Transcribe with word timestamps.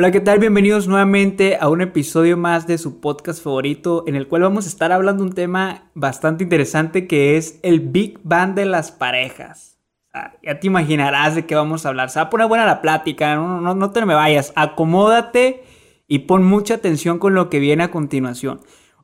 Hola, 0.00 0.12
¿qué 0.12 0.20
tal? 0.20 0.38
Bienvenidos 0.38 0.88
nuevamente 0.88 1.58
a 1.60 1.68
un 1.68 1.82
episodio 1.82 2.38
más 2.38 2.66
de 2.66 2.78
su 2.78 3.02
podcast 3.02 3.44
favorito 3.44 4.04
en 4.06 4.16
el 4.16 4.28
cual 4.28 4.40
vamos 4.40 4.64
a 4.64 4.70
estar 4.70 4.92
hablando 4.92 5.22
un 5.22 5.34
tema 5.34 5.90
bastante 5.92 6.42
interesante 6.42 7.06
que 7.06 7.36
es 7.36 7.60
el 7.62 7.80
Big 7.80 8.18
Bang 8.22 8.54
de 8.54 8.64
las 8.64 8.92
parejas. 8.92 9.78
ya 10.42 10.58
te 10.58 10.68
imaginarás 10.68 11.34
de 11.34 11.44
qué 11.44 11.54
vamos 11.54 11.84
a 11.84 11.90
hablar. 11.90 12.08
Se 12.08 12.18
va 12.18 12.24
a 12.24 12.30
poner 12.30 12.48
buena 12.48 12.64
la 12.64 12.80
plática, 12.80 13.34
no, 13.34 13.60
no, 13.60 13.74
no 13.74 13.90
te 13.90 14.06
me 14.06 14.14
vayas. 14.14 14.54
Acomódate 14.56 15.64
y 16.08 16.20
pon 16.20 16.44
mucha 16.44 16.76
atención 16.76 17.18
con 17.18 17.34
lo 17.34 17.50
que 17.50 17.58
viene 17.58 17.82
a 17.82 17.90
continuación. 17.90 18.62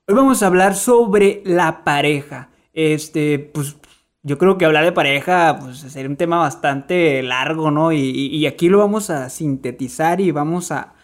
Hoy 0.08 0.14
vamos 0.14 0.42
a 0.42 0.46
hablar 0.46 0.74
sobre 0.74 1.42
la 1.44 1.84
pareja. 1.84 2.48
Este, 2.72 3.38
pues 3.38 3.76
yo 4.26 4.38
creo 4.38 4.58
que 4.58 4.64
hablar 4.64 4.84
de 4.84 4.90
pareja 4.90 5.56
pues, 5.60 5.78
sería 5.78 6.10
un 6.10 6.16
tema 6.16 6.38
bastante 6.38 7.22
largo, 7.22 7.70
¿no? 7.70 7.92
Y, 7.92 8.44
aquí 8.46 8.68
lo 8.68 8.78
vamos 8.78 9.08
a 9.08 9.30
sintetizar 9.30 10.20
y 10.20 10.32
vamos 10.32 10.72
a, 10.72 10.94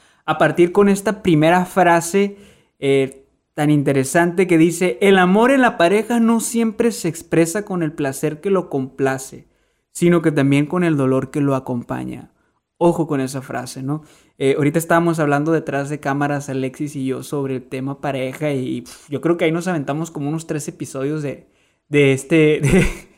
partir 0.40 0.72
con 0.72 0.88
esta 0.88 1.22
primera 1.22 1.64
frase 1.64 2.36
eh, 2.80 3.28
tan 3.54 3.70
interesante 3.70 4.48
que 4.48 4.58
dice, 4.58 4.98
el 5.00 5.18
amor 5.18 5.52
en 5.52 5.60
la 5.60 5.78
pareja 5.78 6.18
no 6.18 6.40
siempre 6.40 6.90
se 6.90 7.06
expresa 7.06 7.64
con 7.64 7.84
el 7.84 7.92
placer 7.92 8.40
que 8.40 8.50
lo 8.50 8.68
complace, 8.68 9.46
sino 9.92 10.20
que 10.20 10.32
también 10.32 10.66
con 10.66 10.82
el 10.82 10.96
dolor 10.96 11.30
que 11.30 11.40
lo 11.40 11.54
acompaña. 11.54 12.32
Ojo 12.76 13.06
con 13.06 13.20
esa 13.20 13.40
frase, 13.40 13.84
¿no? 13.84 14.02
Eh, 14.36 14.54
ahorita 14.56 14.80
estábamos 14.80 15.20
hablando 15.20 15.52
detrás 15.52 15.90
de 15.90 16.00
cámaras, 16.00 16.48
Alexis 16.48 16.96
y 16.96 17.06
yo, 17.06 17.22
sobre 17.22 17.54
el 17.56 17.62
tema 17.62 18.00
pareja 18.00 18.50
y 18.52 18.82
yo 19.08 19.20
creo 19.20 19.36
que 19.36 19.44
ahí 19.44 19.52
nos 19.52 19.68
aventamos 19.68 20.10
como 20.10 20.28
unos 20.28 20.48
tres 20.48 20.66
episodios 20.66 21.22
de, 21.22 21.46
de 21.88 22.12
este... 22.14 22.62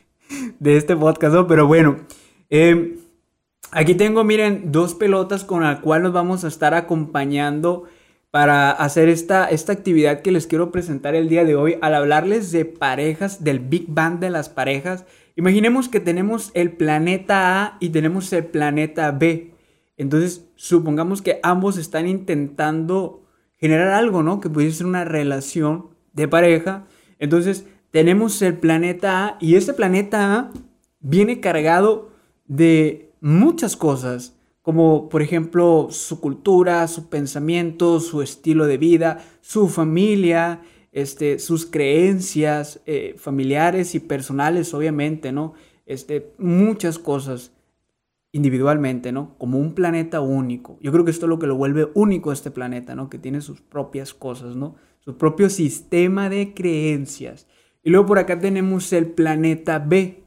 este 0.63 0.95
podcast, 0.95 1.33
¿no? 1.33 1.47
Pero 1.47 1.67
bueno, 1.67 1.97
em, 2.49 2.97
aquí 3.71 3.95
tengo, 3.95 4.23
miren, 4.23 4.71
dos 4.71 4.93
pelotas 4.93 5.43
con 5.43 5.63
las 5.63 5.79
cuales 5.79 6.03
nos 6.03 6.13
vamos 6.13 6.43
a 6.43 6.47
estar 6.47 6.73
acompañando 6.73 7.85
para 8.31 8.71
hacer 8.71 9.07
esta, 9.07 9.45
esta 9.45 9.71
actividad 9.71 10.21
que 10.21 10.31
les 10.31 10.45
quiero 10.45 10.71
presentar 10.71 11.15
el 11.15 11.29
día 11.29 11.45
de 11.45 11.55
hoy 11.55 11.77
al 11.81 11.95
hablarles 11.95 12.51
de 12.51 12.65
parejas, 12.65 13.43
del 13.45 13.59
Big 13.59 13.85
Bang 13.87 14.19
de 14.19 14.29
las 14.29 14.49
parejas. 14.49 15.05
Imaginemos 15.37 15.87
que 15.87 16.01
tenemos 16.01 16.51
el 16.53 16.73
planeta 16.73 17.63
A 17.63 17.77
y 17.79 17.89
tenemos 17.89 18.33
el 18.33 18.45
planeta 18.45 19.11
B. 19.11 19.53
Entonces, 19.97 20.49
supongamos 20.55 21.21
que 21.21 21.39
ambos 21.43 21.77
están 21.77 22.07
intentando 22.07 23.23
generar 23.57 23.89
algo, 23.89 24.21
¿no? 24.21 24.41
Que 24.41 24.49
puede 24.49 24.71
ser 24.71 24.85
una 24.85 25.05
relación 25.05 25.87
de 26.11 26.27
pareja. 26.27 26.87
Entonces, 27.19 27.65
tenemos 27.95 28.41
el 28.41 28.57
planeta 28.57 29.25
A 29.25 29.37
y 29.39 29.55
este 29.55 29.73
planeta 29.73 30.35
A 30.35 30.51
viene 30.99 31.39
cargado 31.39 32.09
de 32.45 33.13
muchas 33.21 33.77
cosas, 33.77 34.37
como 34.61 35.07
por 35.07 35.21
ejemplo 35.21 35.87
su 35.91 36.19
cultura, 36.19 36.89
su 36.89 37.07
pensamiento, 37.07 38.01
su 38.01 38.21
estilo 38.21 38.67
de 38.67 38.77
vida, 38.77 39.23
su 39.39 39.69
familia, 39.69 40.59
este, 40.91 41.39
sus 41.39 41.65
creencias 41.65 42.81
eh, 42.85 43.15
familiares 43.17 43.95
y 43.95 44.01
personales, 44.01 44.73
obviamente, 44.73 45.31
¿no? 45.31 45.53
Este, 45.85 46.33
muchas 46.37 46.99
cosas 46.99 47.53
individualmente, 48.33 49.13
¿no? 49.13 49.37
Como 49.37 49.57
un 49.57 49.73
planeta 49.73 50.19
único. 50.19 50.77
Yo 50.81 50.91
creo 50.91 51.05
que 51.05 51.11
esto 51.11 51.27
es 51.27 51.29
lo 51.29 51.39
que 51.39 51.47
lo 51.47 51.55
vuelve 51.55 51.87
único 51.93 52.31
a 52.31 52.33
este 52.33 52.51
planeta, 52.51 52.93
¿no? 52.93 53.09
Que 53.09 53.19
tiene 53.19 53.39
sus 53.39 53.61
propias 53.61 54.13
cosas, 54.13 54.57
¿no? 54.57 54.75
Su 54.99 55.17
propio 55.17 55.49
sistema 55.49 56.29
de 56.29 56.53
creencias. 56.53 57.47
Y 57.85 57.91
luego 57.91 58.07
por 58.07 58.17
acá 58.17 58.39
tenemos 58.39 58.91
el 58.93 59.05
planeta 59.05 59.77
B, 59.77 60.23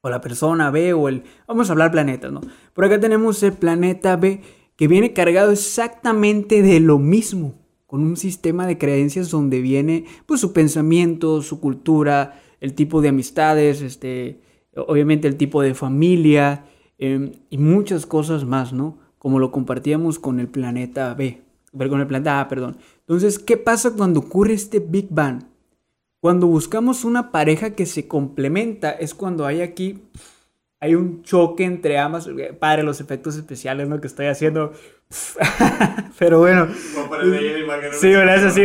o 0.00 0.08
la 0.08 0.22
persona 0.22 0.70
B, 0.70 0.94
o 0.94 1.06
el... 1.08 1.22
Vamos 1.46 1.68
a 1.68 1.72
hablar 1.72 1.92
planetas, 1.92 2.32
¿no? 2.32 2.40
Por 2.72 2.86
acá 2.86 2.98
tenemos 2.98 3.42
el 3.42 3.52
planeta 3.52 4.16
B, 4.16 4.40
que 4.74 4.88
viene 4.88 5.12
cargado 5.12 5.52
exactamente 5.52 6.62
de 6.62 6.80
lo 6.80 6.98
mismo, 6.98 7.54
con 7.86 8.00
un 8.00 8.16
sistema 8.16 8.66
de 8.66 8.78
creencias 8.78 9.30
donde 9.30 9.60
viene 9.60 10.06
pues 10.24 10.40
su 10.40 10.54
pensamiento, 10.54 11.42
su 11.42 11.60
cultura, 11.60 12.40
el 12.58 12.72
tipo 12.72 13.02
de 13.02 13.10
amistades, 13.10 13.82
este, 13.82 14.40
obviamente 14.74 15.28
el 15.28 15.36
tipo 15.36 15.60
de 15.60 15.74
familia 15.74 16.64
em, 16.96 17.32
y 17.50 17.58
muchas 17.58 18.06
cosas 18.06 18.46
más, 18.46 18.72
¿no? 18.72 18.96
Como 19.18 19.38
lo 19.38 19.52
compartíamos 19.52 20.18
con 20.18 20.40
el 20.40 20.48
planeta 20.48 21.12
B, 21.12 21.42
con 21.76 22.00
el 22.00 22.06
planeta 22.06 22.40
A, 22.40 22.48
perdón. 22.48 22.78
Entonces, 23.00 23.38
¿qué 23.38 23.58
pasa 23.58 23.92
cuando 23.94 24.20
ocurre 24.20 24.54
este 24.54 24.80
Big 24.80 25.08
Bang? 25.10 25.51
Cuando 26.22 26.46
buscamos 26.46 27.04
una 27.04 27.32
pareja 27.32 27.70
que 27.70 27.84
se 27.84 28.06
complementa, 28.06 28.92
es 28.92 29.12
cuando 29.12 29.44
hay 29.44 29.60
aquí, 29.60 30.04
hay 30.78 30.94
un 30.94 31.24
choque 31.24 31.64
entre 31.64 31.98
ambas. 31.98 32.30
Padre, 32.60 32.84
los 32.84 33.00
efectos 33.00 33.34
especiales, 33.34 33.88
¿no? 33.88 34.00
Que 34.00 34.06
estoy 34.06 34.26
haciendo. 34.26 34.70
Pero 36.20 36.38
bueno. 36.38 36.68
Sí. 37.98 38.12
Es 38.12 38.42
así, 38.44 38.62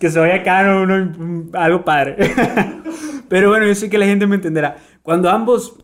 que 0.00 0.08
se 0.08 0.18
vaya 0.18 0.36
acá, 0.36 0.62
no, 0.62 1.44
algo 1.52 1.84
padre. 1.84 2.16
Pero 3.28 3.50
bueno, 3.50 3.66
yo 3.66 3.74
sé 3.74 3.90
que 3.90 3.98
la 3.98 4.06
gente 4.06 4.26
me 4.26 4.36
entenderá. 4.36 4.78
Cuando 5.02 5.28
ambos 5.28 5.76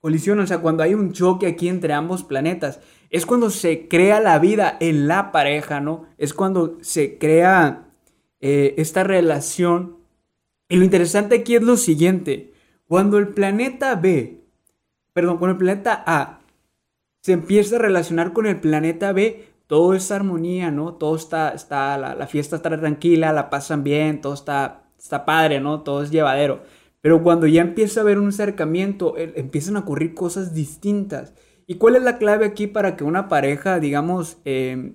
colisionan, 0.00 0.44
o 0.44 0.48
sea, 0.48 0.60
cuando 0.60 0.82
hay 0.82 0.94
un 0.94 1.12
choque 1.12 1.46
aquí 1.46 1.68
entre 1.68 1.92
ambos 1.92 2.24
planetas, 2.24 2.80
es 3.10 3.26
cuando 3.26 3.50
se 3.50 3.86
crea 3.86 4.18
la 4.18 4.38
vida 4.38 4.78
en 4.80 5.08
la 5.08 5.30
pareja, 5.30 5.80
¿no? 5.80 6.06
Es 6.16 6.32
cuando 6.32 6.78
se 6.80 7.18
crea 7.18 7.90
eh, 8.40 8.72
esta 8.78 9.04
relación 9.04 10.00
y 10.72 10.76
lo 10.76 10.84
interesante 10.84 11.34
aquí 11.34 11.54
es 11.54 11.62
lo 11.62 11.76
siguiente. 11.76 12.54
Cuando 12.88 13.18
el 13.18 13.28
planeta 13.28 13.94
B, 13.94 14.40
perdón, 15.12 15.36
cuando 15.36 15.52
el 15.52 15.58
planeta 15.58 16.02
A 16.06 16.40
se 17.20 17.32
empieza 17.32 17.76
a 17.76 17.78
relacionar 17.78 18.32
con 18.32 18.46
el 18.46 18.58
planeta 18.58 19.12
B, 19.12 19.48
todo 19.66 19.92
es 19.92 20.10
armonía, 20.10 20.70
¿no? 20.70 20.94
Todo 20.94 21.14
está, 21.14 21.50
está 21.50 21.98
la, 21.98 22.26
fiesta 22.26 22.56
está 22.56 22.70
tranquila, 22.70 23.34
la 23.34 23.50
pasan 23.50 23.84
bien, 23.84 24.22
todo 24.22 24.32
está, 24.32 24.84
está 24.98 25.26
padre, 25.26 25.60
¿no? 25.60 25.82
Todo 25.82 26.04
es 26.04 26.10
llevadero. 26.10 26.62
Pero 27.02 27.22
cuando 27.22 27.46
ya 27.46 27.60
empieza 27.60 28.00
a 28.00 28.04
haber 28.04 28.18
un 28.18 28.28
acercamiento, 28.28 29.18
empiezan 29.18 29.76
a 29.76 29.80
ocurrir 29.80 30.14
cosas 30.14 30.54
distintas. 30.54 31.34
¿Y 31.66 31.74
cuál 31.74 31.96
es 31.96 32.02
la 32.02 32.16
clave 32.16 32.46
aquí 32.46 32.66
para 32.66 32.96
que 32.96 33.04
una 33.04 33.28
pareja, 33.28 33.78
digamos, 33.78 34.38
eh, 34.46 34.94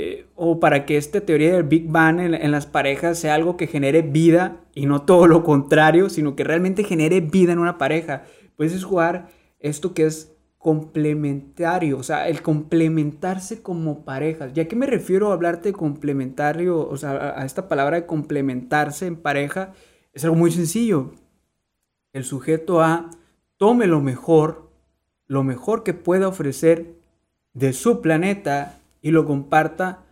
eh, 0.00 0.28
o 0.36 0.60
para 0.60 0.86
que 0.86 0.96
esta 0.96 1.22
teoría 1.22 1.54
del 1.54 1.64
Big 1.64 1.88
Bang 1.88 2.20
en, 2.20 2.52
las 2.52 2.66
parejas 2.66 3.18
sea 3.18 3.34
algo 3.34 3.56
que 3.56 3.66
genere 3.66 4.02
vida 4.02 4.60
y 4.72 4.86
no 4.86 5.02
todo 5.02 5.26
lo 5.26 5.42
contrario, 5.42 6.08
sino 6.08 6.36
que 6.36 6.44
realmente 6.44 6.84
genere 6.84 7.20
vida 7.20 7.52
en 7.52 7.58
una 7.58 7.78
pareja, 7.78 8.22
pues 8.54 8.72
es 8.72 8.84
jugar 8.84 9.28
esto 9.58 9.94
que 9.94 10.06
es 10.06 10.36
complementario, 10.56 11.98
o 11.98 12.04
sea, 12.04 12.28
el 12.28 12.42
complementarse 12.42 13.60
como 13.60 14.04
parejas. 14.04 14.52
¿Ya 14.52 14.68
qué 14.68 14.76
me 14.76 14.86
refiero 14.86 15.30
a 15.30 15.34
hablarte 15.34 15.70
de 15.70 15.72
complementario? 15.72 16.88
O 16.88 16.96
sea, 16.96 17.34
a 17.36 17.44
esta 17.44 17.68
palabra 17.68 17.96
de 17.96 18.06
complementarse 18.06 19.04
en 19.04 19.16
pareja, 19.16 19.72
es 20.12 20.22
algo 20.22 20.36
muy 20.36 20.52
sencillo. 20.52 21.10
El 22.12 22.22
sujeto 22.22 22.82
A 22.82 23.10
tome 23.56 23.88
lo 23.88 24.00
mejor, 24.00 24.70
lo 25.26 25.42
mejor 25.42 25.82
que 25.82 25.92
pueda 25.92 26.28
ofrecer 26.28 26.94
de 27.52 27.72
su 27.72 28.00
planeta 28.00 28.78
y 29.08 29.10
lo 29.10 29.24
comparta 29.24 30.04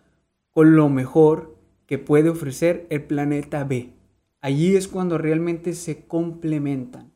con 0.53 0.75
lo 0.75 0.89
mejor 0.89 1.55
que 1.85 1.99
puede 1.99 2.31
ofrecer 2.31 2.87
el 2.89 3.05
planeta 3.05 3.63
B. 3.65 3.93
Allí 4.41 4.75
es 4.75 4.89
cuando 4.89 5.19
realmente 5.19 5.75
se 5.75 6.07
complementan. 6.07 7.13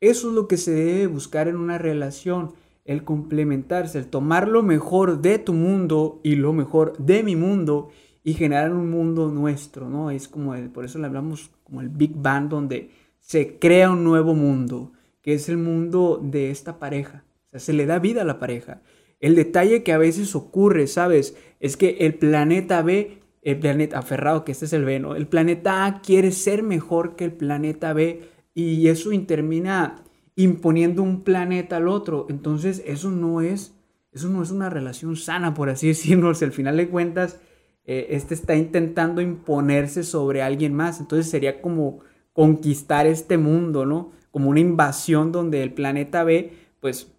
Eso 0.00 0.30
es 0.30 0.34
lo 0.34 0.48
que 0.48 0.56
se 0.56 0.72
debe 0.72 1.06
buscar 1.06 1.46
en 1.46 1.54
una 1.54 1.78
relación, 1.78 2.54
el 2.84 3.04
complementarse, 3.04 3.98
el 3.98 4.08
tomar 4.08 4.48
lo 4.48 4.64
mejor 4.64 5.22
de 5.22 5.38
tu 5.38 5.52
mundo 5.52 6.20
y 6.24 6.34
lo 6.34 6.52
mejor 6.52 6.96
de 6.98 7.22
mi 7.22 7.36
mundo 7.36 7.90
y 8.24 8.34
generar 8.34 8.72
un 8.72 8.90
mundo 8.90 9.28
nuestro, 9.28 9.88
¿no? 9.88 10.10
Es 10.10 10.26
como, 10.26 10.56
por 10.72 10.84
eso 10.84 10.98
le 10.98 11.06
hablamos 11.06 11.52
como 11.62 11.80
el 11.80 11.90
Big 11.90 12.16
Bang, 12.16 12.48
donde 12.48 12.90
se 13.20 13.56
crea 13.60 13.92
un 13.92 14.02
nuevo 14.02 14.34
mundo, 14.34 14.90
que 15.22 15.34
es 15.34 15.48
el 15.48 15.58
mundo 15.58 16.20
de 16.20 16.50
esta 16.50 16.80
pareja. 16.80 17.22
O 17.46 17.50
sea, 17.50 17.60
se 17.60 17.72
le 17.72 17.86
da 17.86 18.00
vida 18.00 18.22
a 18.22 18.24
la 18.24 18.40
pareja. 18.40 18.82
El 19.20 19.34
detalle 19.36 19.82
que 19.82 19.92
a 19.92 19.98
veces 19.98 20.34
ocurre, 20.34 20.86
¿sabes? 20.86 21.36
Es 21.60 21.76
que 21.76 21.98
el 22.00 22.14
planeta 22.14 22.82
B, 22.82 23.18
el 23.42 23.58
planeta 23.58 23.98
aferrado, 23.98 24.44
que 24.44 24.52
este 24.52 24.64
es 24.64 24.72
el 24.72 24.84
B, 24.84 24.98
¿no? 24.98 25.14
El 25.14 25.28
planeta 25.28 25.84
A 25.84 26.00
quiere 26.00 26.32
ser 26.32 26.62
mejor 26.62 27.16
que 27.16 27.26
el 27.26 27.32
planeta 27.32 27.92
B 27.92 28.22
y 28.54 28.88
eso 28.88 29.10
termina 29.26 30.02
imponiendo 30.36 31.02
un 31.02 31.22
planeta 31.22 31.76
al 31.76 31.88
otro. 31.88 32.26
Entonces, 32.30 32.82
eso 32.86 33.10
no 33.10 33.42
es, 33.42 33.74
eso 34.12 34.28
no 34.28 34.42
es 34.42 34.50
una 34.50 34.70
relación 34.70 35.16
sana, 35.16 35.54
por 35.54 35.68
así 35.68 35.86
decirlo. 35.88 36.28
al 36.30 36.52
final 36.52 36.76
de 36.78 36.88
cuentas, 36.88 37.38
eh, 37.84 38.08
este 38.10 38.34
está 38.34 38.56
intentando 38.56 39.20
imponerse 39.20 40.02
sobre 40.02 40.42
alguien 40.42 40.74
más. 40.74 41.00
Entonces, 41.00 41.30
sería 41.30 41.60
como 41.60 42.00
conquistar 42.32 43.06
este 43.06 43.36
mundo, 43.36 43.84
¿no? 43.84 44.12
Como 44.30 44.48
una 44.48 44.60
invasión 44.60 45.32
donde 45.32 45.62
el 45.62 45.74
planeta 45.74 46.24
B, 46.24 46.52
pues 46.80 47.09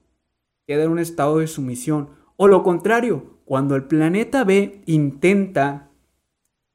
queda 0.71 0.85
en 0.85 0.91
un 0.91 1.00
estado 1.00 1.39
de 1.39 1.47
sumisión. 1.47 2.12
O 2.38 2.47
lo 2.47 2.63
contrario, 2.63 3.41
cuando 3.44 3.75
el 3.75 3.83
planeta 3.83 4.45
B 4.45 4.83
intenta 4.85 5.89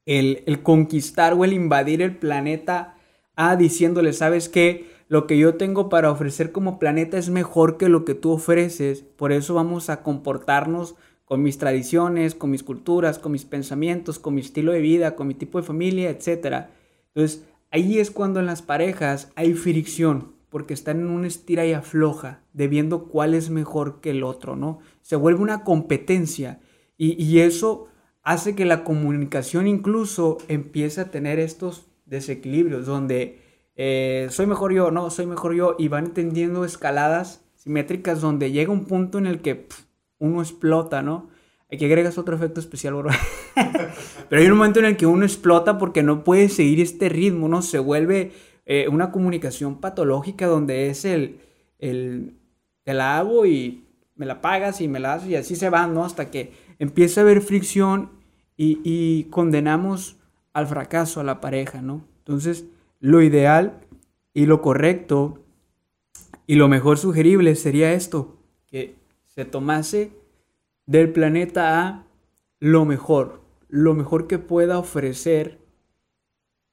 el, 0.04 0.60
conquistar 0.62 1.32
o 1.32 1.46
el 1.46 1.54
invadir 1.54 2.02
el 2.02 2.14
planeta 2.14 2.98
A 3.36 3.56
diciéndole, 3.56 4.12
¿sabes 4.12 4.50
qué? 4.50 4.90
Lo 5.08 5.26
que 5.26 5.38
yo 5.38 5.54
tengo 5.54 5.88
para 5.88 6.10
ofrecer 6.10 6.52
como 6.52 6.78
planeta 6.78 7.16
es 7.16 7.30
mejor 7.30 7.78
que 7.78 7.88
lo 7.88 8.04
que 8.04 8.12
tú 8.12 8.32
ofreces, 8.32 9.00
por 9.00 9.32
eso 9.32 9.54
vamos 9.54 9.88
a 9.88 10.02
comportarnos 10.02 10.94
con 11.24 11.42
mis 11.42 11.56
tradiciones, 11.56 12.34
con 12.34 12.50
mis 12.50 12.62
culturas, 12.62 13.18
con 13.18 13.32
mis 13.32 13.46
pensamientos, 13.46 14.18
con 14.18 14.34
mi 14.34 14.42
estilo 14.42 14.72
de 14.72 14.80
vida, 14.80 15.16
con 15.16 15.26
mi 15.26 15.34
tipo 15.34 15.58
de 15.58 15.66
familia, 15.66 16.10
etc. 16.10 16.66
Entonces, 17.14 17.46
ahí 17.70 17.98
es 17.98 18.10
cuando 18.10 18.40
en 18.40 18.46
las 18.46 18.60
parejas 18.60 19.32
hay 19.36 19.54
fricción, 19.54 20.35
porque 20.48 20.74
están 20.74 21.00
en 21.00 21.08
una 21.08 21.26
estira 21.26 21.66
y 21.66 21.72
afloja, 21.72 22.42
de 22.52 22.68
viendo 22.68 23.08
cuál 23.08 23.34
es 23.34 23.50
mejor 23.50 24.00
que 24.00 24.10
el 24.10 24.22
otro, 24.22 24.56
¿no? 24.56 24.78
Se 25.02 25.16
vuelve 25.16 25.42
una 25.42 25.64
competencia 25.64 26.60
y, 26.96 27.22
y 27.22 27.40
eso 27.40 27.88
hace 28.22 28.54
que 28.54 28.64
la 28.64 28.84
comunicación 28.84 29.66
incluso 29.66 30.38
empiece 30.48 31.00
a 31.00 31.10
tener 31.10 31.38
estos 31.38 31.86
desequilibrios, 32.06 32.86
donde 32.86 33.40
eh, 33.76 34.28
soy 34.30 34.46
mejor 34.46 34.72
yo, 34.72 34.90
no, 34.90 35.10
soy 35.10 35.26
mejor 35.26 35.54
yo, 35.54 35.76
y 35.78 35.88
van 35.88 36.06
entendiendo 36.06 36.64
escaladas 36.64 37.44
simétricas 37.54 38.20
donde 38.20 38.50
llega 38.50 38.72
un 38.72 38.86
punto 38.86 39.18
en 39.18 39.26
el 39.26 39.42
que 39.42 39.68
uno 40.18 40.40
explota, 40.40 41.02
¿no? 41.02 41.28
Aquí 41.70 41.84
agregas 41.84 42.16
otro 42.16 42.36
efecto 42.36 42.60
especial, 42.60 42.94
bro. 42.94 43.10
Pero 44.28 44.40
hay 44.42 44.48
un 44.48 44.56
momento 44.56 44.78
en 44.78 44.86
el 44.86 44.96
que 44.96 45.06
uno 45.06 45.24
explota 45.24 45.78
porque 45.78 46.02
no 46.02 46.24
puede 46.24 46.48
seguir 46.48 46.80
este 46.80 47.08
ritmo, 47.08 47.48
¿no? 47.48 47.60
Se 47.60 47.78
vuelve 47.78 48.32
eh, 48.66 48.88
una 48.88 49.12
comunicación 49.12 49.80
patológica 49.80 50.46
donde 50.46 50.90
es 50.90 51.04
el, 51.04 51.40
el, 51.78 52.34
te 52.82 52.94
la 52.94 53.18
hago 53.18 53.46
y 53.46 53.84
me 54.16 54.26
la 54.26 54.40
pagas 54.40 54.80
y 54.80 54.88
me 54.88 55.00
la 55.00 55.14
haces 55.14 55.28
y 55.28 55.36
así 55.36 55.56
se 55.56 55.70
va, 55.70 55.86
¿no? 55.86 56.04
Hasta 56.04 56.30
que 56.30 56.52
empieza 56.78 57.20
a 57.20 57.24
haber 57.24 57.42
fricción 57.42 58.10
y, 58.56 58.80
y 58.84 59.24
condenamos 59.24 60.16
al 60.52 60.66
fracaso 60.66 61.20
a 61.20 61.24
la 61.24 61.40
pareja, 61.40 61.80
¿no? 61.80 62.04
Entonces, 62.18 62.64
lo 63.00 63.22
ideal 63.22 63.80
y 64.34 64.46
lo 64.46 64.60
correcto 64.62 65.38
y 66.46 66.56
lo 66.56 66.68
mejor 66.68 66.98
sugerible 66.98 67.54
sería 67.54 67.92
esto, 67.92 68.36
que 68.66 68.96
se 69.26 69.44
tomase 69.44 70.12
del 70.86 71.12
planeta 71.12 71.86
A 71.86 72.06
lo 72.60 72.84
mejor, 72.84 73.42
lo 73.68 73.94
mejor 73.94 74.26
que 74.26 74.38
pueda 74.38 74.78
ofrecer 74.78 75.58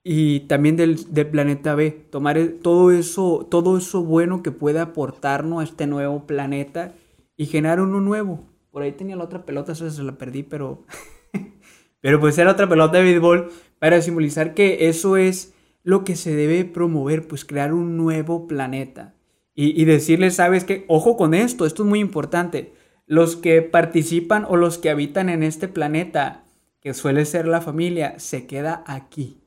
y 0.03 0.41
también 0.41 0.75
del, 0.75 0.97
planeta 1.31 1.75
B, 1.75 1.91
tomar 1.91 2.37
todo 2.61 2.91
eso, 2.91 3.47
todo 3.49 3.77
eso 3.77 4.03
bueno 4.03 4.43
que 4.43 4.51
pueda 4.51 4.81
aportarnos 4.81 5.61
a 5.61 5.63
este 5.63 5.87
nuevo 5.87 6.27
planeta 6.27 6.93
y 7.37 7.45
generar 7.45 7.79
uno 7.79 8.01
nuevo. 8.01 8.43
Por 8.69 8.81
ahí 8.81 8.91
tenía 8.91 9.15
la 9.15 9.23
otra 9.23 9.45
pelota, 9.45 9.71
eso 9.71 9.89
se 9.89 10.03
la 10.03 10.17
perdí, 10.17 10.43
pero 10.43 10.83
pero 12.01 12.19
pues 12.19 12.37
era 12.37 12.51
otra 12.51 12.67
pelota 12.67 12.97
de 12.97 13.03
béisbol 13.03 13.49
para 13.79 14.01
simbolizar 14.01 14.53
que 14.53 14.89
eso 14.89 15.15
es 15.15 15.53
lo 15.83 16.03
que 16.03 16.17
se 16.17 16.35
debe 16.35 16.65
promover, 16.65 17.27
pues 17.27 17.45
crear 17.45 17.73
un 17.73 17.95
nuevo 17.95 18.47
planeta. 18.47 19.13
Y, 19.55 19.79
y 19.79 19.85
decirles, 19.85 20.35
sabes 20.35 20.63
que, 20.63 20.83
ojo 20.87 21.15
con 21.15 21.33
esto, 21.33 21.65
esto 21.65 21.83
es 21.83 21.89
muy 21.89 21.99
importante. 21.99 22.73
Los 23.05 23.35
que 23.35 23.61
participan 23.61 24.45
o 24.49 24.57
los 24.57 24.77
que 24.79 24.89
habitan 24.89 25.29
en 25.29 25.43
este 25.43 25.67
planeta, 25.67 26.43
que 26.81 26.93
suele 26.93 27.25
ser 27.25 27.47
la 27.47 27.61
familia, 27.61 28.17
se 28.17 28.47
queda 28.47 28.83
aquí. 28.87 29.42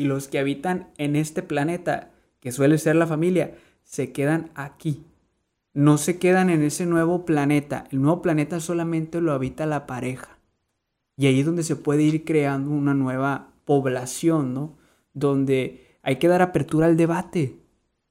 Y 0.00 0.04
los 0.04 0.28
que 0.28 0.38
habitan 0.38 0.88
en 0.96 1.14
este 1.14 1.42
planeta, 1.42 2.10
que 2.40 2.52
suele 2.52 2.78
ser 2.78 2.96
la 2.96 3.06
familia, 3.06 3.58
se 3.82 4.12
quedan 4.12 4.50
aquí. 4.54 5.04
No 5.74 5.98
se 5.98 6.18
quedan 6.18 6.48
en 6.48 6.62
ese 6.62 6.86
nuevo 6.86 7.26
planeta. 7.26 7.84
El 7.90 8.00
nuevo 8.00 8.22
planeta 8.22 8.60
solamente 8.60 9.20
lo 9.20 9.32
habita 9.34 9.66
la 9.66 9.86
pareja. 9.86 10.38
Y 11.18 11.26
ahí 11.26 11.40
es 11.40 11.44
donde 11.44 11.64
se 11.64 11.76
puede 11.76 12.04
ir 12.04 12.24
creando 12.24 12.70
una 12.70 12.94
nueva 12.94 13.52
población, 13.66 14.54
¿no? 14.54 14.78
donde 15.12 15.98
hay 16.02 16.16
que 16.16 16.28
dar 16.28 16.40
apertura 16.40 16.86
al 16.86 16.96
debate, 16.96 17.58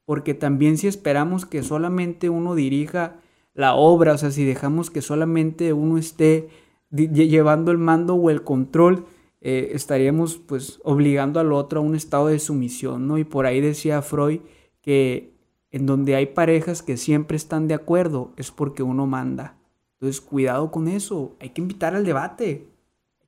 porque 0.05 0.35
también 0.35 0.77
si 0.77 0.85
esperamos 0.85 1.47
que 1.47 1.63
solamente 1.63 2.29
uno 2.29 2.53
dirija 2.53 3.15
la 3.55 3.73
obra, 3.73 4.13
o 4.13 4.17
sea, 4.19 4.29
si 4.29 4.45
dejamos 4.45 4.91
que 4.91 5.01
solamente 5.01 5.73
uno 5.73 5.97
esté 5.97 6.49
llevando 6.91 7.71
el 7.71 7.79
mando 7.79 8.13
o 8.13 8.29
el 8.29 8.43
control, 8.43 9.07
eh, 9.41 9.71
estaríamos 9.73 10.37
pues 10.37 10.79
obligando 10.83 11.39
al 11.39 11.51
otro 11.53 11.79
a 11.79 11.83
un 11.83 11.95
estado 11.95 12.27
de 12.27 12.39
sumisión, 12.39 13.07
¿no? 13.07 13.17
Y 13.17 13.23
por 13.23 13.45
ahí 13.45 13.61
decía 13.61 14.01
Freud 14.01 14.41
que 14.81 15.33
en 15.71 15.85
donde 15.85 16.15
hay 16.15 16.27
parejas 16.27 16.81
que 16.81 16.97
siempre 16.97 17.37
están 17.37 17.67
de 17.67 17.73
acuerdo 17.73 18.33
es 18.37 18.51
porque 18.51 18.83
uno 18.83 19.05
manda. 19.05 19.57
Entonces, 19.93 20.21
cuidado 20.21 20.71
con 20.71 20.87
eso, 20.87 21.35
hay 21.39 21.49
que 21.49 21.61
invitar 21.61 21.93
al 21.93 22.05
debate 22.05 22.69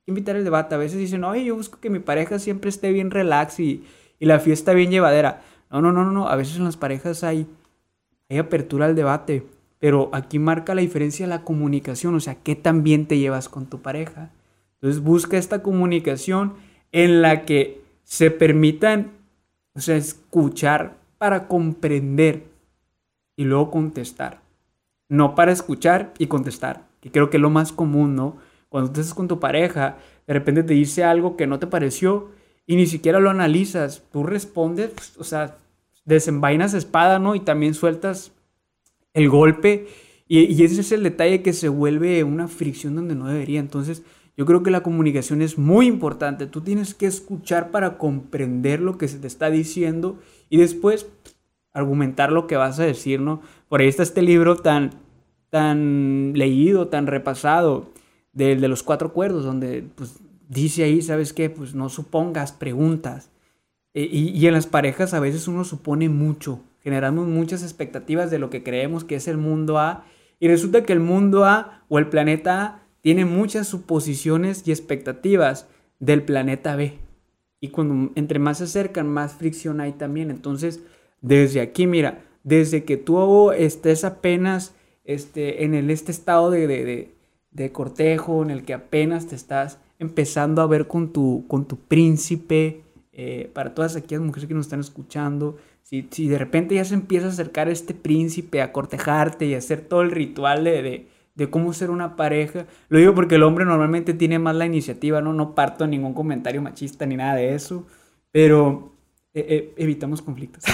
que 0.04 0.10
invitar 0.10 0.36
el 0.36 0.44
debate. 0.44 0.74
A 0.74 0.78
veces 0.78 0.98
dicen, 0.98 1.24
oye, 1.24 1.44
yo 1.44 1.56
busco 1.56 1.78
que 1.80 1.90
mi 1.90 2.00
pareja 2.00 2.38
siempre 2.38 2.70
esté 2.70 2.92
bien 2.92 3.10
relax 3.10 3.60
y, 3.60 3.84
la 4.18 4.38
fiesta 4.38 4.72
bien 4.72 4.92
llevadera. 4.92 5.42
No, 5.68 5.82
no, 5.82 5.90
no, 5.90 6.04
no, 6.04 6.28
a 6.28 6.36
veces 6.36 6.56
en 6.56 6.64
las 6.64 6.76
parejas 6.76 7.24
hay, 7.24 7.48
hay 8.30 8.38
apertura 8.38 8.86
al 8.86 8.94
debate, 8.94 9.44
pero 9.80 10.10
aquí 10.12 10.38
marca 10.38 10.76
la 10.76 10.80
diferencia 10.80 11.26
la 11.26 11.42
comunicación, 11.42 12.14
o 12.14 12.20
sea, 12.20 12.36
qué 12.36 12.54
tan 12.54 12.84
bien 12.84 13.06
te 13.06 13.18
llevas 13.18 13.48
con 13.48 13.66
tu 13.66 13.82
pareja. 13.82 14.30
Entonces 14.82 15.00
busca 15.00 15.38
esta 15.38 15.62
comunicación 15.62 16.54
en 16.90 17.22
la 17.22 17.44
que 17.44 17.80
se 18.02 18.32
permitan, 18.32 19.12
o 19.74 19.80
sea, 19.80 19.96
escuchar 19.96 20.96
para 21.18 21.46
comprender 21.46 22.42
y 23.36 23.44
luego 23.44 23.70
contestar. 23.70 24.42
No 25.08 25.36
para 25.36 25.52
escuchar 25.52 26.12
y 26.18 26.26
contestar, 26.26 26.84
que 27.00 27.12
creo 27.12 27.30
que 27.30 27.36
es 27.36 27.40
lo 27.40 27.48
más 27.48 27.70
común, 27.70 28.16
¿no? 28.16 28.38
Cuando 28.68 28.90
tú 28.90 29.00
estás 29.00 29.14
con 29.14 29.28
tu 29.28 29.38
pareja, 29.38 29.98
de 30.26 30.34
repente 30.34 30.64
te 30.64 30.74
dice 30.74 31.04
algo 31.04 31.36
que 31.36 31.46
no 31.46 31.60
te 31.60 31.68
pareció 31.68 32.30
y 32.66 32.74
ni 32.74 32.86
siquiera 32.86 33.20
lo 33.20 33.30
analizas. 33.30 34.02
Tú 34.10 34.24
respondes, 34.24 34.90
pues, 34.90 35.16
o 35.16 35.24
sea, 35.24 35.58
desenvainas 36.04 36.74
espada, 36.74 37.20
¿no? 37.20 37.36
Y 37.36 37.40
también 37.40 37.74
sueltas 37.74 38.32
el 39.14 39.28
golpe. 39.28 39.86
Y, 40.26 40.64
ese 40.64 40.80
es 40.80 40.90
el 40.90 41.02
detalle 41.02 41.42
que 41.42 41.52
se 41.52 41.68
vuelve 41.68 42.24
una 42.24 42.48
fricción 42.48 42.96
donde 42.96 43.14
no 43.14 43.28
debería. 43.28 43.60
Entonces, 43.60 44.02
yo 44.36 44.46
creo 44.46 44.62
que 44.62 44.70
la 44.70 44.82
comunicación 44.82 45.42
es 45.42 45.58
muy 45.58 45.86
importante. 45.86 46.46
Tú 46.46 46.62
tienes 46.62 46.94
que 46.94 47.06
escuchar 47.06 47.70
para 47.70 47.98
comprender 47.98 48.80
lo 48.80 48.96
que 48.98 49.08
se 49.08 49.18
te 49.18 49.26
está 49.26 49.50
diciendo 49.50 50.18
y 50.48 50.56
después 50.56 51.06
argumentar 51.72 52.32
lo 52.32 52.46
que 52.46 52.56
vas 52.56 52.78
a 52.80 52.84
decir, 52.84 53.20
¿no? 53.20 53.42
Por 53.68 53.80
ahí 53.80 53.88
está 53.88 54.02
este 54.02 54.22
libro 54.22 54.56
tan, 54.56 54.90
tan 55.50 56.32
leído, 56.34 56.88
tan 56.88 57.06
repasado, 57.06 57.90
de, 58.32 58.56
de 58.56 58.68
los 58.68 58.82
cuatro 58.82 59.08
acuerdos, 59.08 59.44
donde 59.44 59.84
pues, 59.94 60.18
dice 60.48 60.84
ahí, 60.84 61.02
¿sabes 61.02 61.32
qué? 61.32 61.50
Pues 61.50 61.74
no 61.74 61.88
supongas 61.88 62.52
preguntas. 62.52 63.30
E, 63.94 64.02
y, 64.10 64.30
y, 64.30 64.46
en 64.46 64.54
las 64.54 64.66
parejas 64.66 65.12
a 65.12 65.20
veces 65.20 65.48
uno 65.48 65.64
supone 65.64 66.08
mucho, 66.08 66.60
generamos 66.80 67.28
muchas 67.28 67.62
expectativas 67.62 68.30
de 68.30 68.38
lo 68.38 68.48
que 68.48 68.62
creemos 68.62 69.04
que 69.04 69.16
es 69.16 69.28
el 69.28 69.36
mundo 69.36 69.78
A, 69.78 70.04
y 70.40 70.48
resulta 70.48 70.82
que 70.82 70.94
el 70.94 71.00
mundo 71.00 71.44
A 71.44 71.84
o 71.88 71.98
el 71.98 72.08
planeta 72.08 72.62
A 72.62 72.81
tiene 73.02 73.26
muchas 73.26 73.68
suposiciones 73.68 74.66
y 74.66 74.70
expectativas 74.70 75.68
del 76.00 76.22
planeta 76.22 76.74
B. 76.74 76.98
Y 77.60 77.68
cuando 77.68 78.10
entre 78.14 78.38
más 78.38 78.58
se 78.58 78.64
acercan, 78.64 79.08
más 79.08 79.34
fricción 79.34 79.80
hay 79.80 79.92
también. 79.92 80.30
Entonces, 80.30 80.80
desde 81.20 81.60
aquí, 81.60 81.86
mira, 81.86 82.24
desde 82.42 82.84
que 82.84 82.96
tú 82.96 83.52
estés 83.52 84.04
apenas 84.04 84.74
este, 85.04 85.64
en 85.64 85.74
el, 85.74 85.90
este 85.90 86.10
estado 86.10 86.50
de, 86.50 86.66
de 86.66 87.12
de 87.52 87.70
cortejo 87.70 88.42
en 88.42 88.50
el 88.50 88.64
que 88.64 88.74
apenas 88.74 89.26
te 89.28 89.36
estás 89.36 89.78
empezando 89.98 90.62
a 90.62 90.66
ver 90.66 90.88
con 90.88 91.12
tu, 91.12 91.44
con 91.46 91.66
tu 91.66 91.76
príncipe, 91.76 92.82
eh, 93.12 93.50
para 93.52 93.74
todas 93.74 93.94
aquellas 93.94 94.22
mujeres 94.22 94.48
que 94.48 94.54
nos 94.54 94.66
están 94.66 94.80
escuchando, 94.80 95.56
si, 95.82 96.08
si, 96.10 96.28
de 96.28 96.38
repente 96.38 96.74
ya 96.74 96.84
se 96.84 96.94
empieza 96.94 97.26
a 97.26 97.30
acercar 97.30 97.68
este 97.68 97.94
príncipe 97.94 98.62
a 98.62 98.72
cortejarte 98.72 99.46
y 99.46 99.54
a 99.54 99.58
hacer 99.58 99.82
todo 99.82 100.00
el 100.02 100.10
ritual 100.10 100.64
de, 100.64 101.06
de, 101.34 101.50
cómo 101.50 101.72
ser 101.72 101.90
una 101.90 102.16
pareja, 102.16 102.66
lo 102.88 102.98
digo 102.98 103.14
porque 103.14 103.36
el 103.36 103.42
hombre 103.42 103.64
normalmente 103.64 104.14
tiene 104.14 104.38
más 104.38 104.54
la 104.54 104.66
iniciativa, 104.66 105.20
no, 105.20 105.32
no 105.32 105.54
parto 105.54 105.86
ningún 105.86 106.14
comentario 106.14 106.62
machista 106.62 107.06
ni 107.06 107.16
nada 107.16 107.36
de 107.36 107.54
eso, 107.54 107.86
pero 108.30 108.92
eh, 109.34 109.46
eh, 109.48 109.74
evitamos 109.76 110.22
conflictos. 110.22 110.64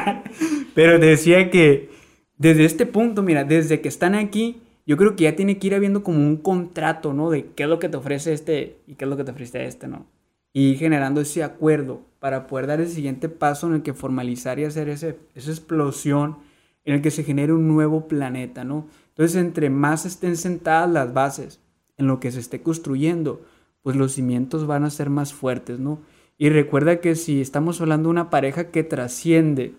pero 0.74 0.98
decía 0.98 1.50
que 1.50 1.90
desde 2.38 2.64
este 2.64 2.86
punto, 2.86 3.22
mira, 3.22 3.44
desde 3.44 3.80
que 3.80 3.88
están 3.88 4.14
aquí, 4.14 4.62
yo 4.86 4.96
creo 4.96 5.14
que 5.14 5.24
ya 5.24 5.36
tiene 5.36 5.58
que 5.58 5.66
ir 5.66 5.74
habiendo 5.74 6.02
como 6.02 6.18
un 6.18 6.38
contrato, 6.38 7.12
¿no? 7.12 7.30
De 7.30 7.50
qué 7.54 7.64
es 7.64 7.68
lo 7.68 7.78
que 7.78 7.88
te 7.88 7.98
ofrece 7.98 8.32
este 8.32 8.78
y 8.86 8.94
qué 8.94 9.04
es 9.04 9.08
lo 9.10 9.16
que 9.16 9.24
te 9.24 9.30
ofrece 9.30 9.66
este, 9.66 9.86
¿no? 9.86 10.06
Y 10.52 10.76
generando 10.76 11.20
ese 11.20 11.44
acuerdo 11.44 12.00
para 12.18 12.46
poder 12.46 12.66
dar 12.66 12.80
el 12.80 12.88
siguiente 12.88 13.28
paso 13.28 13.66
en 13.68 13.74
el 13.74 13.82
que 13.82 13.94
formalizar 13.94 14.58
y 14.58 14.64
hacer 14.64 14.88
ese, 14.88 15.18
esa 15.34 15.50
explosión 15.50 16.38
en 16.84 16.94
el 16.94 17.02
que 17.02 17.10
se 17.10 17.24
genere 17.24 17.52
un 17.52 17.68
nuevo 17.68 18.08
planeta, 18.08 18.64
¿no? 18.64 18.88
Entonces, 19.20 19.42
entre 19.42 19.68
más 19.68 20.06
estén 20.06 20.34
sentadas 20.38 20.88
las 20.88 21.12
bases 21.12 21.60
en 21.98 22.06
lo 22.06 22.20
que 22.20 22.32
se 22.32 22.40
esté 22.40 22.62
construyendo, 22.62 23.42
pues 23.82 23.94
los 23.94 24.12
cimientos 24.12 24.66
van 24.66 24.82
a 24.82 24.88
ser 24.88 25.10
más 25.10 25.34
fuertes, 25.34 25.78
¿no? 25.78 25.98
Y 26.38 26.48
recuerda 26.48 27.02
que 27.02 27.14
si 27.16 27.42
estamos 27.42 27.82
hablando 27.82 28.06
de 28.06 28.12
una 28.12 28.30
pareja 28.30 28.70
que 28.70 28.82
trasciende, 28.82 29.74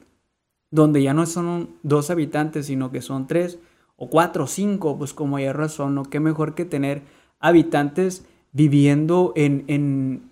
donde 0.70 1.02
ya 1.02 1.16
no 1.16 1.26
son 1.26 1.72
dos 1.82 2.12
habitantes, 2.12 2.68
sino 2.68 2.92
que 2.92 3.02
son 3.02 3.26
tres, 3.26 3.58
o 3.96 4.12
cuatro 4.12 4.44
o 4.44 4.48
cinco, 4.48 4.96
pues 5.00 5.12
como 5.12 5.38
hay 5.38 5.52
razón, 5.52 5.96
¿no? 5.96 6.04
Qué 6.04 6.20
mejor 6.20 6.54
que 6.54 6.66
tener 6.66 7.02
habitantes 7.40 8.24
viviendo 8.52 9.34
en, 9.36 9.64
en, 9.66 10.30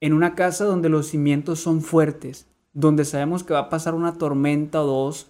en 0.00 0.12
una 0.12 0.34
casa 0.34 0.64
donde 0.64 0.88
los 0.88 1.06
cimientos 1.06 1.60
son 1.60 1.80
fuertes, 1.80 2.48
donde 2.72 3.04
sabemos 3.04 3.44
que 3.44 3.54
va 3.54 3.60
a 3.60 3.68
pasar 3.68 3.94
una 3.94 4.14
tormenta 4.14 4.82
o 4.82 4.86
dos 4.86 5.28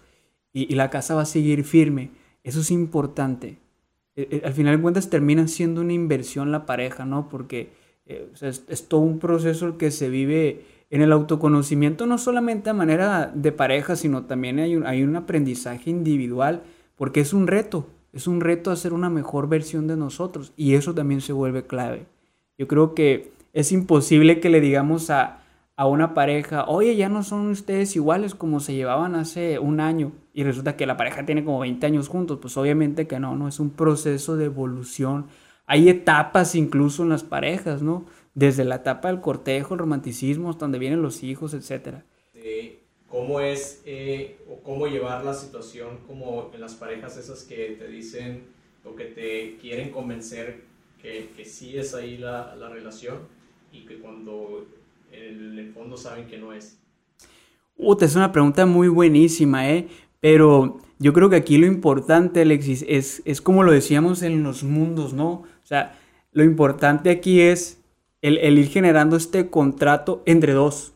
y, 0.55 0.75
la 0.77 0.89
casa 0.89 1.15
va 1.15 1.21
a 1.21 1.27
seguir 1.27 1.63
firme. 1.63 2.25
Eso 2.47 2.61
es 2.61 2.71
importante. 2.71 3.59
eh, 4.15 4.29
eh, 4.31 4.43
al 4.45 4.53
final 4.55 4.77
de 4.77 4.83
cuentas 4.83 5.11
termina 5.11 5.47
siendo 5.49 5.81
una 5.81 5.93
inversión 5.93 6.53
la 6.53 6.65
pareja, 6.65 7.05
¿no? 7.05 7.29
Porque 7.29 7.71
es, 8.07 8.89
todo 8.89 9.01
un 9.01 9.19
proceso 9.19 9.77
que 9.79 9.91
se 9.91 10.09
vive 10.09 10.65
en 10.91 11.03
el 11.03 11.11
autoconocimiento, 11.11 12.07
no 12.07 12.19
solamente 12.19 12.71
a 12.71 12.73
manera 12.73 13.33
de 13.35 13.51
pareja, 13.51 13.97
sino 13.97 14.27
también 14.27 14.61
hay 14.61 14.81
hay 14.87 15.03
un 15.03 15.17
aprendizaje 15.17 15.91
individual, 15.91 16.63
porque 16.95 17.21
es 17.21 17.33
un 17.33 17.49
reto, 17.49 17.89
es 18.13 18.29
un 18.29 18.41
reto 18.41 18.71
hacer 18.71 18.93
una 18.93 19.11
mejor 19.11 19.49
versión 19.49 19.89
de 19.89 19.97
nosotros 19.97 20.53
y 20.57 20.75
eso 20.75 20.95
también 20.95 21.21
se 21.21 21.33
vuelve 21.33 21.67
clave. 21.67 22.07
Yo 22.57 22.69
creo 22.69 22.95
que 22.95 23.33
es 23.53 23.73
imposible 23.73 24.39
que 24.39 24.51
le 24.51 24.61
digamos 24.61 25.11
a, 25.11 25.43
a 25.77 25.87
una 25.87 26.15
pareja, 26.15 26.65
oye, 26.69 26.97
ya 26.97 27.11
no 27.11 27.23
son 27.23 27.49
ustedes 27.51 27.95
iguales 27.97 28.35
como 28.35 28.61
se 28.61 28.75
llevaban 28.75 29.15
hace 29.15 29.59
un 29.59 29.81
año 29.81 30.13
y 30.33 30.43
resulta 30.43 30.75
que 30.75 30.87
la 30.87 30.97
pareja 30.97 31.27
tiene 31.27 31.45
como 31.45 31.61
20 31.61 31.85
años 31.87 32.09
juntos, 32.09 32.39
pues 32.41 32.57
obviamente 32.57 33.07
que 33.07 33.21
no, 33.21 33.37
no, 33.37 33.47
es 33.47 33.61
un 33.61 33.71
proceso 33.71 34.37
de 34.39 34.47
evolución. 34.47 35.27
Hay 35.67 35.91
etapas 35.91 36.55
incluso 36.55 37.03
en 37.03 37.11
las 37.11 37.25
parejas, 37.25 37.83
¿no? 37.83 38.07
Desde 38.35 38.65
la 38.65 38.77
etapa 38.77 39.09
del 39.09 39.21
cortejo, 39.21 39.75
el 39.75 39.81
romanticismo, 39.81 40.49
hasta 40.49 40.65
donde 40.65 40.79
vienen 40.79 41.03
los 41.03 41.23
hijos, 41.23 41.53
etc. 41.53 41.99
¿Cómo 43.09 43.41
es 43.41 43.83
eh, 43.87 44.39
o 44.51 44.63
cómo 44.63 44.87
llevar 44.87 45.25
la 45.25 45.35
situación 45.35 45.99
como 46.07 46.51
en 46.55 46.61
las 46.61 46.75
parejas 46.75 47.17
esas 47.17 47.45
que 47.45 47.77
te 47.79 47.87
dicen 47.89 48.45
o 48.85 48.95
que 48.95 49.05
te 49.05 49.57
quieren 49.59 49.91
convencer 49.91 50.63
que, 51.01 51.31
que 51.37 51.45
sí 51.45 51.79
es 51.79 51.95
ahí 51.95 52.19
la, 52.19 52.55
la 52.57 52.69
relación 52.69 53.19
y 53.73 53.87
que 53.87 53.99
cuando 53.99 54.67
en 55.13 55.59
el 55.59 55.73
fondo 55.73 55.97
saben 55.97 56.27
que 56.27 56.39
no 56.39 56.53
es? 56.53 56.79
es 58.01 58.17
una 58.17 58.33
pregunta 58.33 58.67
muy 58.67 58.89
buenísima, 58.89 59.71
¿eh? 59.71 59.89
Pero 60.21 60.81
yo 60.99 61.13
creo 61.13 61.29
que 61.29 61.37
aquí 61.37 61.59
lo 61.59 61.67
importante, 61.67 62.43
Alexis, 62.43 62.85
es, 62.89 63.23
es 63.25 63.41
como 63.41 63.63
lo 63.63 63.73
decíamos 63.73 64.23
en 64.23 64.43
los 64.43 64.65
mundos, 64.65 65.13
¿no? 65.13 65.31
O 65.31 65.65
sea, 65.65 65.99
lo 66.33 66.43
importante 66.43 67.11
aquí 67.11 67.41
es 67.41 67.83
el, 68.23 68.39
el, 68.39 68.59
ir 68.59 68.69
generando 68.69 69.17
este 69.17 69.51
contrato 69.51 70.23
entre 70.27 70.53
dos. 70.53 70.95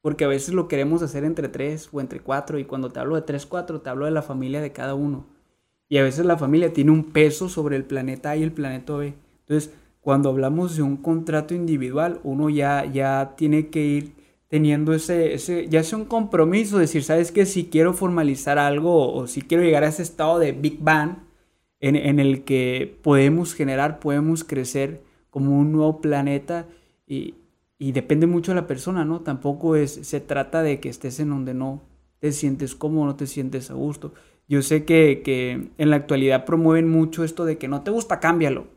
Porque 0.00 0.24
a 0.24 0.28
veces 0.28 0.52
lo 0.52 0.68
queremos 0.68 1.02
hacer 1.02 1.24
entre 1.24 1.48
tres 1.48 1.88
o 1.92 2.00
entre 2.00 2.20
cuatro. 2.20 2.58
Y 2.58 2.64
cuando 2.64 2.90
te 2.90 3.00
hablo 3.00 3.14
de 3.14 3.22
tres, 3.22 3.46
cuatro, 3.46 3.80
te 3.80 3.88
hablo 3.88 4.04
de 4.04 4.10
la 4.10 4.20
familia 4.20 4.60
de 4.60 4.72
cada 4.72 4.94
uno. 4.94 5.26
Y 5.88 5.96
a 5.98 6.02
veces 6.02 6.26
la 6.26 6.36
familia 6.36 6.72
tiene 6.72 6.90
un 6.90 7.04
peso 7.04 7.48
sobre 7.48 7.76
el 7.76 7.84
planeta 7.84 8.30
A 8.30 8.36
y 8.36 8.42
el 8.42 8.52
planeta 8.52 8.94
B. 8.94 9.14
Entonces, 9.40 9.72
cuando 10.04 10.28
hablamos 10.28 10.76
de 10.76 10.82
un 10.82 10.98
contrato 10.98 11.54
individual, 11.54 12.20
uno 12.24 12.50
ya, 12.50 12.84
ya 12.84 13.32
tiene 13.38 13.68
que 13.68 13.86
ir 13.86 14.12
teniendo 14.48 14.92
ese, 14.92 15.32
ese, 15.32 15.66
ya 15.68 15.82
sea 15.82 15.96
un 15.96 16.04
compromiso, 16.04 16.76
decir, 16.76 17.02
¿sabes 17.02 17.32
qué? 17.32 17.46
Si 17.46 17.70
quiero 17.70 17.94
formalizar 17.94 18.58
algo 18.58 19.14
o 19.14 19.26
si 19.26 19.40
quiero 19.40 19.64
llegar 19.64 19.82
a 19.82 19.88
ese 19.88 20.02
estado 20.02 20.38
de 20.38 20.52
Big 20.52 20.78
Bang 20.82 21.20
en, 21.80 21.96
en 21.96 22.20
el 22.20 22.44
que 22.44 22.98
podemos 23.02 23.54
generar, 23.54 23.98
podemos 23.98 24.44
crecer 24.44 25.02
como 25.30 25.58
un 25.58 25.72
nuevo 25.72 26.02
planeta 26.02 26.68
y, 27.06 27.36
y 27.78 27.92
depende 27.92 28.26
mucho 28.26 28.52
de 28.52 28.56
la 28.56 28.66
persona, 28.66 29.06
¿no? 29.06 29.22
Tampoco 29.22 29.74
es, 29.74 29.92
se 29.92 30.20
trata 30.20 30.62
de 30.62 30.80
que 30.80 30.90
estés 30.90 31.18
en 31.18 31.30
donde 31.30 31.54
no 31.54 31.82
te 32.18 32.30
sientes 32.32 32.74
cómodo, 32.74 33.06
no 33.06 33.16
te 33.16 33.26
sientes 33.26 33.70
a 33.70 33.74
gusto. 33.74 34.12
Yo 34.48 34.60
sé 34.60 34.84
que, 34.84 35.22
que 35.24 35.70
en 35.78 35.88
la 35.88 35.96
actualidad 35.96 36.44
promueven 36.44 36.90
mucho 36.90 37.24
esto 37.24 37.46
de 37.46 37.56
que 37.56 37.68
no 37.68 37.82
te 37.82 37.90
gusta, 37.90 38.20
cámbialo 38.20 38.73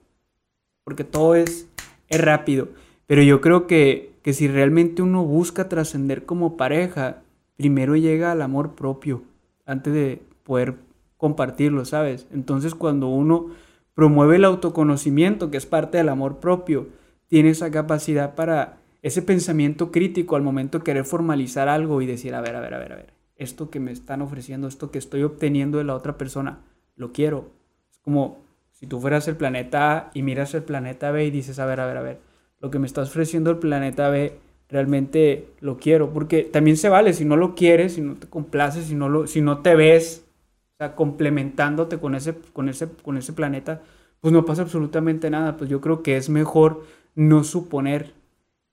porque 0.88 1.04
todo 1.04 1.36
es, 1.36 1.68
es 2.08 2.22
rápido. 2.22 2.70
Pero 3.08 3.22
yo 3.22 3.42
creo 3.42 3.68
que, 3.68 4.14
que 4.22 4.32
si 4.32 4.48
realmente 4.48 5.02
uno 5.02 5.26
busca 5.26 5.68
trascender 5.68 6.24
como 6.24 6.56
pareja, 6.56 7.24
primero 7.58 7.98
llega 7.98 8.32
al 8.32 8.42
amor 8.42 8.74
propio 8.74 9.24
antes 9.66 9.94
de 9.94 10.22
poder 10.44 10.76
compartirlo, 11.18 11.84
¿sabes? 11.84 12.26
Entonces 12.32 12.74
cuando 12.74 13.10
uno 13.10 13.48
promueve 13.96 14.38
el 14.38 14.46
autoconocimiento, 14.46 15.52
que 15.52 15.58
es 15.58 15.66
parte 15.66 15.98
del 15.98 16.08
amor 16.08 16.38
propio, 16.38 16.88
tiene 17.28 17.50
esa 17.50 17.70
capacidad 17.70 18.36
para 18.36 18.78
ese 19.02 19.22
pensamiento 19.22 19.92
crítico 19.92 20.38
al 20.38 20.42
momento 20.42 20.78
de 20.78 20.86
querer 20.86 21.04
formalizar 21.04 21.68
algo 21.68 22.02
y 22.02 22.06
decir, 22.06 22.34
a 22.34 22.40
ver, 22.40 22.56
a 22.56 22.62
ver, 22.62 22.74
a 22.76 22.80
ver, 22.80 22.94
a 22.94 22.96
ver, 22.96 23.14
esto 23.36 23.70
que 23.70 23.82
me 23.82 23.92
están 23.92 24.22
ofreciendo, 24.22 24.70
esto 24.70 24.90
que 24.90 25.00
estoy 25.00 25.24
obteniendo 25.24 25.80
de 25.80 25.84
la 25.84 25.96
otra 25.96 26.18
persona, 26.18 26.62
lo 26.96 27.12
quiero. 27.12 27.52
Es 27.92 28.00
como 28.00 28.47
si 28.80 28.86
tú 28.86 29.00
fueras 29.02 29.28
el 29.28 29.36
planeta 29.36 29.98
A 29.98 30.12
y 30.14 30.22
miras 30.22 30.54
el 30.54 30.62
planeta 30.62 31.10
B 31.10 31.26
y 31.26 31.32
dices, 31.32 31.58
a 31.58 31.66
ver, 31.66 31.80
a 31.80 31.88
ver, 31.88 31.98
a 31.98 32.02
ver, 32.04 32.20
lo 32.60 32.70
que 32.70 32.78
me 32.78 32.86
está 32.86 33.02
ofreciendo 33.02 33.50
el 33.50 33.58
planeta 33.58 34.10
B 34.10 34.38
realmente 34.70 35.48
lo 35.62 35.78
quiero, 35.78 36.12
porque 36.14 36.44
también 36.44 36.78
se 36.78 36.88
vale 36.88 37.14
si 37.14 37.26
no 37.26 37.38
lo 37.38 37.56
quieres, 37.56 37.94
si 37.94 38.02
no 38.02 38.16
te 38.16 38.28
complaces, 38.28 38.86
si 38.86 38.94
no, 38.94 39.10
lo, 39.10 39.26
si 39.26 39.42
no 39.42 39.60
te 39.60 39.76
ves, 39.76 40.26
o 40.74 40.78
sea, 40.78 40.96
complementándote 40.96 41.98
con 41.98 42.14
ese, 42.14 42.36
con, 42.54 42.70
ese, 42.70 42.88
con 43.02 43.18
ese 43.18 43.34
planeta, 43.34 43.82
pues 44.20 44.32
no 44.32 44.46
pasa 44.46 44.62
absolutamente 44.62 45.32
nada. 45.32 45.58
Pues 45.58 45.72
yo 45.72 45.82
creo 45.82 46.04
que 46.04 46.18
es 46.18 46.30
mejor 46.30 46.84
no 47.16 47.44
suponer 47.44 48.14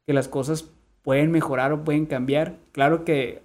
que 0.07 0.13
las 0.13 0.29
cosas 0.29 0.69
pueden 1.03 1.31
mejorar 1.31 1.73
o 1.73 1.83
pueden 1.83 2.05
cambiar. 2.05 2.57
Claro 2.73 3.07
que 3.07 3.43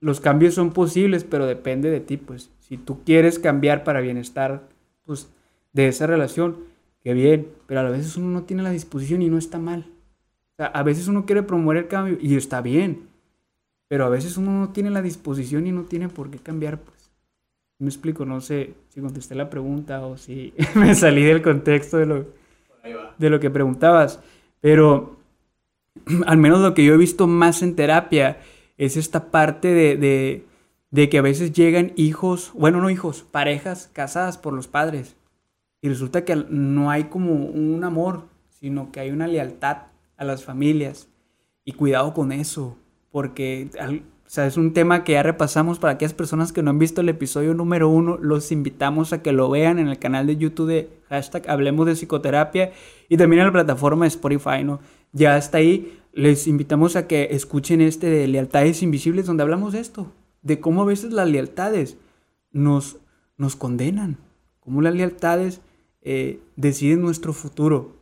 los 0.00 0.20
cambios 0.20 0.54
son 0.54 0.72
posibles, 0.72 1.22
pero 1.22 1.46
depende 1.46 1.90
de 1.90 2.00
ti, 2.00 2.16
pues 2.16 2.50
si 2.58 2.78
tú 2.78 3.04
quieres 3.04 3.38
cambiar 3.38 3.84
para 3.84 4.00
bienestar, 4.00 4.62
pues 5.04 5.28
de 5.74 5.88
esa 5.88 6.06
relación, 6.06 6.56
que 7.02 7.12
bien, 7.12 7.48
pero 7.66 7.80
a 7.80 7.90
veces 7.90 8.16
uno 8.16 8.28
no 8.28 8.44
tiene 8.44 8.62
la 8.62 8.70
disposición 8.70 9.20
y 9.20 9.28
no 9.28 9.36
está 9.36 9.58
mal. 9.58 9.84
O 10.54 10.56
sea, 10.56 10.66
a 10.66 10.82
veces 10.82 11.08
uno 11.08 11.26
quiere 11.26 11.42
promover 11.42 11.76
el 11.76 11.88
cambio 11.88 12.16
y 12.18 12.34
está 12.36 12.62
bien, 12.62 13.08
pero 13.88 14.06
a 14.06 14.08
veces 14.08 14.38
uno 14.38 14.52
no 14.52 14.70
tiene 14.70 14.90
la 14.90 15.02
disposición 15.02 15.66
y 15.66 15.72
no 15.72 15.82
tiene 15.82 16.08
por 16.08 16.30
qué 16.30 16.38
cambiar, 16.38 16.80
pues. 16.80 17.10
Me 17.78 17.88
explico, 17.88 18.24
no 18.24 18.40
sé 18.40 18.74
si 18.88 19.00
contesté 19.00 19.34
la 19.34 19.50
pregunta 19.50 20.06
o 20.06 20.16
si 20.16 20.54
me 20.76 20.94
salí 20.94 21.24
del 21.24 21.42
contexto 21.42 21.98
de 21.98 22.06
lo, 22.06 22.26
de 23.18 23.30
lo 23.30 23.40
que 23.40 23.50
preguntabas, 23.50 24.20
pero 24.60 25.16
al 26.26 26.38
menos 26.38 26.60
lo 26.60 26.72
que 26.72 26.84
yo 26.84 26.94
he 26.94 26.98
visto 26.98 27.26
más 27.26 27.62
en 27.62 27.74
terapia 27.74 28.38
es 28.78 28.96
esta 28.96 29.32
parte 29.32 29.68
de, 29.68 29.96
de, 29.96 30.44
de 30.92 31.08
que 31.08 31.18
a 31.18 31.22
veces 31.22 31.52
llegan 31.52 31.92
hijos, 31.96 32.52
bueno, 32.54 32.80
no 32.80 32.90
hijos, 32.90 33.24
parejas 33.28 33.90
casadas 33.92 34.38
por 34.38 34.52
los 34.52 34.68
padres 34.68 35.16
y 35.84 35.88
resulta 35.90 36.24
que 36.24 36.34
no 36.34 36.90
hay 36.90 37.04
como 37.04 37.34
un 37.34 37.84
amor, 37.84 38.22
sino 38.48 38.90
que 38.90 39.00
hay 39.00 39.10
una 39.10 39.26
lealtad 39.26 39.82
a 40.16 40.24
las 40.24 40.42
familias. 40.42 41.08
Y 41.62 41.72
cuidado 41.72 42.14
con 42.14 42.32
eso, 42.32 42.78
porque 43.10 43.68
es 44.34 44.56
un 44.56 44.72
tema 44.72 45.04
que 45.04 45.12
ya 45.12 45.22
repasamos 45.22 45.78
para 45.78 45.92
aquellas 45.92 46.14
personas 46.14 46.54
que 46.54 46.62
no 46.62 46.70
han 46.70 46.78
visto 46.78 47.02
el 47.02 47.10
episodio 47.10 47.52
número 47.52 47.90
uno. 47.90 48.16
Los 48.16 48.50
invitamos 48.50 49.12
a 49.12 49.20
que 49.20 49.32
lo 49.32 49.50
vean 49.50 49.78
en 49.78 49.88
el 49.88 49.98
canal 49.98 50.26
de 50.26 50.38
YouTube 50.38 50.68
de 50.68 50.90
hashtag 51.10 51.50
Hablemos 51.50 51.84
de 51.84 51.96
Psicoterapia 51.96 52.72
y 53.10 53.18
también 53.18 53.40
en 53.40 53.48
la 53.48 53.52
plataforma 53.52 54.06
de 54.06 54.08
Spotify, 54.08 54.64
¿no? 54.64 54.80
Ya 55.12 55.36
está 55.36 55.58
ahí. 55.58 55.98
Les 56.14 56.46
invitamos 56.46 56.96
a 56.96 57.06
que 57.06 57.28
escuchen 57.32 57.82
este 57.82 58.06
de 58.06 58.26
Lealtades 58.26 58.82
Invisibles, 58.82 59.26
donde 59.26 59.42
hablamos 59.42 59.74
de 59.74 59.80
esto, 59.80 60.10
de 60.40 60.60
cómo 60.60 60.80
a 60.80 60.86
veces 60.86 61.12
las 61.12 61.28
lealtades 61.28 61.98
nos, 62.52 62.96
nos 63.36 63.54
condenan, 63.54 64.16
cómo 64.60 64.80
las 64.80 64.94
lealtades 64.94 65.60
eh, 66.04 66.40
decide 66.56 66.96
nuestro 66.96 67.32
futuro. 67.32 67.96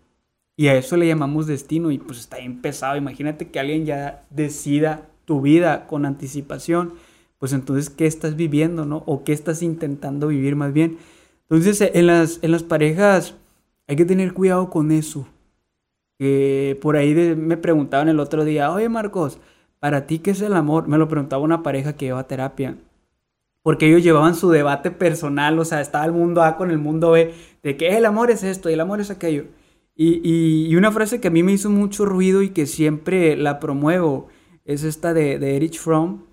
Y 0.57 0.69
a 0.69 0.77
eso 0.77 0.97
le 0.97 1.07
llamamos 1.07 1.47
destino 1.47 1.91
y 1.91 1.99
pues 1.99 2.19
está 2.19 2.39
bien 2.39 2.61
pesado. 2.61 2.97
Imagínate 2.97 3.49
que 3.49 3.59
alguien 3.59 3.87
ya 3.87 4.25
decida 4.31 5.09
tu 5.25 5.41
vida 5.41 5.87
con 5.87 6.05
anticipación. 6.05 6.95
Pues 7.39 7.53
entonces, 7.53 7.91
¿qué 7.91 8.07
estás 8.07 8.37
viviendo, 8.37 8.85
no? 8.85 9.03
O 9.07 9.25
qué 9.25 9.33
estás 9.33 9.63
intentando 9.63 10.29
vivir 10.29 10.57
más 10.57 10.73
bien. 10.73 10.99
Entonces, 11.49 11.91
en 11.95 12.07
las, 12.07 12.39
en 12.43 12.53
las 12.53 12.63
parejas 12.63 13.35
hay 13.89 13.97
que 13.97 14.05
tener 14.05 14.35
cuidado 14.35 14.69
con 14.71 14.93
eso. 14.93 15.27
Que 16.19 16.79
por 16.83 16.97
ahí 16.97 17.15
me 17.15 17.57
preguntaban 17.57 18.09
el 18.09 18.21
otro 18.21 18.45
día, 18.45 18.71
oye 18.73 18.89
Marcos, 18.89 19.39
¿para 19.81 20.07
ti 20.07 20.19
qué 20.19 20.33
es 20.33 20.41
el 20.43 20.55
amor? 20.55 20.87
Me 20.87 20.99
lo 20.99 21.09
preguntaba 21.09 21.43
una 21.43 21.63
pareja 21.63 21.95
que 21.95 22.07
lleva 22.07 22.27
terapia 22.29 22.77
porque 23.63 23.89
ellos 23.89 24.03
llevaban 24.03 24.35
su 24.35 24.51
debate 24.51 24.91
personal, 24.91 25.59
o 25.59 25.65
sea, 25.65 25.81
estaba 25.81 26.05
el 26.05 26.13
mundo 26.13 26.43
A 26.43 26.57
con 26.57 26.71
el 26.71 26.79
mundo 26.79 27.13
B, 27.13 27.33
de 27.63 27.77
que 27.77 27.97
el 27.97 28.05
amor 28.05 28.31
es 28.31 28.43
esto 28.43 28.69
y 28.69 28.73
el 28.73 28.81
amor 28.81 29.01
es 29.01 29.11
aquello. 29.11 29.45
Y, 29.95 30.75
una 30.75 30.91
frase 30.91 31.21
que 31.21 31.29
a 31.29 31.31
mí 31.31 31.43
me 31.43 31.53
hizo 31.53 31.71
mucho 31.71 32.05
ruido 32.05 32.43
y 32.43 32.51
que 32.51 32.67
siempre 32.67 33.37
la 33.37 33.61
promuevo 33.61 34.29
es 34.65 34.85
esta 34.85 35.15
de, 35.15 35.39
de 35.39 35.57
Erich 35.57 35.79
Fromm, 35.79 36.25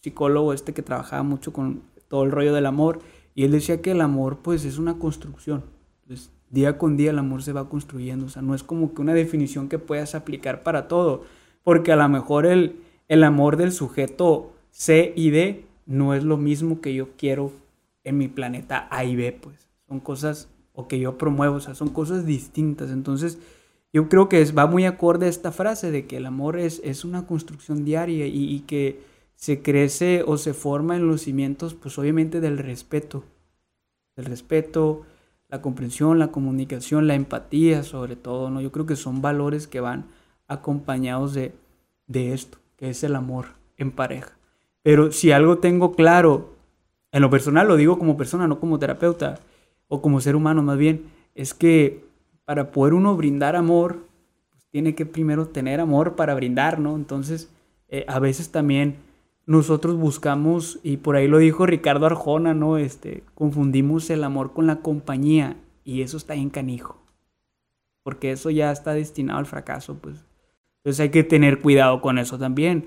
psicólogo 0.00 0.52
este 0.52 0.74
que 0.74 0.82
trabajaba 0.82 1.22
mucho 1.22 1.52
con 1.52 1.82
todo 2.08 2.24
el 2.24 2.30
rollo 2.30 2.54
del 2.54 2.66
amor, 2.66 3.00
y 3.34 3.44
él 3.44 3.52
decía 3.52 3.82
que 3.82 3.90
el 3.92 4.00
amor 4.00 4.38
pues 4.42 4.64
es 4.64 4.78
una 4.78 4.98
construcción. 4.98 5.64
Entonces, 6.02 6.30
día 6.50 6.78
con 6.78 6.96
día 6.96 7.10
el 7.10 7.18
amor 7.18 7.42
se 7.42 7.52
va 7.52 7.68
construyendo, 7.68 8.26
o 8.26 8.28
sea, 8.28 8.42
no 8.42 8.54
es 8.54 8.62
como 8.62 8.94
que 8.94 9.02
una 9.02 9.14
definición 9.14 9.68
que 9.68 9.78
puedas 9.78 10.14
aplicar 10.14 10.62
para 10.62 10.86
todo, 10.86 11.24
porque 11.64 11.90
a 11.90 11.96
lo 11.96 12.08
mejor 12.08 12.46
el, 12.46 12.80
el 13.08 13.24
amor 13.24 13.56
del 13.56 13.72
sujeto 13.72 14.52
C 14.70 15.12
y 15.16 15.30
D 15.30 15.65
no 15.86 16.14
es 16.14 16.24
lo 16.24 16.36
mismo 16.36 16.80
que 16.80 16.94
yo 16.94 17.10
quiero 17.16 17.52
en 18.04 18.18
mi 18.18 18.28
planeta 18.28 18.88
A 18.90 19.04
y 19.04 19.16
B, 19.16 19.32
pues. 19.32 19.68
Son 19.88 20.00
cosas, 20.00 20.48
o 20.72 20.88
que 20.88 20.98
yo 20.98 21.16
promuevo, 21.16 21.56
o 21.56 21.60
sea, 21.60 21.74
son 21.74 21.90
cosas 21.90 22.26
distintas. 22.26 22.90
Entonces, 22.90 23.38
yo 23.92 24.08
creo 24.08 24.28
que 24.28 24.44
va 24.52 24.66
muy 24.66 24.84
acorde 24.84 25.26
a 25.26 25.30
esta 25.30 25.52
frase 25.52 25.90
de 25.90 26.06
que 26.06 26.18
el 26.18 26.26
amor 26.26 26.58
es, 26.58 26.80
es 26.84 27.04
una 27.04 27.26
construcción 27.26 27.84
diaria 27.84 28.26
y, 28.26 28.60
que 28.66 29.00
se 29.36 29.62
crece 29.62 30.22
o 30.26 30.36
se 30.38 30.54
forma 30.54 30.96
en 30.96 31.06
los 31.06 31.22
cimientos, 31.22 31.74
pues 31.74 31.98
obviamente 31.98 32.40
del 32.40 32.58
respeto. 32.58 33.24
Del 34.16 34.26
respeto, 34.26 35.02
la 35.48 35.62
comprensión, 35.62 36.18
la 36.18 36.28
comunicación, 36.28 37.06
la 37.06 37.14
empatía 37.14 37.82
sobre 37.82 38.16
todo, 38.16 38.50
¿no? 38.50 38.60
Yo 38.60 38.72
creo 38.72 38.86
que 38.86 38.96
son 38.96 39.22
valores 39.22 39.66
que 39.66 39.80
van 39.80 40.06
acompañados 40.48 41.32
de, 41.34 41.54
de 42.06 42.34
esto, 42.34 42.58
que 42.76 42.90
es 42.90 43.02
el 43.02 43.14
amor 43.14 43.46
en 43.78 43.92
pareja. 43.92 44.35
Pero 44.86 45.10
si 45.10 45.32
algo 45.32 45.58
tengo 45.58 45.96
claro, 45.96 46.54
en 47.10 47.20
lo 47.20 47.28
personal 47.28 47.66
lo 47.66 47.74
digo 47.74 47.98
como 47.98 48.16
persona, 48.16 48.46
no 48.46 48.60
como 48.60 48.78
terapeuta, 48.78 49.40
o 49.88 50.00
como 50.00 50.20
ser 50.20 50.36
humano 50.36 50.62
más 50.62 50.78
bien, 50.78 51.06
es 51.34 51.54
que 51.54 52.04
para 52.44 52.70
poder 52.70 52.94
uno 52.94 53.16
brindar 53.16 53.56
amor, 53.56 54.04
pues 54.48 54.64
tiene 54.70 54.94
que 54.94 55.04
primero 55.04 55.48
tener 55.48 55.80
amor 55.80 56.14
para 56.14 56.36
brindar, 56.36 56.78
¿no? 56.78 56.94
Entonces, 56.94 57.50
eh, 57.88 58.04
a 58.06 58.20
veces 58.20 58.52
también 58.52 58.98
nosotros 59.44 59.96
buscamos, 59.96 60.78
y 60.84 60.98
por 60.98 61.16
ahí 61.16 61.26
lo 61.26 61.38
dijo 61.38 61.66
Ricardo 61.66 62.06
Arjona, 62.06 62.54
¿no? 62.54 62.78
Este, 62.78 63.24
confundimos 63.34 64.08
el 64.10 64.22
amor 64.22 64.52
con 64.52 64.68
la 64.68 64.82
compañía 64.82 65.56
y 65.82 66.02
eso 66.02 66.16
está 66.16 66.36
en 66.36 66.48
canijo. 66.48 66.96
Porque 68.04 68.30
eso 68.30 68.50
ya 68.50 68.70
está 68.70 68.94
destinado 68.94 69.40
al 69.40 69.46
fracaso, 69.46 69.98
pues. 70.00 70.24
Entonces 70.76 71.00
hay 71.00 71.08
que 71.08 71.24
tener 71.24 71.58
cuidado 71.58 72.00
con 72.00 72.18
eso 72.18 72.38
también. 72.38 72.86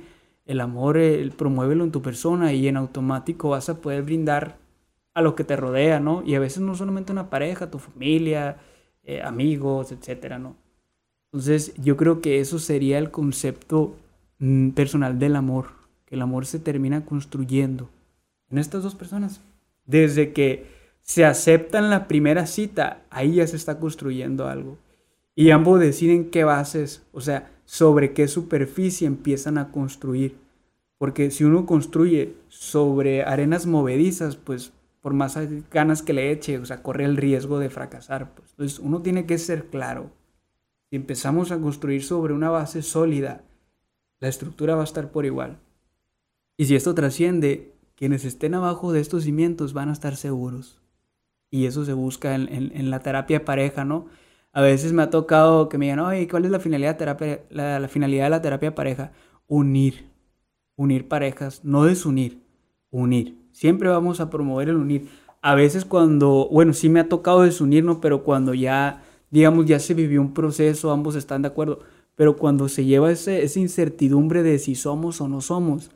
El 0.49 0.61
amor, 0.61 0.97
el, 0.97 1.31
promuévelo 1.31 1.83
en 1.83 1.91
tu 1.91 2.01
persona 2.01 2.53
y 2.53 2.67
en 2.67 2.75
automático 2.75 3.49
vas 3.49 3.69
a 3.69 3.81
poder 3.81 4.01
brindar 4.03 4.57
a 5.13 5.21
lo 5.21 5.35
que 5.35 5.43
te 5.43 5.55
rodea, 5.55 5.99
¿no? 5.99 6.23
Y 6.25 6.35
a 6.35 6.39
veces 6.39 6.61
no 6.61 6.75
solamente 6.75 7.11
una 7.11 7.29
pareja, 7.29 7.69
tu 7.69 7.77
familia, 7.77 8.57
eh, 9.03 9.21
amigos, 9.21 9.91
etcétera, 9.91 10.39
¿no? 10.39 10.55
Entonces 11.31 11.73
yo 11.77 11.95
creo 11.97 12.19
que 12.19 12.39
eso 12.39 12.57
sería 12.57 12.97
el 12.97 13.11
concepto 13.11 13.95
mm, 14.39 14.69
personal 14.71 15.19
del 15.19 15.35
amor 15.35 15.67
que 16.09 16.15
el 16.15 16.23
amor 16.23 16.47
se 16.47 16.57
termina 16.57 17.05
construyendo 17.05 17.87
en 18.49 18.57
estas 18.57 18.81
dos 18.81 18.95
personas. 18.95 19.41
Desde 19.85 20.33
que 20.33 20.65
se 21.01 21.23
aceptan 21.23 21.91
la 21.91 22.07
primera 22.07 22.47
cita, 22.47 23.03
ahí 23.11 23.35
ya 23.35 23.45
se 23.45 23.55
está 23.55 23.79
construyendo 23.79 24.47
algo. 24.47 24.77
Y 25.39 25.51
ambos 25.51 25.79
deciden 25.79 26.31
qué 26.31 26.43
bases, 26.43 27.01
o 27.13 27.21
sea, 27.21 27.49
sobre 27.63 28.11
qué 28.11 28.27
superficie 28.27 29.07
empiezan 29.07 29.57
a 29.57 29.71
construir. 29.71 30.35
Porque 30.97 31.31
si 31.31 31.45
uno 31.45 31.65
construye 31.65 32.35
sobre 32.49 33.23
arenas 33.23 33.65
movedizas, 33.65 34.35
pues 34.35 34.73
por 34.99 35.13
más 35.13 35.39
ganas 35.71 36.01
que 36.01 36.11
le 36.11 36.33
eche, 36.33 36.57
o 36.57 36.65
sea, 36.65 36.83
corre 36.83 37.05
el 37.05 37.15
riesgo 37.15 37.57
de 37.57 37.69
fracasar. 37.69 38.35
Pues. 38.35 38.49
Entonces 38.49 38.79
uno 38.79 39.01
tiene 39.01 39.25
que 39.25 39.37
ser 39.37 39.67
claro. 39.67 40.11
Si 40.89 40.97
empezamos 40.97 41.53
a 41.53 41.59
construir 41.61 42.03
sobre 42.03 42.33
una 42.33 42.49
base 42.49 42.81
sólida, 42.81 43.45
la 44.19 44.27
estructura 44.27 44.75
va 44.75 44.81
a 44.81 44.83
estar 44.83 45.09
por 45.09 45.25
igual. 45.25 45.57
Y 46.57 46.65
si 46.65 46.75
esto 46.75 46.93
trasciende, 46.93 47.71
quienes 47.95 48.25
estén 48.25 48.55
abajo 48.55 48.91
de 48.91 48.99
estos 48.99 49.23
cimientos 49.23 49.71
van 49.71 49.87
a 49.87 49.93
estar 49.93 50.17
seguros. 50.17 50.81
Y 51.49 51.65
eso 51.65 51.85
se 51.85 51.93
busca 51.93 52.35
en, 52.35 52.89
la 52.91 52.99
terapia 52.99 53.39
de 53.39 53.45
pareja, 53.45 53.85
¿no? 53.85 54.07
A 54.51 54.61
veces 54.61 54.93
me 54.93 55.03
ha 55.03 55.09
tocado 55.09 55.69
que 55.69 55.77
me 55.77 55.85
digan, 55.85 55.99
oye, 55.99 56.27
¿cuál 56.27 56.45
es 56.45 56.51
la 56.51 56.59
finalidad, 56.59 56.97
de 56.97 57.41
la, 57.49 57.87
finalidad 57.87 58.25
de 58.25 58.29
la 58.29 58.41
terapia 58.41 58.69
de 58.69 58.75
pareja? 58.75 59.11
Unir, 59.47 60.09
unir 60.75 61.07
parejas, 61.07 61.63
no 61.63 61.83
desunir, 61.83 62.41
unir. 62.89 63.37
Siempre 63.51 63.89
vamos 63.89 64.19
a 64.19 64.29
promover 64.29 64.69
el 64.69 64.77
unir. 64.77 65.07
A 65.41 65.55
veces 65.55 65.85
cuando, 65.85 66.49
bueno, 66.51 66.73
sí 66.73 66.89
me 66.89 66.99
ha 66.99 67.09
tocado 67.09 67.43
desunirnos, 67.43 67.97
pero 68.01 68.23
cuando 68.23 68.53
ya, 68.53 69.03
digamos, 69.29 69.65
ya 69.65 69.79
se 69.79 69.93
vivió 69.93 70.21
un 70.21 70.33
proceso, 70.33 70.91
ambos 70.91 71.15
están 71.15 71.43
de 71.43 71.49
acuerdo, 71.49 71.79
pero 72.15 72.35
cuando 72.35 72.67
se 72.69 72.85
lleva 72.85 73.11
ese, 73.11 73.43
esa 73.43 73.59
incertidumbre 73.59 74.43
de 74.43 74.59
si 74.59 74.75
somos 74.75 75.21
o 75.21 75.27
no 75.27 75.41
somos, 75.41 75.91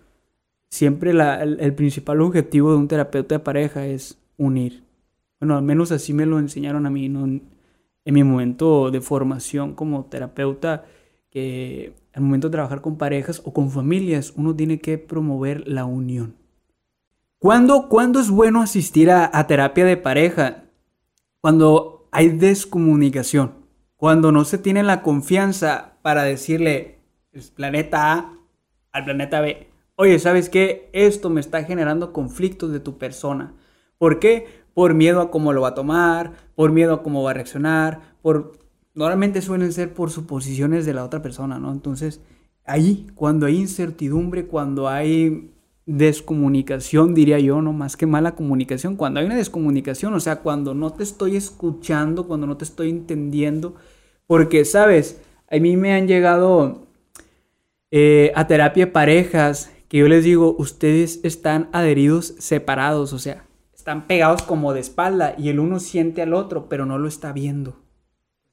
siempre 0.69 1.11
el, 1.11 1.73
principal 1.75 2.21
objetivo 2.21 2.71
de 2.71 2.77
un 2.77 2.87
terapeuta 2.87 3.35
de 3.35 3.39
pareja 3.39 3.85
es 3.85 4.17
unir. 4.37 4.83
Bueno, 5.39 5.57
al 5.57 5.63
menos 5.63 5.91
así 5.91 6.13
me 6.13 6.25
lo 6.25 6.39
enseñaron 6.39 6.85
a 6.85 6.89
mí 6.89 7.09
en, 8.05 8.13
mi 8.13 8.23
momento 8.23 8.91
de 8.91 9.01
formación 9.01 9.73
como 9.73 10.05
terapeuta, 10.05 10.85
que 11.29 11.93
al 12.13 12.23
momento 12.23 12.47
de 12.47 12.53
trabajar 12.53 12.81
con 12.81 12.97
parejas 12.97 13.41
o 13.45 13.53
con 13.53 13.71
familias, 13.71 14.33
uno 14.35 14.55
tiene 14.55 14.79
que 14.79 14.97
promover 14.97 15.67
la 15.67 15.85
unión. 15.85 16.35
¿Cuándo, 17.39 17.89
es 18.19 18.29
bueno 18.29 18.61
asistir 18.61 19.11
a, 19.11 19.29
a 19.33 19.47
terapia 19.47 19.85
de 19.85 19.97
pareja? 19.97 20.63
Cuando 21.41 22.07
hay 22.11 22.29
descomunicación, 22.29 23.53
cuando 23.97 24.31
no 24.31 24.45
se 24.45 24.57
tiene 24.57 24.83
la 24.83 25.01
confianza 25.01 25.97
para 26.01 26.23
decirle 26.23 26.99
el 27.31 27.43
planeta 27.55 28.13
A 28.13 28.37
al 28.91 29.05
planeta 29.05 29.41
B 29.41 29.73
oye, 29.95 30.19
¿sabes 30.19 30.49
qué? 30.49 30.89
Esto 30.93 31.29
me 31.29 31.41
está 31.41 31.63
generando 31.63 32.13
conflictos 32.13 32.71
de 32.71 32.79
tu 32.79 32.97
persona. 32.97 33.53
¿Por 33.97 34.19
qué? 34.19 34.62
Por 34.73 34.93
miedo 34.93 35.21
a 35.21 35.31
cómo 35.31 35.53
lo 35.53 35.61
va 35.61 35.69
a 35.69 35.75
tomar, 35.75 36.33
por 36.55 36.71
miedo 36.71 36.93
a 36.93 37.03
cómo 37.03 37.23
va 37.23 37.31
a 37.31 37.35
reaccionar, 37.35 38.15
por... 38.21 38.57
Normalmente 38.95 39.41
suelen 39.41 39.73
ser 39.73 39.93
por 39.93 40.11
suposiciones 40.11 40.85
de 40.85 40.93
la 40.93 41.03
otra 41.03 41.23
persona, 41.23 41.57
¿no? 41.57 41.71
Entonces, 41.71 42.21
ahí, 42.63 43.07
cuando 43.15 43.47
hay 43.47 43.57
incertidumbre, 43.57 44.45
cuando 44.45 44.87
hay 44.87 45.51
descomunicación, 45.85 47.13
diría 47.13 47.39
yo, 47.39 47.61
no 47.61 47.73
más 47.73 47.97
que 47.97 48.05
mala 48.05 48.35
comunicación, 48.35 48.95
cuando 48.95 49.19
hay 49.19 49.25
una 49.25 49.35
descomunicación, 49.35 50.13
o 50.13 50.19
sea, 50.19 50.37
cuando 50.37 50.73
no 50.73 50.93
te 50.93 51.03
estoy 51.03 51.35
escuchando, 51.35 52.27
cuando 52.27 52.47
no 52.47 52.55
te 52.57 52.63
estoy 52.63 52.89
entendiendo, 52.89 53.75
porque, 54.27 54.63
sabes, 54.63 55.21
a 55.51 55.57
mí 55.57 55.75
me 55.75 55.93
han 55.93 56.07
llegado 56.07 56.87
eh, 57.91 58.31
a 58.35 58.47
terapia 58.47 58.93
parejas 58.93 59.71
que 59.87 59.99
yo 59.99 60.07
les 60.07 60.23
digo, 60.23 60.55
ustedes 60.57 61.19
están 61.23 61.69
adheridos 61.73 62.33
separados, 62.39 63.13
o 63.13 63.19
sea, 63.19 63.45
están 63.83 64.07
pegados 64.07 64.43
como 64.43 64.73
de 64.73 64.79
espalda 64.79 65.35
y 65.37 65.49
el 65.49 65.59
uno 65.59 65.77
siente 65.81 66.21
al 66.21 66.33
otro, 66.33 66.69
pero 66.69 66.85
no 66.85 66.97
lo 66.97 67.09
está 67.09 67.33
viendo. 67.33 67.83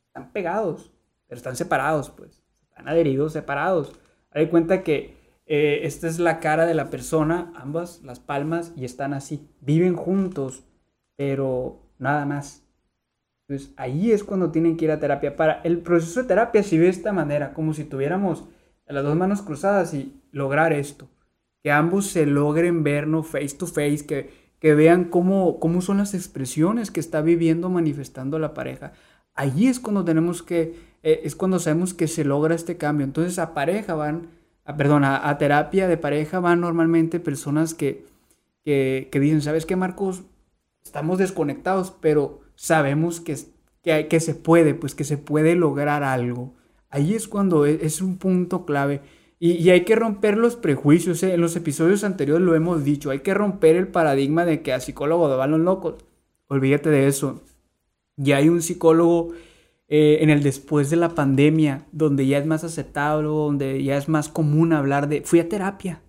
Están 0.09 0.33
pegados, 0.33 0.91
pero 1.29 1.37
están 1.37 1.55
separados, 1.55 2.11
pues. 2.11 2.43
Están 2.69 2.89
adheridos 2.89 3.33
separados. 3.33 3.93
Hay 4.33 4.49
cuenta 4.49 4.83
que 4.83 5.17
eh, 5.47 5.83
esta 5.85 6.09
es 6.09 6.19
la 6.19 6.41
cara 6.41 6.67
de 6.67 6.75
la 6.75 6.91
persona, 6.91 7.53
ambas, 7.55 8.03
las 8.03 8.19
palmas, 8.19 8.73
y 8.75 8.85
están 8.85 9.15
así. 9.15 9.49
Viven 9.61 9.95
juntos, 9.95 10.65
pero 11.15 11.81
nada 12.01 12.27
más. 12.27 12.65
Entonces 13.47 13.73
ahí 13.77 14.11
es 14.11 14.25
cuando 14.25 14.51
tienen 14.51 14.77
que 14.77 14.87
ir 14.87 14.91
a 14.91 14.99
terapia. 14.99 15.37
Para 15.37 15.61
el 15.63 15.79
proceso 15.79 16.23
de 16.23 16.27
terapia 16.27 16.65
se 16.65 16.77
ve 16.77 16.87
de 16.87 16.91
esta 16.91 17.13
manera, 17.13 17.55
como 17.55 17.73
si 17.73 17.85
tuviéramos 17.85 18.49
las 18.85 19.05
dos 19.05 19.15
manos 19.15 19.43
cruzadas 19.43 19.95
y 19.95 20.21
lograr 20.33 20.73
esto 20.73 21.09
que 21.63 21.71
ambos 21.71 22.07
se 22.07 22.27
logren 22.27 22.83
ver 22.83 23.07
no 23.07 23.23
face 23.23 23.57
to 23.57 23.67
face, 23.67 24.07
que, 24.07 24.40
que 24.61 24.75
vean 24.75 25.05
cómo, 25.05 25.59
cómo 25.59 25.81
son 25.81 25.99
las 25.99 26.15
expresiones 26.15 26.91
que 26.91 27.01
está 27.01 27.23
viviendo, 27.23 27.71
manifestando 27.71 28.39
la 28.39 28.55
pareja. 28.55 28.93
Allí 29.35 29.67
es 29.67 29.81
cuando 29.81 30.05
tenemos 30.05 30.43
que, 30.43 30.79
eh, 31.03 31.23
es 31.25 31.35
cuando 31.35 31.59
sabemos 31.59 31.95
que 31.95 32.07
se 32.07 32.25
logra 32.25 32.55
este 32.55 32.77
cambio. 32.77 33.05
Entonces 33.05 33.39
a 33.39 33.55
pareja 33.55 33.95
van, 33.95 34.29
a, 34.67 34.77
perdón, 34.77 35.05
a, 35.05 35.37
terapia 35.39 35.89
de 35.89 35.97
pareja 35.97 36.41
van 36.41 36.61
normalmente 36.61 37.21
personas 37.21 37.73
que, 37.73 38.07
que, 38.63 39.09
dicen, 39.13 39.41
¿sabes 39.41 39.65
qué, 39.65 39.77
Marcos? 39.77 40.23
Estamos 40.85 41.19
desconectados, 41.19 41.93
pero 41.99 42.41
sabemos 42.55 43.21
que, 43.21 43.39
que, 43.83 44.09
que 44.09 44.21
se 44.21 44.35
puede, 44.35 44.75
pues 44.75 44.95
que 44.95 45.05
se 45.05 45.17
puede 45.17 45.57
lograr 45.57 46.03
algo. 46.03 46.55
Allí 46.91 47.15
es 47.15 47.29
cuando 47.29 47.65
es, 47.65 47.83
es 47.83 48.03
un 48.03 48.19
punto 48.19 48.67
clave. 48.67 49.01
Y, 49.43 49.71
hay 49.71 49.85
que 49.85 49.97
romper 49.97 50.37
los 50.37 50.55
prejuicios. 50.55 51.23
¿eh? 51.23 51.33
En 51.33 51.41
los 51.41 51.57
episodios 51.57 52.05
anteriores 52.05 52.45
lo 52.45 52.55
hemos 52.55 52.85
dicho. 52.85 53.11
Hay 53.11 53.21
que 53.21 53.33
romper 53.33 53.75
el 53.75 53.89
paradigma 53.89 54.45
de 54.45 54.61
que 54.61 54.75
a 54.75 54.81
psicólogo 54.81 55.35
van 55.35 55.51
los 55.51 55.61
locos. 55.61 55.95
Olvídate 56.49 56.91
de 56.91 57.09
eso. 57.09 57.41
Ya 58.17 58.37
hay 58.37 58.51
un 58.51 58.61
psicólogo 58.61 59.33
eh, 59.89 60.19
en 60.21 60.29
el 60.29 60.43
después 60.43 60.91
de 60.91 60.97
la 60.97 61.15
pandemia, 61.15 61.87
donde 61.91 62.27
ya 62.27 62.37
es 62.37 62.45
más 62.45 62.65
aceptable, 62.65 63.29
donde 63.29 63.83
ya 63.83 63.97
es 63.97 64.11
más 64.11 64.29
común 64.29 64.75
hablar 64.75 65.09
de. 65.09 65.23
Fui 65.23 65.41
a 65.41 65.49
terapia. 65.49 66.03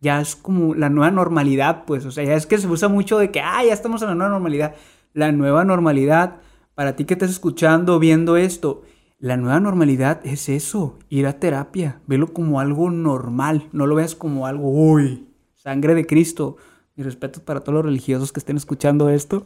Ya 0.00 0.20
es 0.20 0.34
como 0.34 0.74
la 0.74 0.88
nueva 0.88 1.10
normalidad, 1.10 1.84
pues. 1.84 2.04
O 2.06 2.12
sea, 2.12 2.24
ya 2.24 2.34
es 2.34 2.46
que 2.46 2.58
se 2.58 2.68
usa 2.68 2.88
mucho 2.88 3.18
de 3.18 3.30
que, 3.30 3.40
ah, 3.40 3.64
ya 3.64 3.72
estamos 3.72 4.02
en 4.02 4.08
la 4.08 4.14
nueva 4.14 4.30
normalidad. 4.30 4.74
La 5.14 5.32
nueva 5.32 5.64
normalidad, 5.64 6.36
para 6.74 6.96
ti 6.96 7.04
que 7.04 7.14
estás 7.14 7.30
escuchando, 7.30 7.98
viendo 7.98 8.36
esto, 8.36 8.82
la 9.22 9.36
nueva 9.36 9.60
normalidad 9.60 10.20
es 10.26 10.48
eso, 10.48 10.98
ir 11.08 11.28
a 11.28 11.38
terapia, 11.38 12.00
velo 12.08 12.32
como 12.32 12.58
algo 12.58 12.90
normal, 12.90 13.68
no 13.70 13.86
lo 13.86 13.94
veas 13.94 14.16
como 14.16 14.48
algo, 14.48 14.68
uy, 14.68 15.28
sangre 15.54 15.94
de 15.94 16.06
Cristo. 16.06 16.56
Mi 16.96 17.04
respeto 17.04 17.40
para 17.44 17.60
todos 17.60 17.74
los 17.74 17.84
religiosos 17.84 18.32
que 18.32 18.40
estén 18.40 18.56
escuchando 18.56 19.08
esto. 19.10 19.44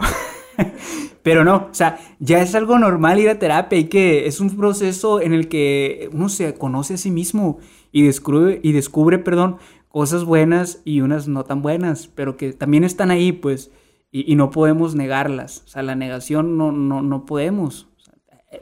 Pero 1.22 1.44
no, 1.44 1.68
o 1.70 1.74
sea, 1.74 1.98
ya 2.20 2.40
es 2.40 2.54
algo 2.54 2.78
normal 2.78 3.20
ir 3.20 3.28
a 3.28 3.38
terapia 3.38 3.78
y 3.78 3.84
que 3.84 4.26
es 4.26 4.40
un 4.40 4.56
proceso 4.56 5.20
en 5.20 5.34
el 5.34 5.46
que 5.46 6.08
uno 6.10 6.30
se 6.30 6.54
conoce 6.54 6.94
a 6.94 6.96
sí 6.96 7.10
mismo 7.10 7.58
y 7.92 8.04
descubre, 8.04 8.60
y 8.62 8.72
descubre, 8.72 9.18
perdón, 9.18 9.58
cosas 9.88 10.24
buenas 10.24 10.80
y 10.86 11.02
unas 11.02 11.28
no 11.28 11.44
tan 11.44 11.60
buenas, 11.60 12.06
pero 12.06 12.38
que 12.38 12.54
también 12.54 12.82
están 12.82 13.10
ahí, 13.10 13.30
pues, 13.30 13.70
y, 14.10 14.32
y 14.32 14.36
no 14.36 14.48
podemos 14.48 14.94
negarlas. 14.94 15.64
O 15.66 15.68
sea, 15.68 15.82
la 15.82 15.96
negación 15.96 16.56
no, 16.56 16.72
no, 16.72 17.02
no 17.02 17.26
podemos 17.26 17.90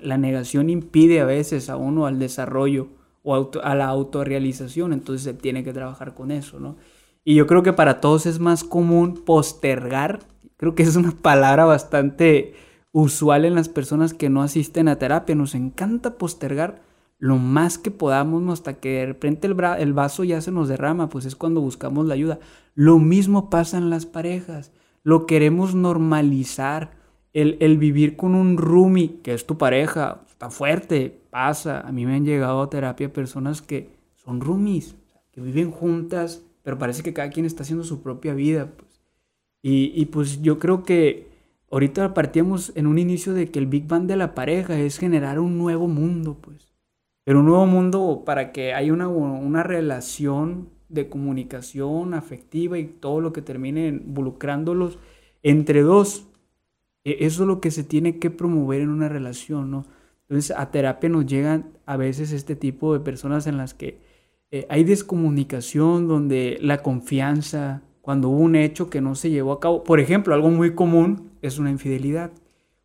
la 0.03 0.19
negación 0.19 0.71
impide 0.71 1.21
a 1.21 1.25
veces 1.25 1.71
a 1.71 1.77
uno 1.77 2.07
al 2.07 2.19
desarrollo 2.19 2.89
o 3.23 3.51
a 3.63 3.75
la 3.75 3.87
autorrealización, 3.87 4.93
entonces 4.93 5.25
se 5.25 5.35
tiene 5.35 5.65
que 5.65 5.73
trabajar 5.73 6.15
con 6.15 6.31
eso, 6.31 6.61
¿no? 6.61 6.77
Y 7.25 7.35
yo 7.35 7.47
creo 7.47 7.63
que 7.63 7.73
para 7.73 8.01
todos 8.01 8.27
es 8.27 8.39
más 8.39 8.65
común 8.65 9.23
postergar, 9.25 10.21
creo 10.57 10.75
que 10.75 10.83
es 10.83 10.95
una 10.97 11.13
palabra 11.13 11.65
bastante 11.65 12.55
usual 12.93 13.45
en 13.45 13.55
las 13.55 13.69
personas 13.69 14.15
que 14.15 14.31
no 14.31 14.43
asisten 14.43 14.89
a 14.89 14.97
terapia. 14.99 15.35
Nos 15.35 15.55
encanta 15.55 16.17
postergar 16.17 16.83
lo 17.19 17.37
más 17.37 17.77
que 17.77 17.91
podamos 17.91 18.51
hasta 18.53 18.75
que 18.75 19.01
de 19.01 19.07
repente 19.07 19.47
el, 19.47 19.57
el, 19.79 19.93
vaso 19.93 20.25
ya 20.25 20.41
se 20.41 20.53
nos 20.53 20.69
derrama, 20.69 21.09
pues 21.09 21.25
es 21.25 21.35
cuando 21.37 21.61
buscamos 21.61 22.07
la 22.07 22.15
ayuda. 22.15 22.39
Lo 22.75 22.99
mismo 22.99 23.51
pasa 23.51 23.79
en 23.79 23.91
las 23.91 24.07
parejas. 24.07 24.73
Lo 25.03 25.27
queremos 25.27 25.75
normalizar. 25.75 26.93
El, 27.35 27.59
el 27.61 27.77
vivir 27.77 28.16
con 28.16 28.35
un 28.35 28.57
roomie, 28.57 29.20
que 29.23 29.35
es 29.35 29.44
tu 29.44 29.59
pareja, 29.59 30.23
está 30.27 30.49
fuerte, 30.49 31.20
pasa. 31.29 31.81
A 31.81 31.92
mí 31.92 32.07
me 32.07 32.14
han 32.14 32.25
llegado 32.25 32.62
a 32.62 32.70
terapia 32.70 33.12
personas 33.12 33.61
que 33.61 33.90
son 34.14 34.40
roomies, 34.40 34.97
que 35.33 35.42
viven 35.42 35.70
juntas, 35.70 36.42
pero 36.62 36.79
parece 36.79 37.03
que 37.03 37.12
cada 37.12 37.29
quien 37.29 37.44
está 37.44 37.62
haciendo 37.62 37.85
su 37.85 38.03
propia 38.03 38.33
vida. 38.33 38.73
Pues. 38.77 39.03
Y, 39.62 39.92
y 39.94 40.07
pues 40.07 40.40
yo 40.40 40.59
creo 40.59 40.83
que 40.83 41.29
ahorita 41.70 42.14
partíamos 42.14 42.73
en 42.77 42.87
un 42.87 42.99
inicio 42.99 43.35
de 43.35 43.51
que 43.51 43.59
el 43.59 43.66
Big 43.66 43.87
Bang 43.87 44.07
de 44.07 44.16
la 44.16 44.35
pareja 44.35 44.79
es 44.79 44.99
generar 44.99 45.38
un 45.40 45.59
nuevo 45.59 45.88
mundo, 45.88 46.38
pues. 46.40 46.73
Pero 47.25 47.40
un 47.40 47.47
nuevo 47.47 47.66
mundo 47.66 48.23
para 48.25 48.53
que 48.53 48.75
haya 48.75 48.92
una, 48.92 49.09
una 49.09 49.62
relación 49.62 50.68
de 50.88 51.09
comunicación 51.09 52.14
afectiva 52.14 52.79
y 52.79 52.85
todo 52.85 53.20
lo 53.20 53.33
que 53.33 53.42
termine 53.42 53.88
involucrándolos 53.88 54.99
entre 55.42 55.83
dos. 55.83 56.29
E, 57.05 57.27
eso 57.27 57.43
es 57.43 57.47
lo 57.47 57.61
que 57.61 57.71
se 57.71 57.85
tiene 57.85 58.19
que 58.19 58.31
promover 58.31 58.81
en 58.81 58.88
una 58.88 59.09
relación, 59.09 59.71
¿no? 59.71 59.87
Entonces 60.29 60.57
a 60.57 60.71
terapia 60.71 61.11
nos 61.11 61.27
llegan 61.27 61.73
a 61.87 61.97
veces 61.97 62.33
este 62.33 62.57
tipo 62.57 62.95
de 62.95 63.01
personas 63.01 63.47
en 63.47 63.59
las 63.59 63.75
que 63.75 64.01
eh, 64.51 64.67
hay 64.71 64.85
descomunicación, 64.85 66.09
donde 66.09 66.59
la 66.61 66.83
confianza, 66.83 67.83
cuando 68.01 68.29
hubo 68.29 68.40
un 68.40 68.57
hecho 68.57 68.88
que 68.90 69.01
no 69.01 69.14
se 69.14 69.31
llevó 69.31 69.53
a 69.53 69.61
cabo, 69.61 69.85
por 69.85 70.01
ejemplo, 70.01 70.35
algo 70.35 70.51
muy 70.51 70.75
común 70.75 71.31
es 71.43 71.59
una 71.59 71.71
infidelidad. 71.71 72.31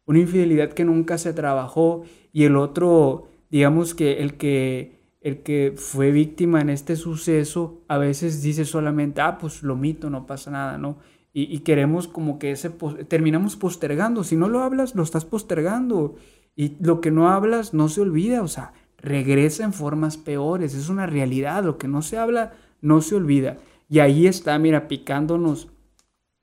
Una 0.05 0.19
infidelidad 0.19 0.73
que 0.73 0.85
nunca 0.85 1.17
se 1.17 1.33
trabajó 1.33 2.03
y 2.33 2.43
el 2.43 2.55
otro 2.55 3.29
digamos 3.49 3.95
que 3.95 4.19
el 4.19 4.35
que 4.35 4.99
el 5.21 5.43
que 5.43 5.73
fue 5.75 6.11
víctima 6.11 6.61
en 6.61 6.69
este 6.69 6.95
suceso 6.95 7.83
a 7.89 7.97
veces 7.97 8.41
dice 8.41 8.63
solamente, 8.63 9.19
ah, 9.19 9.37
pues 9.37 9.63
lo 9.63 9.75
mito, 9.75 10.09
no 10.09 10.25
pasa 10.25 10.49
nada, 10.49 10.77
¿no? 10.77 10.97
Y, 11.43 11.59
queremos 11.59 12.07
como 12.07 12.39
que 12.39 12.51
ese, 12.51 12.69
terminamos 13.07 13.55
postergando, 13.55 14.23
si 14.23 14.35
no 14.35 14.49
lo 14.49 14.61
hablas, 14.61 14.95
lo 14.95 15.03
estás 15.03 15.25
postergando. 15.25 16.15
Y 16.55 16.75
lo 16.81 16.99
que 16.99 17.11
no 17.11 17.29
hablas 17.29 17.73
no 17.73 17.87
se 17.87 18.01
olvida, 18.01 18.41
o 18.41 18.47
sea, 18.47 18.73
regresa 18.97 19.63
en 19.63 19.71
formas 19.71 20.17
peores, 20.17 20.73
es 20.73 20.89
una 20.89 21.05
realidad, 21.05 21.63
lo 21.63 21.77
que 21.77 21.87
no 21.87 22.01
se 22.01 22.17
habla 22.17 22.53
no 22.81 23.01
se 23.01 23.15
olvida. 23.15 23.57
Y 23.87 23.99
ahí 23.99 24.27
está, 24.27 24.57
mira, 24.59 24.87
picándonos, 24.87 25.69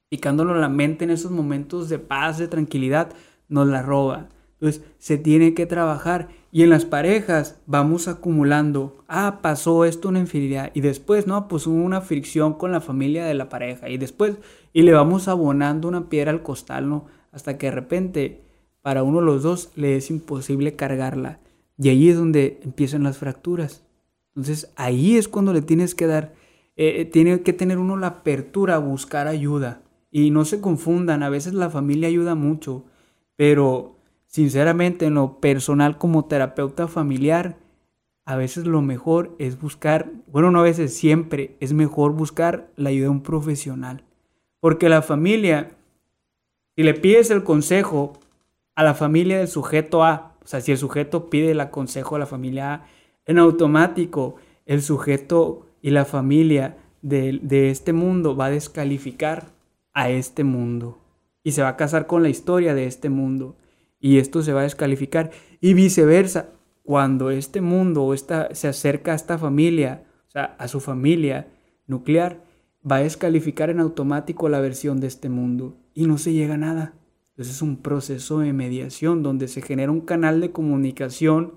picándonos 0.09 0.57
la 0.57 0.69
mente 0.69 1.05
en 1.05 1.11
esos 1.11 1.31
momentos 1.31 1.89
de 1.89 1.99
paz, 1.99 2.39
de 2.39 2.49
tranquilidad, 2.49 3.13
nos 3.49 3.67
la 3.69 3.83
roba. 3.83 4.29
Entonces, 4.55 4.83
se 4.99 5.19
tiene 5.19 5.53
que 5.53 5.67
trabajar 5.67 6.29
y 6.57 6.63
en 6.63 6.71
las 6.71 6.87
parejas 6.87 7.61
vamos 7.67 8.09
acumulando, 8.09 9.05
ah, 9.09 9.41
pasó 9.43 9.85
esto 9.85 10.09
una 10.09 10.21
infidelidad 10.21 10.71
y 10.73 10.81
después, 10.81 11.27
no, 11.27 11.49
pues 11.49 11.67
hubo 11.67 11.77
una 11.77 12.01
fricción 12.01 12.55
con 12.55 12.73
la 12.73 12.81
familia 12.81 13.27
de 13.27 13.35
la 13.35 13.51
pareja 13.51 13.91
y 13.91 13.99
después, 13.99 14.39
y 14.73 14.81
le 14.81 14.95
vamos 14.95 15.29
abonando 15.29 15.87
una 15.87 16.09
piedra 16.09 16.31
al 16.31 16.43
costal, 16.43 16.89
¿no? 16.89 17.05
Hasta 17.31 17.59
que 17.59 17.67
de 17.67 17.73
repente 17.73 18.41
para 18.81 19.03
uno 19.03 19.21
de 19.21 19.27
los 19.27 19.43
dos 19.43 19.71
le 19.77 19.97
es 19.97 20.09
imposible 20.09 20.77
cargarla. 20.77 21.41
Y 21.77 21.91
ahí 21.91 22.09
es 22.09 22.17
donde 22.17 22.59
empiezan 22.65 23.03
las 23.03 23.19
fracturas. 23.19 23.85
Entonces 24.35 24.73
ahí 24.77 25.19
es 25.19 25.29
cuando 25.29 25.53
le 25.53 25.61
tienes 25.61 25.95
que 25.95 26.07
dar, 26.07 26.33
eh, 26.77 27.03
eh, 27.03 27.05
tiene 27.05 27.43
que 27.43 27.53
tener 27.53 27.77
uno 27.77 27.99
la 27.99 28.07
apertura 28.07 28.77
a 28.77 28.79
buscar 28.79 29.29
ayuda. 29.29 29.83
Y 30.11 30.31
no 30.31 30.47
se 30.47 30.63
confundan, 30.63 31.23
a 31.23 31.29
veces 31.29 31.53
la 31.53 31.69
familia 31.69 32.09
ayuda 32.09 32.35
mucho, 32.35 32.87
pero 33.37 33.96
Sinceramente, 34.37 35.07
en 35.07 35.15
lo 35.15 35.41
personal 35.41 35.97
como 35.97 36.27
terapeuta 36.27 36.89
familiar, 36.89 37.57
a 38.27 38.37
veces 38.37 38.67
lo 38.67 38.83
mejor 38.83 39.35
es 39.39 39.59
buscar, 39.59 40.13
bueno, 40.27 40.51
no 40.51 40.61
a 40.61 40.63
veces, 40.63 40.95
siempre 40.95 41.57
es 41.59 41.73
mejor 41.73 42.13
buscar 42.13 42.69
la 42.77 42.91
ayuda 42.91 43.05
de 43.05 43.09
un 43.13 43.23
profesional. 43.23 44.05
Porque 44.61 44.91
la 44.91 45.01
familia, 45.01 45.71
si 46.77 46.83
le 46.83 46.93
pides 46.93 47.31
el 47.31 47.45
consejo 47.45 48.13
a 48.75 48.83
la 48.83 48.93
familia 48.93 49.39
del 49.39 49.49
sujeto 49.49 50.05
A, 50.05 50.35
o 50.45 50.47
sea, 50.47 50.61
si 50.61 50.71
el 50.71 50.77
sujeto 50.77 51.31
pide 51.31 51.53
el 51.53 51.71
consejo 51.71 52.17
a 52.17 52.19
la 52.19 52.27
familia 52.27 52.75
A, 52.75 52.87
en 53.25 53.39
automático 53.39 54.37
el 54.67 54.83
sujeto 54.83 55.65
y 55.81 55.93
la 55.93 56.05
familia 56.05 56.77
de, 57.01 57.41
de 57.43 57.71
este 57.71 57.95
mundo 57.95 58.37
va 58.37 58.47
a 58.47 58.51
descalificar 58.51 59.47
a 59.95 60.11
este 60.11 60.45
mundo 60.45 60.99
y 61.43 61.53
se 61.53 61.63
va 61.63 61.69
a 61.69 61.77
casar 61.79 62.07
con 62.07 62.23
la 62.23 62.29
historia 62.29 62.75
de 62.75 62.85
este 62.85 63.09
mundo 63.09 63.57
y 64.07 64.19
esto 64.19 64.41
se 64.41 64.53
va 64.53 64.61
a 64.61 64.63
descalificar. 64.63 65.33
Y 65.61 65.75
viceversa, 65.75 66.51
cuando 66.85 67.31
este 67.31 67.61
mundo 67.61 68.05
o 68.05 68.15
esta, 68.15 68.55
se 68.55 68.69
acerca 68.69 69.11
a 69.11 69.17
esta 69.17 69.37
familia, 69.37 70.05
o 70.29 70.31
sea, 70.31 70.55
a 70.61 70.69
su 70.69 70.79
familia 70.79 71.49
nuclear, 71.89 72.45
va 72.89 72.97
a 72.97 73.03
descalificar 73.03 73.69
en 73.69 73.81
automático 73.81 74.49
la 74.49 74.61
versión 74.61 75.01
de 75.01 75.09
este 75.09 75.29
mundo 75.29 75.77
y 75.93 76.07
no 76.07 76.19
se 76.19 76.33
llega 76.33 76.55
a 76.55 76.59
nada. 76.59 76.95
Entonces 77.31 77.57
es 77.57 77.63
un 77.63 77.79
proceso 77.79 78.39
de 78.39 78.53
mediación 78.53 79.25
donde 79.25 79.49
se 79.49 79.61
genera 79.61 79.91
un 79.91 80.03
canal 80.03 80.41
de 80.41 80.53
comunicación 80.53 81.55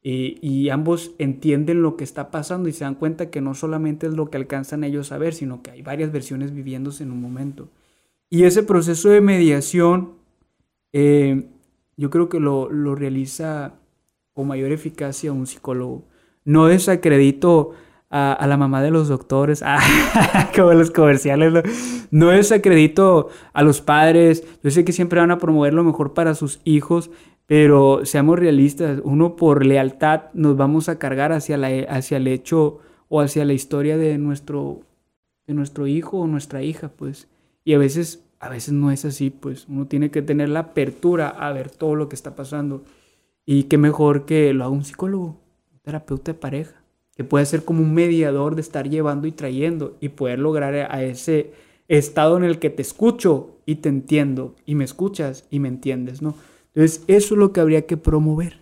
y, 0.00 0.38
y, 0.40 0.70
ambos 0.70 1.14
entienden 1.18 1.82
lo 1.82 1.98
que 1.98 2.04
está 2.04 2.30
pasando 2.30 2.70
y 2.70 2.72
se 2.72 2.84
dan 2.84 2.94
cuenta 2.94 3.30
que 3.30 3.42
no 3.42 3.54
solamente 3.54 4.06
es 4.06 4.14
lo 4.14 4.30
que 4.30 4.38
alcanzan 4.38 4.82
ellos 4.82 5.12
a 5.12 5.18
ver, 5.18 5.34
sino 5.34 5.62
que 5.62 5.72
hay 5.72 5.82
varias 5.82 6.10
versiones 6.10 6.54
viviéndose 6.54 7.04
en 7.04 7.12
un 7.12 7.20
momento. 7.20 7.68
Y 8.30 8.44
ese 8.44 8.62
proceso 8.62 9.10
de 9.10 9.20
mediación 9.20 10.14
eh, 10.92 11.50
yo 11.96 12.10
creo 12.10 12.28
que 12.28 12.40
lo, 12.40 12.68
realiza 12.94 13.74
con 14.32 14.48
mayor 14.48 14.72
eficacia 14.72 15.32
un 15.32 15.46
psicólogo. 15.46 16.04
No 16.44 16.66
desacredito 16.66 17.72
a, 18.10 18.32
a 18.32 18.46
la 18.46 18.56
mamá 18.56 18.82
de 18.82 18.90
los 18.90 19.08
doctores, 19.08 19.62
ah, 19.66 19.80
como 20.54 20.72
los 20.72 20.90
comerciales, 20.90 21.52
no, 21.52 21.62
no 22.10 22.28
desacredito 22.28 23.28
a 23.52 23.62
los 23.62 23.80
padres. 23.80 24.44
Yo 24.62 24.70
sé 24.70 24.84
que 24.84 24.92
siempre 24.92 25.20
van 25.20 25.30
a 25.30 25.38
promover 25.38 25.74
lo 25.74 25.84
mejor 25.84 26.14
para 26.14 26.34
sus 26.34 26.60
hijos, 26.64 27.10
pero 27.46 28.06
seamos 28.06 28.38
realistas, 28.38 29.00
uno 29.04 29.36
por 29.36 29.66
lealtad 29.66 30.32
nos 30.32 30.56
vamos 30.56 30.88
a 30.88 30.98
cargar 30.98 31.32
hacia, 31.32 31.56
la, 31.56 31.68
hacia 31.88 32.16
el 32.16 32.26
hecho 32.26 32.78
o 33.08 33.20
hacia 33.20 33.44
la 33.44 33.52
historia 33.52 33.98
de 33.98 34.16
nuestro, 34.16 34.80
de 35.46 35.54
nuestro 35.54 35.86
hijo 35.86 36.20
o 36.20 36.26
nuestra 36.26 36.62
hija, 36.62 36.88
pues. 36.88 37.28
Y 37.62 37.74
a 37.74 37.78
veces 37.78 38.24
a 38.42 38.48
veces 38.48 38.74
no 38.74 38.90
es 38.90 39.04
así, 39.04 39.30
pues 39.30 39.66
uno 39.68 39.86
tiene 39.86 40.10
que 40.10 40.20
tener 40.20 40.48
la 40.48 40.60
apertura 40.60 41.28
a 41.28 41.52
ver 41.52 41.70
todo 41.70 41.94
lo 41.94 42.08
que 42.08 42.16
está 42.16 42.34
pasando. 42.34 42.82
Y 43.46 43.64
qué 43.64 43.78
mejor 43.78 44.26
que 44.26 44.52
lo 44.52 44.64
haga 44.64 44.72
un 44.72 44.84
psicólogo, 44.84 45.40
un 45.72 45.78
terapeuta 45.80 46.32
de 46.32 46.38
pareja, 46.38 46.82
que 47.16 47.22
puede 47.22 47.46
ser 47.46 47.64
como 47.64 47.82
un 47.82 47.94
mediador 47.94 48.56
de 48.56 48.62
estar 48.62 48.90
llevando 48.90 49.28
y 49.28 49.32
trayendo 49.32 49.96
y 50.00 50.08
poder 50.08 50.40
lograr 50.40 50.74
a 50.74 51.04
ese 51.04 51.52
estado 51.86 52.36
en 52.36 52.42
el 52.42 52.58
que 52.58 52.68
te 52.68 52.82
escucho 52.82 53.58
y 53.64 53.76
te 53.76 53.88
entiendo 53.88 54.56
y 54.66 54.74
me 54.74 54.82
escuchas 54.82 55.46
y 55.48 55.60
me 55.60 55.68
entiendes, 55.68 56.20
¿no? 56.20 56.34
Entonces, 56.74 57.04
eso 57.06 57.34
es 57.34 57.38
lo 57.38 57.52
que 57.52 57.60
habría 57.60 57.86
que 57.86 57.96
promover. 57.96 58.58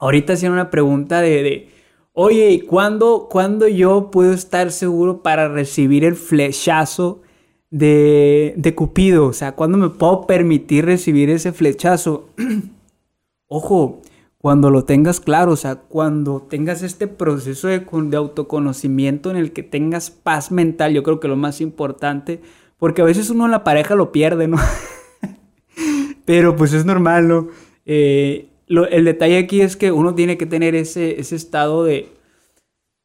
Ahorita 0.00 0.32
hacían 0.32 0.52
una 0.52 0.70
pregunta 0.70 1.20
de, 1.20 1.44
de 1.44 1.68
oye, 2.14 2.50
¿y 2.50 2.60
cuándo, 2.62 3.28
cuándo 3.30 3.68
yo 3.68 4.10
puedo 4.10 4.32
estar 4.32 4.72
seguro 4.72 5.22
para 5.22 5.46
recibir 5.46 6.04
el 6.04 6.16
flechazo 6.16 7.22
de, 7.70 8.54
de 8.56 8.74
Cupido, 8.74 9.26
o 9.26 9.32
sea, 9.32 9.52
¿cuándo 9.52 9.78
me 9.78 9.90
puedo 9.90 10.26
permitir 10.26 10.86
recibir 10.86 11.30
ese 11.30 11.52
flechazo? 11.52 12.30
Ojo, 13.48 14.02
cuando 14.38 14.70
lo 14.70 14.84
tengas 14.84 15.20
claro, 15.20 15.52
o 15.52 15.56
sea, 15.56 15.76
cuando 15.76 16.42
tengas 16.42 16.82
este 16.82 17.08
proceso 17.08 17.68
de, 17.68 17.80
de, 17.80 18.16
autoconocimiento 18.16 19.30
en 19.30 19.36
el 19.36 19.52
que 19.52 19.62
tengas 19.62 20.10
paz 20.10 20.50
mental, 20.52 20.92
yo 20.92 21.02
creo 21.02 21.20
que 21.20 21.28
lo 21.28 21.36
más 21.36 21.60
importante, 21.60 22.40
porque 22.78 23.02
a 23.02 23.06
veces 23.06 23.30
uno 23.30 23.46
en 23.46 23.50
la 23.50 23.64
pareja 23.64 23.94
lo 23.94 24.12
pierde, 24.12 24.48
¿no? 24.48 24.58
Pero 26.24 26.56
pues 26.56 26.72
es 26.72 26.84
normal, 26.84 27.26
¿no? 27.26 27.48
Eh, 27.84 28.48
el 28.68 29.04
detalle 29.04 29.38
aquí 29.38 29.62
es 29.62 29.76
que 29.76 29.92
uno 29.92 30.14
tiene 30.14 30.36
que 30.36 30.46
tener 30.46 30.74
ese, 30.74 31.18
ese 31.20 31.36
estado 31.36 31.84
de, 31.84 32.12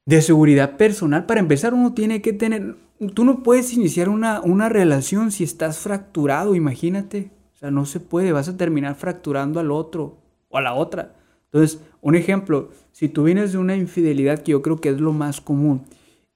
de 0.05 0.21
seguridad 0.21 0.77
personal. 0.77 1.25
Para 1.25 1.39
empezar, 1.39 1.73
uno 1.73 1.93
tiene 1.93 2.21
que 2.21 2.33
tener 2.33 2.75
tú 3.13 3.25
no 3.25 3.43
puedes 3.43 3.73
iniciar 3.73 4.09
una, 4.09 4.41
una 4.41 4.69
relación 4.69 5.31
si 5.31 5.43
estás 5.43 5.79
fracturado, 5.79 6.55
imagínate. 6.55 7.31
O 7.53 7.57
sea, 7.57 7.71
no 7.71 7.85
se 7.85 7.99
puede, 7.99 8.31
vas 8.31 8.49
a 8.49 8.57
terminar 8.57 8.95
fracturando 8.95 9.59
al 9.59 9.71
otro 9.71 10.17
o 10.49 10.57
a 10.57 10.61
la 10.61 10.73
otra. 10.73 11.15
Entonces, 11.45 11.81
un 12.01 12.15
ejemplo, 12.15 12.69
si 12.91 13.09
tú 13.09 13.23
vienes 13.23 13.51
de 13.51 13.59
una 13.59 13.75
infidelidad, 13.75 14.39
que 14.39 14.51
yo 14.51 14.61
creo 14.61 14.81
que 14.81 14.89
es 14.89 14.99
lo 14.99 15.13
más 15.13 15.39
común, 15.39 15.83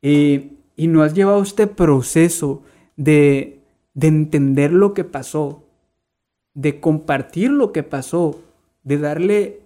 eh, 0.02 0.54
y 0.76 0.88
no 0.88 1.02
has 1.02 1.14
llevado 1.14 1.42
este 1.42 1.68
proceso 1.68 2.62
de, 2.96 3.62
de 3.94 4.08
entender 4.08 4.72
lo 4.72 4.94
que 4.94 5.04
pasó, 5.04 5.64
de 6.54 6.80
compartir 6.80 7.50
lo 7.50 7.72
que 7.72 7.84
pasó, 7.84 8.40
de 8.84 8.98
darle, 8.98 9.62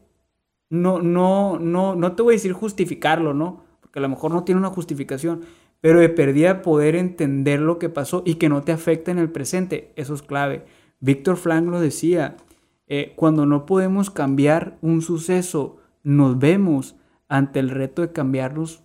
no, 0.69 1.01
no, 1.01 1.59
no, 1.59 1.95
no 1.95 2.15
te 2.15 2.23
voy 2.23 2.33
a 2.33 2.37
decir 2.37 2.53
justificarlo, 2.53 3.33
¿no? 3.33 3.63
Porque 3.81 3.99
a 3.99 4.01
lo 4.01 4.09
mejor 4.09 4.31
no 4.31 4.43
tiene 4.45 4.59
una 4.59 4.69
justificación, 4.69 5.41
pero 5.81 5.99
de 5.99 6.09
perdida 6.09 6.61
poder 6.61 6.95
entender 6.95 7.59
lo 7.59 7.79
que 7.79 7.89
pasó 7.89 8.23
y 8.25 8.35
que 8.35 8.49
no 8.49 8.61
te 8.61 8.71
afecte 8.71 9.11
en 9.11 9.17
el 9.17 9.31
presente, 9.31 9.91
eso 9.95 10.13
es 10.13 10.21
clave. 10.21 10.63
Víctor 10.99 11.37
Frank 11.37 11.67
lo 11.67 11.81
decía, 11.81 12.37
eh, 12.87 13.13
cuando 13.15 13.45
no 13.45 13.65
podemos 13.65 14.09
cambiar 14.09 14.77
un 14.81 15.01
suceso, 15.01 15.77
nos 16.03 16.37
vemos 16.39 16.95
ante 17.27 17.59
el 17.59 17.69
reto 17.69 18.01
de 18.03 18.11
cambiarnos 18.11 18.83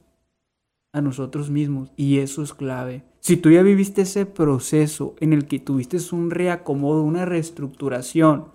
a 0.92 1.02
nosotros 1.02 1.50
mismos. 1.50 1.92
Y 1.96 2.18
eso 2.18 2.42
es 2.42 2.54
clave. 2.54 3.04
Si 3.20 3.36
tú 3.36 3.50
ya 3.50 3.62
viviste 3.62 4.02
ese 4.02 4.24
proceso 4.24 5.14
en 5.20 5.32
el 5.32 5.46
que 5.46 5.58
tuviste 5.58 5.98
un 6.12 6.30
reacomodo, 6.30 7.02
una 7.02 7.24
reestructuración 7.24 8.46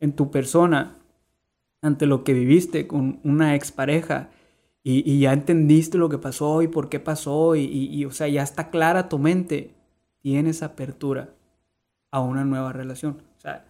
en 0.00 0.12
tu 0.12 0.30
persona 0.30 0.96
ante 1.82 2.06
lo 2.06 2.24
que 2.24 2.32
viviste 2.32 2.86
con 2.86 3.20
una 3.22 3.54
expareja 3.54 4.30
y, 4.86 5.10
y 5.10 5.20
ya 5.20 5.32
entendiste 5.32 5.96
lo 5.96 6.10
que 6.10 6.18
pasó 6.18 6.60
y 6.60 6.68
por 6.68 6.90
qué 6.90 7.00
pasó 7.00 7.56
y, 7.56 7.64
y, 7.64 8.04
o 8.04 8.10
sea, 8.10 8.28
ya 8.28 8.42
está 8.42 8.68
clara 8.68 9.08
tu 9.08 9.18
mente, 9.18 9.74
tienes 10.20 10.62
apertura 10.62 11.30
a 12.10 12.20
una 12.20 12.44
nueva 12.44 12.72
relación. 12.72 13.22
O 13.38 13.40
sea, 13.40 13.64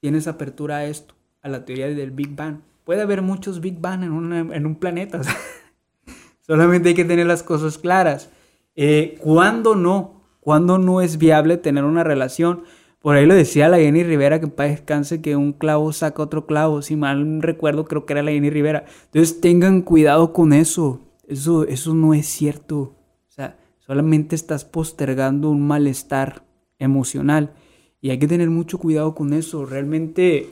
tienes 0.00 0.26
apertura 0.26 0.78
a 0.78 0.86
esto, 0.86 1.14
a 1.42 1.50
la 1.50 1.66
teoría 1.66 1.88
del 1.88 2.10
Big 2.10 2.34
Bang. 2.34 2.60
Puede 2.84 3.02
haber 3.02 3.20
muchos 3.20 3.60
Big 3.60 3.78
Bang 3.78 4.02
en, 4.02 4.52
en 4.52 4.66
un 4.66 4.74
planeta. 4.76 5.20
solamente 6.40 6.88
hay 6.88 6.94
que 6.94 7.04
tener 7.04 7.26
las 7.26 7.42
cosas 7.42 7.76
claras. 7.76 8.30
Eh, 8.74 9.18
¿Cuándo 9.20 9.76
no? 9.76 10.22
¿Cuándo 10.40 10.78
no 10.78 11.02
es 11.02 11.18
viable 11.18 11.58
tener 11.58 11.84
una 11.84 12.02
relación? 12.02 12.64
Por 13.00 13.16
ahí 13.16 13.24
lo 13.24 13.34
decía 13.34 13.68
la 13.68 13.78
Jenny 13.78 14.04
Rivera, 14.04 14.40
que 14.40 14.46
para 14.46 14.70
descanse, 14.70 15.22
que 15.22 15.34
un 15.34 15.52
clavo 15.54 15.92
saca 15.92 16.22
otro 16.22 16.46
clavo. 16.46 16.82
Si 16.82 16.96
mal 16.96 17.40
recuerdo, 17.40 17.86
creo 17.86 18.04
que 18.04 18.12
era 18.12 18.22
la 18.22 18.30
Jenny 18.30 18.50
Rivera. 18.50 18.84
Entonces 19.06 19.40
tengan 19.40 19.80
cuidado 19.80 20.34
con 20.34 20.52
eso. 20.52 21.00
Eso, 21.26 21.64
eso 21.64 21.94
no 21.94 22.12
es 22.12 22.26
cierto. 22.26 22.78
O 22.78 23.32
sea, 23.32 23.58
solamente 23.78 24.36
estás 24.36 24.66
postergando 24.66 25.50
un 25.50 25.66
malestar 25.66 26.42
emocional. 26.78 27.54
Y 28.02 28.10
hay 28.10 28.18
que 28.18 28.28
tener 28.28 28.50
mucho 28.50 28.78
cuidado 28.78 29.14
con 29.14 29.32
eso. 29.32 29.64
Realmente, 29.64 30.50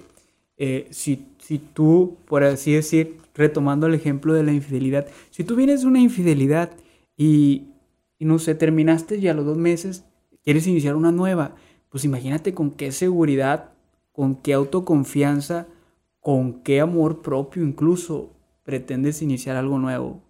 eh, 0.56 0.86
si, 0.90 1.26
si 1.38 1.58
tú, 1.58 2.16
por 2.26 2.44
así 2.44 2.72
decir, 2.72 3.18
retomando 3.34 3.86
el 3.86 3.94
ejemplo 3.94 4.32
de 4.32 4.44
la 4.44 4.52
infidelidad, 4.52 5.06
si 5.30 5.44
tú 5.44 5.54
vienes 5.54 5.82
de 5.82 5.86
una 5.86 6.00
infidelidad 6.00 6.70
y, 7.14 7.64
y 8.18 8.24
no 8.24 8.38
sé, 8.38 8.54
terminaste 8.54 9.20
ya 9.20 9.34
los 9.34 9.44
dos 9.44 9.58
meses, 9.58 10.04
quieres 10.42 10.66
iniciar 10.66 10.96
una 10.96 11.12
nueva, 11.12 11.54
pues 11.90 12.04
imagínate 12.04 12.54
con 12.54 12.70
qué 12.70 12.92
seguridad, 12.92 13.70
con 14.12 14.36
qué 14.36 14.54
autoconfianza, 14.54 15.66
con 16.20 16.62
qué 16.62 16.80
amor 16.80 17.22
propio 17.22 17.62
incluso 17.62 18.30
pretendes 18.64 19.22
iniciar 19.22 19.56
algo 19.56 19.78
nuevo. 19.78 20.20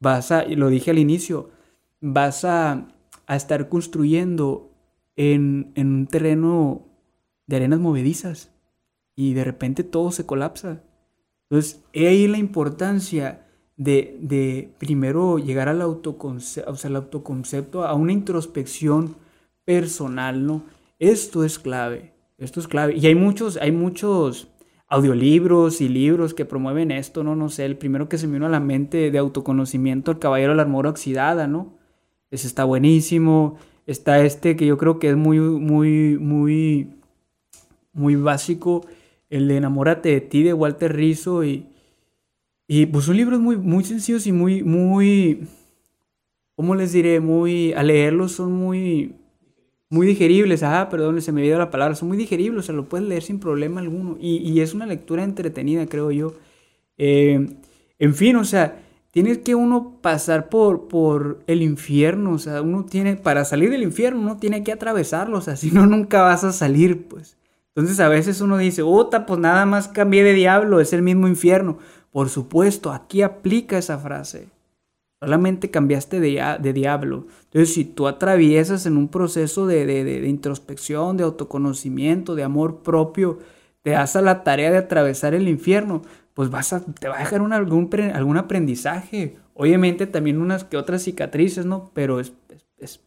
Vas 0.00 0.30
a, 0.30 0.44
lo 0.44 0.68
dije 0.68 0.90
al 0.90 0.98
inicio, 0.98 1.50
vas 2.00 2.44
a, 2.44 2.88
a 3.26 3.36
estar 3.36 3.68
construyendo 3.68 4.70
en, 5.16 5.72
en 5.74 5.88
un 5.88 6.06
terreno 6.06 6.86
de 7.46 7.56
arenas 7.56 7.80
movedizas 7.80 8.50
y 9.16 9.34
de 9.34 9.44
repente 9.44 9.82
todo 9.82 10.12
se 10.12 10.24
colapsa. 10.24 10.82
Entonces, 11.50 11.82
ahí 11.94 12.28
la 12.28 12.38
importancia 12.38 13.46
de, 13.76 14.16
de 14.20 14.70
primero 14.78 15.38
llegar 15.38 15.68
al 15.68 15.82
autoconcepto, 15.82 16.70
o 16.70 16.76
sea, 16.76 16.90
autoconcepto, 16.90 17.84
a 17.84 17.94
una 17.94 18.12
introspección 18.12 19.16
personal, 19.64 20.46
¿no? 20.46 20.62
Esto 20.98 21.44
es 21.44 21.58
clave, 21.58 22.12
esto 22.38 22.60
es 22.60 22.68
clave. 22.68 22.96
Y 22.96 23.06
hay 23.06 23.14
muchos, 23.14 23.56
hay 23.56 23.72
muchos 23.72 24.48
audiolibros 24.88 25.80
y 25.80 25.88
libros 25.88 26.34
que 26.34 26.44
promueven 26.44 26.90
esto, 26.90 27.22
¿no? 27.22 27.36
No 27.36 27.48
sé, 27.50 27.66
el 27.66 27.76
primero 27.76 28.08
que 28.08 28.18
se 28.18 28.26
me 28.26 28.34
vino 28.34 28.46
a 28.46 28.50
la 28.50 28.60
mente 28.60 29.10
de 29.10 29.18
autoconocimiento, 29.18 30.10
El 30.10 30.18
Caballero 30.18 30.52
de 30.52 30.56
la 30.56 30.62
Armora 30.62 30.90
Oxidada, 30.90 31.46
¿no? 31.46 31.78
Ese 32.30 32.46
está 32.46 32.64
buenísimo. 32.64 33.58
Está 33.86 34.22
este 34.24 34.56
que 34.56 34.66
yo 34.66 34.76
creo 34.76 34.98
que 34.98 35.10
es 35.10 35.16
muy, 35.16 35.40
muy, 35.40 36.18
muy, 36.18 36.98
muy 37.92 38.16
básico, 38.16 38.86
el 39.30 39.48
de 39.48 39.56
Enamórate 39.56 40.10
de 40.10 40.20
ti 40.20 40.42
de 40.42 40.52
Walter 40.52 40.94
Rizzo 40.94 41.42
y, 41.44 41.66
y 42.66 42.86
pues 42.86 43.06
son 43.06 43.16
libros 43.16 43.40
muy, 43.40 43.56
muy 43.56 43.84
sencillos 43.84 44.26
y 44.26 44.32
muy, 44.32 44.62
muy, 44.62 45.48
¿cómo 46.54 46.74
les 46.74 46.92
diré? 46.92 47.20
Muy, 47.20 47.72
a 47.72 47.82
leerlos 47.82 48.32
son 48.32 48.52
muy, 48.52 49.14
muy 49.90 50.06
digeribles. 50.06 50.62
Ah, 50.62 50.88
perdón, 50.90 51.20
se 51.22 51.32
me 51.32 51.40
olvidó 51.40 51.58
la 51.58 51.70
palabra. 51.70 51.94
Son 51.94 52.08
muy 52.08 52.16
digeribles, 52.16 52.64
o 52.64 52.66
sea, 52.66 52.74
lo 52.74 52.88
puedes 52.88 53.06
leer 53.06 53.22
sin 53.22 53.40
problema 53.40 53.80
alguno. 53.80 54.16
Y, 54.20 54.38
y 54.38 54.60
es 54.60 54.74
una 54.74 54.86
lectura 54.86 55.24
entretenida, 55.24 55.86
creo 55.86 56.10
yo. 56.10 56.34
Eh, 56.98 57.48
en 57.98 58.14
fin, 58.14 58.36
o 58.36 58.44
sea, 58.44 58.80
tienes 59.10 59.38
que 59.38 59.54
uno 59.54 59.98
pasar 60.00 60.48
por, 60.48 60.88
por 60.88 61.40
el 61.46 61.62
infierno, 61.62 62.32
o 62.32 62.38
sea, 62.38 62.62
uno 62.62 62.84
tiene, 62.84 63.16
para 63.16 63.44
salir 63.44 63.70
del 63.70 63.82
infierno, 63.82 64.20
uno 64.20 64.36
tiene 64.36 64.62
que 64.62 64.72
atravesarlo, 64.72 65.38
o 65.38 65.40
sea, 65.40 65.56
si 65.56 65.70
no, 65.70 65.86
nunca 65.86 66.22
vas 66.22 66.44
a 66.44 66.52
salir, 66.52 67.08
pues. 67.08 67.36
Entonces 67.74 68.00
a 68.00 68.08
veces 68.08 68.40
uno 68.40 68.58
dice, 68.58 68.82
puta, 68.82 69.24
pues 69.24 69.38
nada 69.38 69.64
más 69.64 69.88
cambié 69.88 70.24
de 70.24 70.34
diablo, 70.34 70.80
es 70.80 70.92
el 70.92 71.02
mismo 71.02 71.28
infierno. 71.28 71.78
Por 72.10 72.28
supuesto, 72.28 72.90
aquí 72.92 73.22
aplica 73.22 73.78
esa 73.78 73.98
frase. 73.98 74.48
Solamente 75.20 75.70
cambiaste 75.70 76.20
de, 76.20 76.72
diablo. 76.72 77.26
Entonces, 77.44 77.74
si 77.74 77.84
tú 77.84 78.06
atraviesas 78.06 78.86
en 78.86 78.96
un 78.96 79.08
proceso 79.08 79.66
de, 79.66 80.24
introspección, 80.28 81.16
de 81.16 81.24
autoconocimiento, 81.24 82.36
de 82.36 82.44
amor 82.44 82.82
propio, 82.82 83.40
te 83.82 83.90
das 83.90 84.14
a 84.14 84.22
la 84.22 84.44
tarea 84.44 84.70
de 84.70 84.78
atravesar 84.78 85.34
el 85.34 85.48
infierno, 85.48 86.02
pues 86.34 86.50
vas 86.50 86.72
a, 86.72 86.84
te 86.84 87.08
va 87.08 87.16
a 87.16 87.20
dejar 87.20 87.40
algún, 87.40 88.36
aprendizaje. 88.36 89.36
Obviamente 89.54 90.06
también 90.06 90.40
unas 90.40 90.62
que 90.62 90.76
otras 90.76 91.02
cicatrices, 91.02 91.66
¿no? 91.66 91.90
Pero 91.94 92.20
es, 92.20 92.32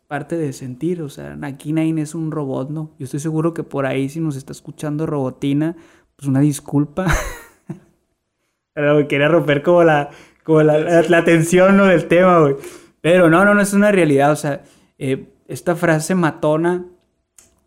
parte 0.08 0.36
de 0.36 0.52
sentir, 0.52 1.02
o 1.02 1.08
sea, 1.08 1.38
aquí 1.44 1.72
Nine 1.72 2.02
es 2.02 2.14
un 2.14 2.30
robot, 2.30 2.72
¿no? 2.72 2.92
Yo 3.00 3.06
estoy 3.06 3.22
seguro 3.22 3.54
que 3.54 3.64
por 3.64 3.86
ahí 3.86 4.10
si 4.10 4.20
nos 4.20 4.36
está 4.36 4.52
escuchando 4.52 5.06
Robotina, 5.06 5.78
pues 6.18 6.28
una 6.28 6.42
disculpa. 6.42 7.08
Pero 8.74 9.08
quería 9.08 9.30
romper 9.30 9.64
como 9.64 9.84
la, 9.84 10.10
como 10.44 10.64
la, 10.64 10.78
la, 10.80 11.02
la 11.04 11.24
tensión 11.24 11.78
¿no? 11.78 11.86
del 11.86 12.08
tema, 12.08 12.40
güey. 12.40 12.56
Pero 13.02 13.30
no, 13.30 13.44
no, 13.46 13.54
no 13.54 13.62
es 13.62 13.74
una 13.74 13.92
realidad, 13.92 14.32
o 14.32 14.36
sea, 14.36 14.64
eh, 14.98 15.30
esta 15.48 15.76
frase 15.76 16.16
matona, 16.16 16.86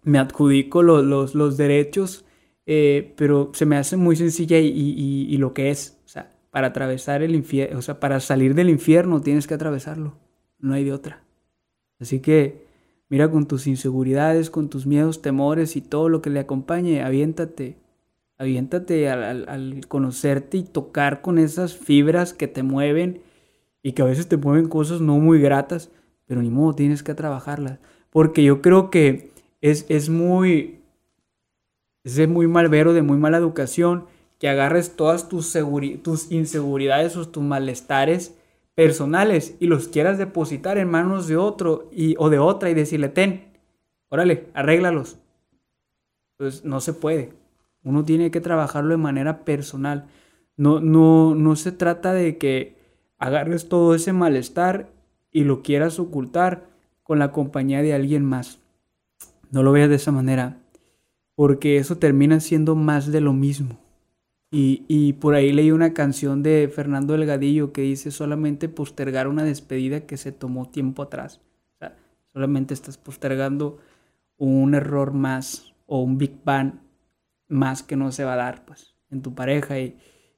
me 0.03 0.19
adjudico 0.19 0.83
los, 0.83 1.05
los, 1.05 1.35
los 1.35 1.57
derechos 1.57 2.25
eh, 2.67 3.13
pero 3.17 3.51
se 3.53 3.67
me 3.67 3.77
hace 3.77 3.97
muy 3.97 4.17
sencilla 4.17 4.59
y, 4.59 4.69
y, 4.69 5.27
y, 5.29 5.37
lo 5.37 5.53
que 5.53 5.71
es, 5.71 5.99
o 6.07 6.09
sea, 6.09 6.31
para 6.51 6.69
atravesar 6.69 7.23
el 7.23 7.35
infierno, 7.35 7.79
o 7.79 7.83
sea, 7.83 8.01
para 8.01 8.21
salir 8.21 8.55
del 8.55 8.71
infierno 8.71 9.21
tienes 9.21 9.47
que 9.47 9.55
atravesarlo, 9.55 10.15
no 10.59 10.73
hay 10.73 10.85
de 10.85 10.93
otra. 10.93 11.23
Así 12.01 12.21
que 12.21 12.67
mira 13.11 13.31
con 13.31 13.47
tus 13.47 13.67
inseguridades, 13.67 14.49
con 14.49 14.71
tus 14.71 14.87
miedos, 14.87 15.21
temores 15.21 15.77
y 15.77 15.83
todo 15.83 16.09
lo 16.09 16.23
que 16.23 16.31
le 16.31 16.41
acompañe, 16.41 17.03
aviéntate, 17.03 17.77
aviéntate 18.39 19.09
al, 19.09 19.49
al, 19.49 19.87
conocerte 19.89 20.59
y 20.59 20.63
tocar 20.65 21.21
con 21.21 21.39
esas 21.39 21.77
fibras 21.77 22.35
que 22.35 22.49
te 22.49 22.63
mueven 22.63 23.23
y 23.83 23.93
que 23.93 24.03
a 24.03 24.07
veces 24.07 24.29
te 24.29 24.37
mueven 24.37 24.69
cosas 24.69 25.01
no 25.01 25.19
muy 25.19 25.41
gratas, 25.41 25.91
pero 26.27 26.43
ni 26.43 26.51
modo, 26.51 26.75
tienes 26.75 27.03
que 27.03 27.15
trabajarlas. 27.15 27.79
Porque 28.11 28.43
yo 28.43 28.63
creo 28.63 28.91
que 28.91 29.31
es, 29.61 29.87
es 29.89 30.09
muy 30.09 30.81
es 32.05 32.17
de 32.17 32.27
muy 32.27 32.47
mal 32.47 32.69
vero, 32.69 32.93
de 32.93 33.03
muy 33.03 33.17
mala 33.17 33.39
educación, 33.39 34.07
que 34.39 34.49
agarres 34.49 34.95
todas 34.95 35.29
tus, 35.29 35.57
tus 36.03 36.31
inseguridades 36.31 37.17
o 37.17 37.27
tus 37.27 37.43
malestares 37.43 38.37
personales 38.75 39.57
y 39.59 39.67
los 39.67 39.89
quieras 39.89 40.19
depositar 40.19 40.77
en 40.77 40.91
manos 40.91 41.27
de 41.29 41.37
otro 41.37 41.89
y, 41.91 42.15
o 42.19 42.29
de 42.29 42.39
otra 42.39 42.69
y 42.69 42.75
decirle, 42.75 43.09
ten, 43.09 43.53
órale, 44.11 44.49
arréglalos. 44.53 45.17
Pues 46.37 46.65
no 46.65 46.81
se 46.81 46.93
puede. 46.93 47.33
Uno 47.85 48.05
tiene 48.05 48.31
que 48.31 48.41
trabajarlo 48.41 48.91
de 48.91 48.97
manera 48.97 49.45
personal. 49.45 50.07
No, 50.57 50.81
no, 50.81 51.35
no 51.35 51.57
se 51.57 51.71
trata 51.71 52.13
de 52.13 52.39
que 52.39 52.77
agarres 53.19 53.69
todo 53.69 53.95
ese 53.95 54.13
malestar 54.13 54.91
y 55.31 55.45
lo 55.45 55.63
quieras 55.63 55.99
ocultar 55.99 56.67
con 57.03 57.19
la 57.19 57.31
compañía 57.31 57.83
de 57.83 57.95
alguien 57.95 58.25
más. 58.25 58.59
No 59.51 59.63
lo 59.63 59.73
veas 59.73 59.91
de 59.91 59.97
esa 59.97 60.13
manera 60.13 60.59
porque 61.35 61.77
eso 61.77 61.99
termina 61.99 62.41
siendo 62.41 62.75
más 62.75 63.11
de 63.11 63.21
lo 63.21 63.33
mismo. 63.33 63.79
Y, 64.51 64.85
y, 64.87 65.15
por 65.15 65.35
ahí 65.35 65.53
leí 65.53 65.73
una 65.73 65.95
canción 65.95 66.45
de 66.45 66.71
Fernando 66.73 67.15
Delgadillo 67.15 67.73
que 67.73 67.83
dice 67.83 68.13
solamente 68.13 68.69
postergar 68.69 69.27
una 69.27 69.43
despedida 69.43 70.03
que 70.03 70.17
se 70.17 70.31
tomó 70.31 70.69
tiempo 70.69 71.03
atrás. 71.03 71.41
Solamente 72.33 72.75
estás 72.75 72.97
postergando 72.97 73.79
un 74.39 74.75
error 74.75 75.13
más 75.13 75.75
o 75.87 76.03
un 76.03 76.19
Big 76.19 76.37
Bang 76.45 76.84
más 77.49 77.83
que 77.83 77.97
no 77.97 78.13
se 78.13 78.25
va 78.25 78.35
a 78.35 78.37
dar 78.37 78.65
pues 78.65 78.95
en 79.11 79.23
tu 79.23 79.35
pareja 79.35 79.79
y, 79.79 79.97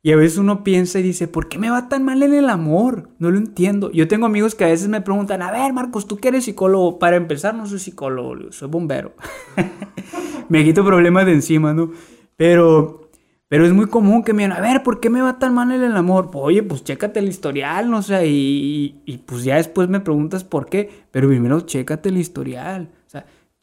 a 0.08 0.14
veces 0.14 0.38
uno 0.38 0.62
piensa 0.62 1.00
y 1.00 1.02
dice, 1.02 1.26
¿por 1.26 1.48
qué 1.48 1.58
me 1.58 1.68
va 1.68 1.88
tan 1.88 2.04
mal 2.04 2.22
en 2.22 2.32
el 2.32 2.48
amor? 2.48 3.08
No 3.18 3.32
lo 3.32 3.38
entiendo. 3.38 3.90
Yo 3.90 4.06
tengo 4.06 4.26
amigos 4.26 4.54
que 4.54 4.62
a 4.62 4.68
veces 4.68 4.86
me 4.86 5.00
preguntan, 5.00 5.42
a 5.42 5.50
ver, 5.50 5.72
Marcos, 5.72 6.06
¿tú 6.06 6.18
qué 6.18 6.28
eres 6.28 6.44
psicólogo? 6.44 7.00
Para 7.00 7.16
empezar, 7.16 7.56
no 7.56 7.66
soy 7.66 7.80
psicólogo, 7.80 8.52
soy 8.52 8.68
bombero. 8.68 9.14
me 10.48 10.62
quito 10.62 10.84
problemas 10.84 11.26
de 11.26 11.32
encima, 11.32 11.74
¿no? 11.74 11.90
Pero, 12.36 13.10
pero 13.48 13.66
es 13.66 13.72
muy 13.72 13.86
común 13.86 14.22
que 14.22 14.32
me 14.32 14.44
digan, 14.44 14.56
a 14.56 14.60
ver, 14.60 14.84
¿por 14.84 15.00
qué 15.00 15.10
me 15.10 15.22
va 15.22 15.40
tan 15.40 15.54
mal 15.54 15.72
en 15.72 15.82
el 15.82 15.96
amor? 15.96 16.30
Pues, 16.30 16.44
oye, 16.44 16.62
pues 16.62 16.84
chécate 16.84 17.18
el 17.18 17.26
historial, 17.26 17.90
no 17.90 18.00
sé, 18.00 18.28
y 18.28 19.24
pues 19.26 19.42
ya 19.42 19.56
después 19.56 19.88
me 19.88 19.98
preguntas 19.98 20.44
por 20.44 20.66
qué. 20.66 20.88
Pero 21.10 21.26
primero, 21.26 21.62
chécate 21.62 22.10
el 22.10 22.18
historial. 22.18 22.92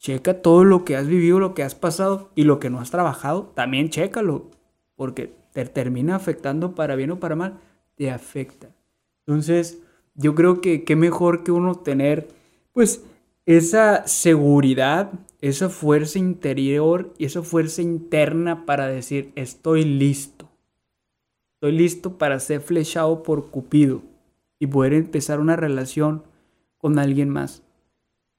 Checa 0.03 0.41
todo 0.41 0.65
lo 0.65 0.83
que 0.83 0.97
has 0.97 1.07
vivido, 1.07 1.39
lo 1.39 1.53
que 1.53 1.63
has 1.63 1.75
pasado 1.75 2.29
y 2.35 2.43
lo 2.43 2.59
que 2.59 2.69
no 2.69 2.81
has 2.81 2.91
trabajado, 2.91 3.53
también 3.55 3.89
chécalo, 3.89 4.51
porque 4.97 5.33
te 5.53 5.63
termina 5.63 6.17
afectando 6.17 6.75
para 6.75 6.97
bien 6.97 7.11
o 7.11 7.21
para 7.21 7.37
mal, 7.37 7.61
te 7.95 8.11
afecta. 8.11 8.67
Entonces, 9.25 9.79
yo 10.13 10.35
creo 10.35 10.59
que 10.59 10.83
qué 10.83 10.97
mejor 10.97 11.45
que 11.45 11.53
uno 11.53 11.75
tener, 11.75 12.27
pues, 12.73 13.01
esa 13.45 14.05
seguridad, 14.05 15.13
esa 15.39 15.69
fuerza 15.69 16.19
interior 16.19 17.13
y 17.17 17.23
esa 17.23 17.41
fuerza 17.41 17.81
interna 17.81 18.65
para 18.65 18.87
decir, 18.87 19.31
estoy 19.35 19.85
listo. 19.85 20.49
Estoy 21.53 21.77
listo 21.77 22.17
para 22.17 22.41
ser 22.41 22.59
flechado 22.59 23.23
por 23.23 23.51
Cupido 23.51 24.01
y 24.59 24.67
poder 24.67 24.91
empezar 24.95 25.39
una 25.39 25.55
relación 25.55 26.23
con 26.77 26.99
alguien 26.99 27.29
más 27.29 27.63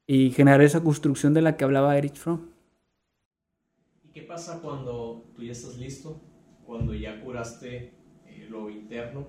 y 0.07 0.31
generar 0.31 0.61
esa 0.63 0.83
construcción 0.83 1.35
de 1.35 1.43
la 1.43 1.57
que 1.57 1.65
hablaba 1.65 1.97
Erich 1.97 2.17
Fromm. 2.17 2.51
¿Y 4.05 4.09
qué 4.13 4.23
pasa 4.23 4.61
cuando 4.61 5.25
tú 5.35 5.43
ya 5.43 5.53
estás 5.53 5.79
listo? 5.79 6.21
Cuando 6.67 6.95
ya 6.95 7.21
curaste 7.21 7.93
eh, 8.27 8.47
lo 8.51 8.71
interno 8.71 9.27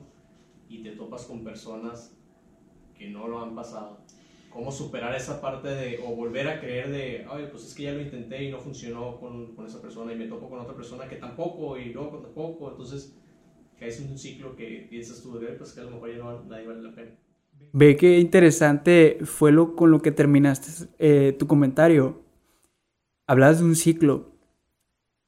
y 0.69 0.83
te 0.83 0.91
topas 0.91 1.25
con 1.25 1.43
personas 1.43 2.15
que 2.97 3.09
no 3.09 3.27
lo 3.27 3.41
han 3.41 3.55
pasado. 3.55 3.99
¿Cómo 4.49 4.71
superar 4.71 5.13
esa 5.13 5.41
parte 5.41 5.67
de, 5.67 5.99
o 6.05 6.15
volver 6.15 6.47
a 6.47 6.61
creer 6.61 6.89
de, 6.89 7.25
ay, 7.29 7.49
pues 7.51 7.65
es 7.65 7.73
que 7.73 7.83
ya 7.83 7.91
lo 7.91 8.01
intenté 8.01 8.45
y 8.45 8.51
no 8.51 8.59
funcionó 8.59 9.19
con, 9.19 9.53
con 9.53 9.65
esa 9.65 9.81
persona 9.81 10.13
y 10.13 10.15
me 10.15 10.27
topo 10.27 10.49
con 10.49 10.59
otra 10.59 10.75
persona 10.75 11.09
que 11.09 11.17
tampoco 11.17 11.77
y 11.77 11.91
luego 11.91 12.19
tampoco? 12.19 12.71
Entonces, 12.71 13.17
que 13.77 13.87
es 13.87 13.99
un 13.99 14.17
ciclo 14.17 14.55
que 14.55 14.87
piensas 14.89 15.21
tú 15.21 15.37
de, 15.39 15.47
pues 15.47 15.73
que 15.73 15.81
a 15.81 15.83
lo 15.83 15.91
mejor 15.91 16.11
ya 16.11 16.17
no 16.17 16.43
nadie 16.45 16.67
vale 16.67 16.81
la 16.81 16.95
pena. 16.95 17.11
Ve 17.73 17.97
qué 17.97 18.19
interesante 18.19 19.19
fue 19.23 19.51
lo 19.51 19.75
con 19.75 19.91
lo 19.91 20.01
que 20.01 20.11
terminaste 20.11 20.87
eh, 20.97 21.35
tu 21.37 21.47
comentario. 21.47 22.21
Hablabas 23.27 23.59
de 23.59 23.65
un 23.65 23.75
ciclo. 23.75 24.31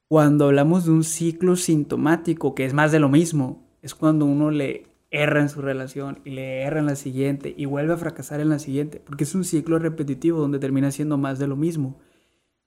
Cuando 0.08 0.46
hablamos 0.46 0.86
de 0.86 0.92
un 0.92 1.04
ciclo 1.04 1.56
sintomático, 1.56 2.54
que 2.54 2.64
es 2.64 2.72
más 2.72 2.90
de 2.90 3.00
lo 3.00 3.10
mismo, 3.10 3.68
es 3.82 3.94
cuando 3.94 4.24
uno 4.24 4.50
le 4.50 4.86
erra 5.10 5.40
en 5.40 5.48
su 5.48 5.60
relación 5.60 6.20
y 6.24 6.30
le 6.30 6.62
erra 6.62 6.80
en 6.80 6.86
la 6.86 6.96
siguiente 6.96 7.54
y 7.56 7.66
vuelve 7.66 7.92
a 7.92 7.98
fracasar 7.98 8.40
en 8.40 8.48
la 8.48 8.58
siguiente, 8.58 9.00
porque 9.04 9.24
es 9.24 9.34
un 9.34 9.44
ciclo 9.44 9.78
repetitivo 9.78 10.40
donde 10.40 10.58
termina 10.58 10.90
siendo 10.90 11.18
más 11.18 11.38
de 11.38 11.48
lo 11.48 11.56
mismo. 11.56 11.98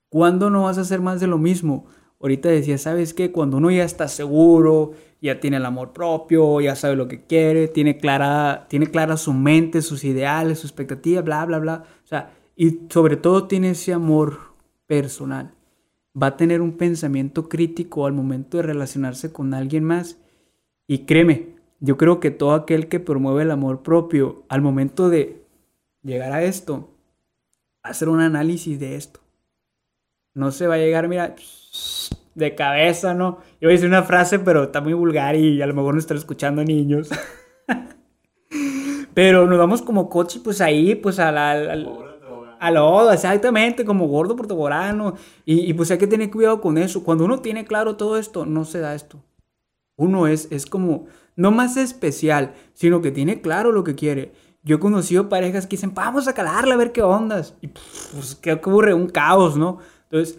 ¿Cuándo 0.08 0.50
no 0.50 0.64
vas 0.64 0.78
a 0.78 0.82
hacer 0.82 1.00
más 1.00 1.20
de 1.20 1.26
lo 1.26 1.38
mismo? 1.38 1.86
Ahorita 2.22 2.48
decía, 2.48 2.78
¿sabes 2.78 3.14
qué? 3.14 3.32
Cuando 3.32 3.56
uno 3.56 3.70
ya 3.72 3.82
está 3.82 4.06
seguro, 4.06 4.92
ya 5.20 5.40
tiene 5.40 5.56
el 5.56 5.66
amor 5.66 5.92
propio, 5.92 6.60
ya 6.60 6.76
sabe 6.76 6.94
lo 6.94 7.08
que 7.08 7.26
quiere, 7.26 7.66
tiene 7.66 7.98
clara, 7.98 8.66
tiene 8.68 8.86
clara 8.86 9.16
su 9.16 9.32
mente, 9.32 9.82
sus 9.82 10.04
ideales, 10.04 10.60
su 10.60 10.68
expectativa, 10.68 11.20
bla, 11.22 11.44
bla, 11.44 11.58
bla. 11.58 11.84
O 12.04 12.06
sea, 12.06 12.32
y 12.54 12.82
sobre 12.90 13.16
todo 13.16 13.48
tiene 13.48 13.70
ese 13.70 13.92
amor 13.92 14.38
personal. 14.86 15.54
Va 16.20 16.28
a 16.28 16.36
tener 16.36 16.60
un 16.60 16.76
pensamiento 16.76 17.48
crítico 17.48 18.06
al 18.06 18.12
momento 18.12 18.58
de 18.58 18.64
relacionarse 18.64 19.32
con 19.32 19.52
alguien 19.52 19.82
más. 19.82 20.18
Y 20.86 21.06
créeme, 21.06 21.56
yo 21.80 21.96
creo 21.96 22.20
que 22.20 22.30
todo 22.30 22.52
aquel 22.52 22.86
que 22.86 23.00
promueve 23.00 23.42
el 23.42 23.50
amor 23.50 23.82
propio, 23.82 24.44
al 24.48 24.62
momento 24.62 25.08
de 25.08 25.42
llegar 26.02 26.32
a 26.32 26.44
esto, 26.44 26.90
hacer 27.82 28.08
un 28.08 28.20
análisis 28.20 28.78
de 28.78 28.94
esto. 28.94 29.21
No 30.34 30.50
se 30.50 30.66
va 30.66 30.74
a 30.74 30.78
llegar, 30.78 31.08
mira, 31.08 31.34
de 32.34 32.54
cabeza, 32.54 33.14
¿no? 33.14 33.38
Yo 33.60 33.68
voy 33.68 33.70
a 33.70 33.72
decir 33.72 33.88
una 33.88 34.02
frase, 34.02 34.38
pero 34.38 34.64
está 34.64 34.80
muy 34.80 34.94
vulgar 34.94 35.36
y 35.36 35.60
a 35.60 35.66
lo 35.66 35.74
mejor 35.74 35.94
no 35.94 36.00
están 36.00 36.16
escuchando 36.16 36.64
niños. 36.64 37.10
pero 39.14 39.46
nos 39.46 39.58
vamos 39.58 39.82
como 39.82 40.08
coche, 40.08 40.40
pues 40.42 40.60
ahí, 40.60 40.94
pues 40.94 41.18
a 41.18 41.32
la... 41.32 41.76
A, 42.60 42.70
lodo, 42.70 43.12
exactamente, 43.12 43.84
como 43.84 44.06
gordo 44.06 44.36
portoborano. 44.36 45.14
Y, 45.44 45.68
y 45.68 45.74
pues 45.74 45.90
hay 45.90 45.98
que 45.98 46.06
tener 46.06 46.30
cuidado 46.30 46.60
con 46.60 46.78
eso. 46.78 47.02
Cuando 47.02 47.24
uno 47.24 47.40
tiene 47.40 47.64
claro 47.64 47.96
todo 47.96 48.16
esto, 48.16 48.46
no 48.46 48.64
se 48.64 48.78
da 48.78 48.94
esto. 48.94 49.20
Uno 49.96 50.28
es, 50.28 50.46
es 50.52 50.66
como, 50.66 51.06
no 51.34 51.50
más 51.50 51.76
especial, 51.76 52.54
sino 52.72 53.02
que 53.02 53.10
tiene 53.10 53.40
claro 53.40 53.72
lo 53.72 53.82
que 53.82 53.96
quiere. 53.96 54.32
Yo 54.62 54.76
he 54.76 54.80
conocido 54.80 55.28
parejas 55.28 55.66
que 55.66 55.76
dicen, 55.76 55.92
vamos 55.92 56.28
a 56.28 56.34
calarla 56.34 56.74
a 56.74 56.76
ver 56.78 56.92
qué 56.92 57.02
ondas. 57.02 57.56
Y 57.60 57.68
pues, 57.68 58.36
¿qué 58.36 58.52
ocurre? 58.52 58.94
Un 58.94 59.08
caos, 59.08 59.56
¿no? 59.56 59.78
Entonces, 60.12 60.38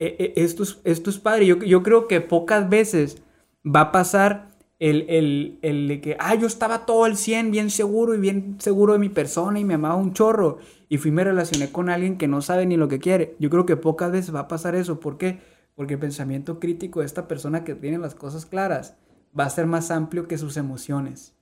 e, 0.00 0.16
e, 0.18 0.42
esto, 0.42 0.64
es, 0.64 0.80
esto 0.82 1.10
es 1.10 1.18
padre. 1.18 1.46
Yo, 1.46 1.58
yo 1.58 1.84
creo 1.84 2.08
que 2.08 2.20
pocas 2.20 2.68
veces 2.68 3.22
va 3.64 3.80
a 3.82 3.92
pasar 3.92 4.48
el, 4.80 5.60
de 5.62 6.00
que, 6.00 6.16
ah, 6.18 6.34
yo 6.34 6.48
estaba 6.48 6.86
todo 6.86 7.06
el 7.06 7.16
100 7.16 7.52
bien 7.52 7.70
seguro 7.70 8.16
y 8.16 8.18
bien 8.18 8.56
seguro 8.58 8.94
de 8.94 8.98
mi 8.98 9.10
persona 9.10 9.60
y 9.60 9.64
me 9.64 9.74
amaba 9.74 9.94
un 9.94 10.12
chorro. 10.12 10.58
Y 10.88 10.98
fui 10.98 11.10
y 11.10 11.14
me 11.14 11.22
relacioné 11.22 11.70
con 11.70 11.88
alguien 11.88 12.18
que 12.18 12.26
no 12.26 12.42
sabe 12.42 12.66
ni 12.66 12.76
lo 12.76 12.88
que 12.88 12.98
quiere. 12.98 13.36
Yo 13.38 13.48
creo 13.48 13.64
que 13.64 13.76
pocas 13.76 14.10
veces 14.10 14.34
va 14.34 14.40
a 14.40 14.48
pasar 14.48 14.74
eso. 14.74 14.98
¿Por 14.98 15.18
qué? 15.18 15.38
Porque 15.76 15.94
el 15.94 16.00
pensamiento 16.00 16.58
crítico 16.58 17.00
de 17.00 17.06
esta 17.06 17.28
persona 17.28 17.62
que 17.62 17.76
tiene 17.76 17.98
las 17.98 18.16
cosas 18.16 18.44
claras 18.44 18.96
va 19.38 19.44
a 19.44 19.50
ser 19.50 19.66
más 19.66 19.92
amplio 19.92 20.26
que 20.26 20.36
sus 20.36 20.56
emociones. 20.56 21.36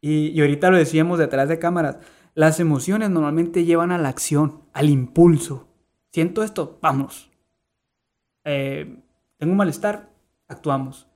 Y, 0.00 0.40
ahorita 0.40 0.70
lo 0.70 0.78
decíamos 0.78 1.18
detrás 1.18 1.48
de 1.48 1.58
cámaras, 1.58 1.98
las 2.34 2.58
emociones 2.58 3.10
normalmente 3.10 3.64
llevan 3.64 3.92
a 3.92 3.98
la 3.98 4.08
acción, 4.08 4.62
al 4.72 4.88
impulso. 4.88 5.68
Siento 6.12 6.42
esto, 6.42 6.78
vamos. 6.82 7.30
Eh, 8.44 8.98
tengo 9.38 9.52
un 9.52 9.58
malestar, 9.58 10.10
actuamos. 10.46 11.06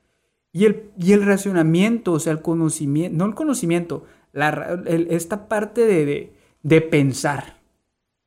Y 0.53 0.65
el, 0.65 0.91
y 0.99 1.13
el 1.13 1.25
racionamiento, 1.25 2.13
o 2.13 2.19
sea, 2.19 2.33
el 2.33 2.41
conocimiento, 2.41 3.17
no 3.19 3.27
el 3.27 3.35
conocimiento, 3.35 4.05
la, 4.33 4.81
esta 4.87 5.49
parte 5.49 5.85
de, 5.85 6.33
de 6.63 6.81
pensar, 6.81 7.59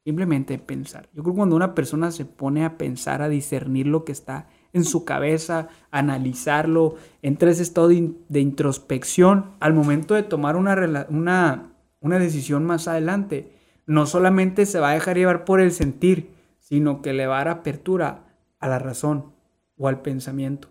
simplemente 0.05 0.60
pensar. 0.60 1.10
Yo 1.13 1.23
creo 1.23 1.34
que 1.34 1.39
cuando 1.39 1.55
una 1.55 1.73
persona 1.73 2.12
se 2.12 2.25
pone 2.25 2.63
a 2.63 2.77
pensar, 2.77 3.23
a 3.23 3.29
discernir 3.29 3.88
lo 3.88 4.05
que 4.05 4.12
está 4.12 4.47
en 4.71 4.84
su 4.84 5.05
cabeza, 5.05 5.69
analizarlo, 5.89 6.95
entra 7.23 7.49
ese 7.49 7.63
estado 7.63 7.88
de, 7.88 8.39
introspección 8.39 9.51
al 9.60 9.73
momento 9.73 10.13
de 10.13 10.21
tomar 10.21 10.55
una, 10.55 11.08
una, 11.10 11.73
una 11.99 12.19
decisión 12.19 12.63
más 12.65 12.88
adelante. 12.88 13.53
No 13.88 14.05
solamente 14.05 14.67
se 14.67 14.79
va 14.79 14.91
a 14.91 14.93
dejar 14.93 15.17
llevar 15.17 15.45
por 15.45 15.62
el 15.62 15.71
sentir, 15.71 16.29
sino 16.69 17.01
que 17.01 17.13
le 17.13 17.25
va 17.25 17.41
a 17.41 17.45
dar 17.45 17.58
apertura 17.60 18.27
a 18.60 18.67
la 18.67 18.77
razón 18.77 19.34
o 19.75 19.88
al 19.88 20.01
pensamiento 20.01 20.67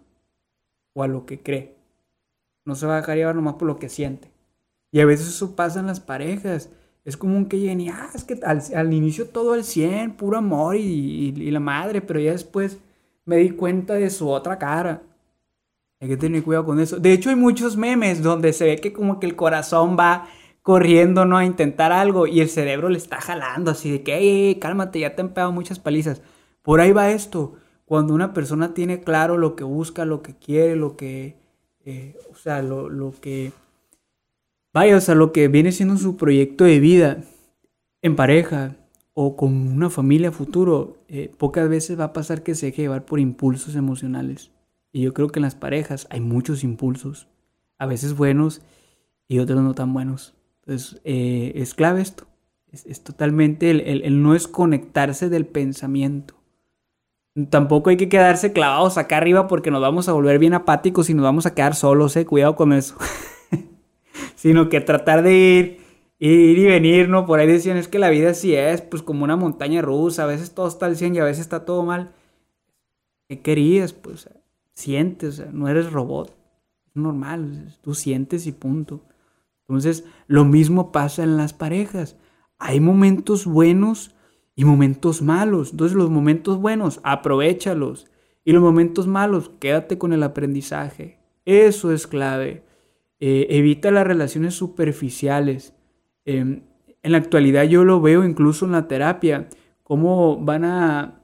o 0.93 1.03
a 1.03 1.09
lo 1.09 1.27
que 1.27 1.43
cree. 1.43 1.75
No 2.65 2.77
se 2.77 2.87
va 2.87 2.95
a 2.95 3.01
dejar 3.01 3.17
llevar 3.17 3.35
nomás 3.35 3.55
por 3.55 3.67
lo 3.67 3.79
que 3.79 3.89
siente. 3.89 4.31
Y 4.93 5.01
a 5.01 5.07
veces 5.07 5.29
eso 5.29 5.57
pasa 5.57 5.81
en 5.81 5.87
las 5.87 5.99
parejas. 5.99 6.71
Es 7.05 7.17
común 7.17 7.47
que 7.47 7.59
lleguen 7.59 7.81
y, 7.81 7.89
ah, 7.89 8.11
es 8.15 8.23
que 8.23 8.39
al, 8.45 8.93
inicio 8.93 9.29
todo 9.29 9.55
al 9.55 9.65
100, 9.65 10.13
puro 10.13 10.39
amor 10.39 10.77
y, 10.77 11.35
y, 11.37 11.51
la 11.51 11.61
madre, 11.61 12.01
pero 12.01 12.21
ya 12.21 12.33
después 12.33 12.79
me 13.25 13.37
di 13.37 13.51
cuenta 13.51 13.95
de 13.95 14.11
su 14.11 14.29
otra 14.29 14.59
cara. 14.59 15.03
Hay 16.01 16.09
que 16.09 16.17
tener 16.17 16.45
cuidado 16.45 16.67
con 16.67 16.79
eso. 16.79 16.99
De 17.01 17.13
hecho, 17.13 17.31
hay 17.31 17.37
muchos 17.37 17.77
memes 17.77 18.23
donde 18.23 18.53
se 18.53 18.67
ve 18.67 18.77
que 18.77 18.93
como 18.93 19.19
que 19.19 19.27
el 19.27 19.35
corazón 19.35 19.97
va 19.99 20.29
corriendo, 20.69 21.25
¿no? 21.25 21.39
A 21.39 21.47
intentar 21.47 21.93
algo 21.93 22.27
y 22.27 22.43
el 22.43 22.51
cerebro 22.51 22.91
le 22.91 22.99
está 22.99 23.23
jalando 23.23 23.71
así 23.71 23.91
de 23.91 24.03
que, 24.03 24.59
cálmate, 24.61 25.01
ya 25.01 25.15
te 25.15 25.23
han 25.23 25.31
pegado 25.31 25.51
muchas 25.51 25.79
palizas. 25.79 26.21
Por 26.61 26.83
ahí 26.83 26.93
va 26.93 27.11
esto. 27.11 27.55
Cuando 27.87 28.13
una 28.13 28.35
persona 28.35 28.75
tiene 28.75 29.01
claro 29.01 29.39
lo 29.39 29.57
que 29.57 29.65
busca, 29.65 30.05
lo 30.05 30.21
que 30.21 30.35
quiere, 30.35 30.77
lo 30.77 30.95
que, 30.95 31.39
eh, 31.87 32.19
o 32.31 32.35
sea, 32.35 32.61
lo, 32.61 32.91
lo 32.91 33.15
que, 33.19 33.53
vaya, 34.75 34.99
o 34.99 35.01
sea, 35.01 35.15
lo 35.15 35.33
que 35.33 35.49
viene 35.49 35.73
siendo 35.73 35.97
su 35.97 36.19
proyecto 36.19 36.65
de 36.65 36.81
vida 36.81 37.25
en 38.03 38.15
pareja, 38.15 38.77
o 39.15 39.37
con 39.37 39.55
una 39.73 39.89
familia 39.89 40.33
futuro, 40.33 40.99
eh, 41.09 41.33
pocas 41.39 41.67
veces 41.71 41.99
va 41.99 42.05
a 42.05 42.13
pasar 42.13 42.43
que 42.43 42.55
se 42.55 42.67
deje 42.67 42.83
llevar 42.83 43.07
por 43.07 43.21
impulsos 43.21 43.75
emocionales. 43.75 44.51
Y 44.93 45.01
yo 45.01 45.15
creo 45.15 45.29
que 45.29 45.39
en 45.39 45.45
las 45.45 45.55
parejas 45.55 46.07
hay 46.11 46.21
muchos 46.21 46.63
impulsos, 46.63 47.27
a 47.79 47.87
veces 47.87 48.15
buenos 48.15 48.61
y 49.29 49.39
otros 49.39 49.63
no 49.63 49.75
tan 49.75 49.95
buenos. 49.95 50.35
Entonces, 50.69 51.01
eh, 51.05 51.53
es 51.55 51.73
clave 51.73 52.03
esto. 52.03 52.27
Es, 52.71 53.03
totalmente 53.03 53.71
el, 53.71 53.81
el, 53.81 54.23
no 54.23 54.35
es 54.35 54.47
conectarse 54.47 55.31
del 55.31 55.47
pensamiento. 55.47 56.35
Tampoco 57.49 57.89
hay 57.89 57.97
que 57.97 58.11
quedarse 58.11 58.53
clavados 58.53 58.99
acá 58.99 59.17
arriba 59.17 59.49
porque 59.49 59.71
nos 59.71 59.81
vamos 59.81 60.11
a 60.11 60.13
volver 60.13 60.39
bien 60.39 60.53
apáticos 60.53 61.09
y 61.09 61.15
nos 61.15 61.23
vamos 61.23 61.47
a 61.47 61.55
quedar 61.55 61.75
solos, 61.75 62.15
eh. 62.17 62.27
Cuidado 62.27 62.55
con 62.55 62.75
eso. 62.75 62.97
Sino 64.37 64.69
que 64.69 64.83
tratar 64.83 65.23
de 65.23 65.35
ir 65.35 65.81
ir 66.19 66.59
y 66.59 66.67
venir, 66.67 67.09
¿no? 67.09 67.25
Por 67.25 67.39
ahí 67.41 67.47
decían, 67.47 67.79
es 67.79 67.89
que 67.89 67.99
la 67.99 68.11
vida 68.11 68.35
sí 68.35 68.55
es, 68.55 68.83
pues 68.83 69.03
como 69.03 69.25
una 69.25 69.37
montaña 69.37 69.81
rusa, 69.81 70.25
a 70.25 70.27
veces 70.27 70.53
todo 70.53 70.69
está 70.69 70.85
al 70.85 70.97
100 70.97 71.15
y 71.15 71.19
a 71.21 71.25
veces 71.25 71.41
está 71.41 71.65
todo 71.65 71.83
mal. 71.83 72.13
¿Qué 73.27 73.41
querías? 73.41 73.95
Pues 73.95 74.29
sientes, 74.75 75.51
no 75.51 75.69
eres 75.69 75.93
robot, 75.93 76.37
es 76.89 76.97
normal, 76.97 77.75
tú 77.81 77.95
sientes 77.95 78.47
y 78.47 78.53
punto. 78.53 79.08
Entonces, 79.69 80.05
lo 80.27 80.45
mismo 80.45 80.93
pasa 80.93 81.23
en 81.23 81.37
las 81.37 81.53
parejas. 81.53 82.17
Hay 82.59 82.81
momentos 82.81 83.45
buenos 83.45 84.15
y 84.57 84.65
momentos 84.65 85.23
malos. 85.23 85.73
Entonces, 85.73 85.97
los 85.97 86.11
momentos 86.11 86.59
buenos, 86.59 87.01
aprovechalos. 87.03 88.07
Y 88.45 88.53
los 88.53 88.63
momentos 88.63 89.07
malos, 89.07 89.51
quédate 89.61 89.99
con 89.99 90.13
el 90.13 90.23
aprendizaje. 90.23 91.19
Eso 91.45 91.93
es 91.93 92.07
clave. 92.07 92.65
Eh, 93.21 93.47
evita 93.51 93.91
las 93.91 94.07
relaciones 94.07 94.55
superficiales. 94.55 95.75
Em, 96.25 96.63
en 97.03 97.13
la 97.13 97.19
actualidad 97.19 97.65
yo 97.65 97.85
lo 97.85 98.01
veo 98.01 98.25
incluso 98.25 98.67
en 98.67 98.73
la 98.73 98.89
terapia, 98.89 99.49
cómo 99.83 100.37
van 100.37 100.65
a, 100.65 101.23